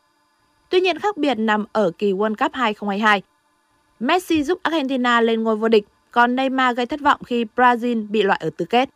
Tuy 0.69 0.79
nhiên 0.79 0.99
khác 0.99 1.17
biệt 1.17 1.35
nằm 1.35 1.65
ở 1.73 1.91
kỳ 1.97 2.13
World 2.13 2.35
Cup 2.35 2.53
2022. 2.53 3.21
Messi 3.99 4.43
giúp 4.43 4.59
Argentina 4.63 5.21
lên 5.21 5.43
ngôi 5.43 5.55
vô 5.55 5.67
địch, 5.67 5.85
còn 6.11 6.35
Neymar 6.35 6.77
gây 6.77 6.85
thất 6.85 7.01
vọng 7.01 7.23
khi 7.25 7.45
Brazil 7.55 8.07
bị 8.09 8.23
loại 8.23 8.39
ở 8.43 8.49
tứ 8.57 8.65
kết. 8.65 8.89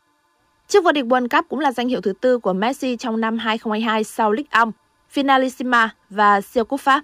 Chức 0.68 0.84
vô 0.84 0.92
địch 0.92 1.06
World 1.06 1.28
Cup 1.30 1.46
cũng 1.50 1.60
là 1.60 1.72
danh 1.72 1.88
hiệu 1.88 2.02
thứ 2.02 2.14
tư 2.22 2.38
của 2.38 2.54
Messi 2.54 2.98
trong 2.98 3.22
năm 3.22 3.38
2022 3.38 4.04
sau 4.04 4.32
Ligue 4.32 4.66
1 4.66 4.72
Finalissima 5.14 5.90
và 6.10 6.42
siêu 6.42 6.66
cúp 6.66 6.82
Pháp. 6.82 7.04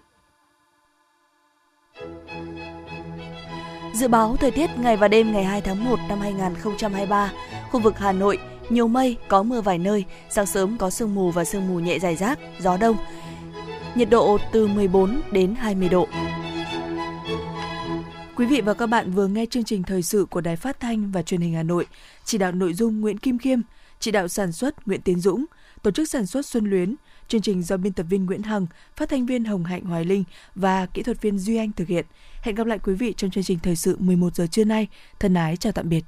Dự 3.94 4.08
báo 4.08 4.36
thời 4.40 4.52
tiết 4.52 4.70
ngày 4.78 4.98
và 4.98 5.08
đêm 5.08 5.32
ngày 5.32 5.44
2 5.44 5.62
tháng 5.62 5.84
1 5.84 6.00
năm 6.10 6.20
2023, 6.20 7.32
khu 7.72 7.80
vực 7.80 7.98
Hà 7.98 8.12
Nội 8.12 8.38
nhiều 8.70 8.88
mây, 8.88 9.18
có 9.28 9.44
mưa 9.44 9.62
vài 9.62 9.78
nơi, 9.78 10.06
sáng 10.30 10.46
sớm 10.46 10.78
có 10.78 10.90
sương 10.90 11.16
mù 11.16 11.32
và 11.32 11.46
sương 11.46 11.68
mù 11.68 11.80
nhẹ 11.80 12.00
dài 12.00 12.16
rác, 12.16 12.40
gió 12.60 12.78
đông. 12.78 12.98
Nhiệt 13.96 14.10
độ 14.10 14.38
từ 14.52 14.68
14 14.68 15.22
đến 15.32 15.56
20 15.56 15.90
độ. 15.90 16.08
Quý 18.36 18.46
vị 18.46 18.62
và 18.62 18.74
các 18.74 18.86
bạn 18.86 19.12
vừa 19.12 19.28
nghe 19.28 19.46
chương 19.46 19.64
trình 19.64 19.84
thời 19.84 20.02
sự 20.02 20.26
của 20.30 20.42
Đài 20.42 20.56
Phát 20.56 20.80
thanh 20.80 21.12
và 21.12 21.22
Truyền 21.22 21.42
hình 21.42 21.54
Hà 21.54 21.64
Nội, 21.64 21.86
chỉ 22.26 22.38
đạo 22.38 22.52
nội 22.52 22.74
dung 22.74 23.02
Nguyễn 23.02 23.18
Kim 23.18 23.38
Khiêm, 23.38 23.60
chỉ 24.00 24.12
đạo 24.12 24.28
sản 24.28 24.52
xuất 24.52 24.88
Nguyễn 24.88 25.02
Tiến 25.02 25.20
Dũng, 25.20 25.46
tổ 25.82 25.92
chức 25.92 26.10
sản 26.10 26.26
xuất 26.26 26.46
Xuân 26.46 26.66
Luyến, 26.66 26.96
chương 27.30 27.42
trình 27.42 27.64
do 27.64 27.78
biên 27.78 27.94
tập 27.94 28.06
viên 28.10 28.26
Nguyễn 28.26 28.44
Hằng, 28.44 28.68
phát 28.96 29.10
thanh 29.10 29.26
viên 29.26 29.46
Hồng 29.46 29.64
Hạnh 29.64 29.84
Hoài 29.84 30.06
Linh 30.06 30.24
và 30.56 30.86
kỹ 30.86 31.04
thuật 31.04 31.22
viên 31.22 31.40
Duy 31.40 31.58
Anh 31.58 31.72
thực 31.72 31.88
hiện. 31.88 32.06
Hẹn 32.42 32.56
gặp 32.56 32.68
lại 32.68 32.80
quý 32.84 32.94
vị 32.94 33.14
trong 33.18 33.32
chương 33.32 33.44
trình 33.44 33.60
thời 33.64 33.76
sự 33.76 33.98
11 34.00 34.36
giờ 34.36 34.48
trưa 34.48 34.64
nay. 34.64 34.88
Thân 35.20 35.34
ái 35.34 35.58
chào 35.58 35.72
tạm 35.72 35.90
biệt. 35.90 36.04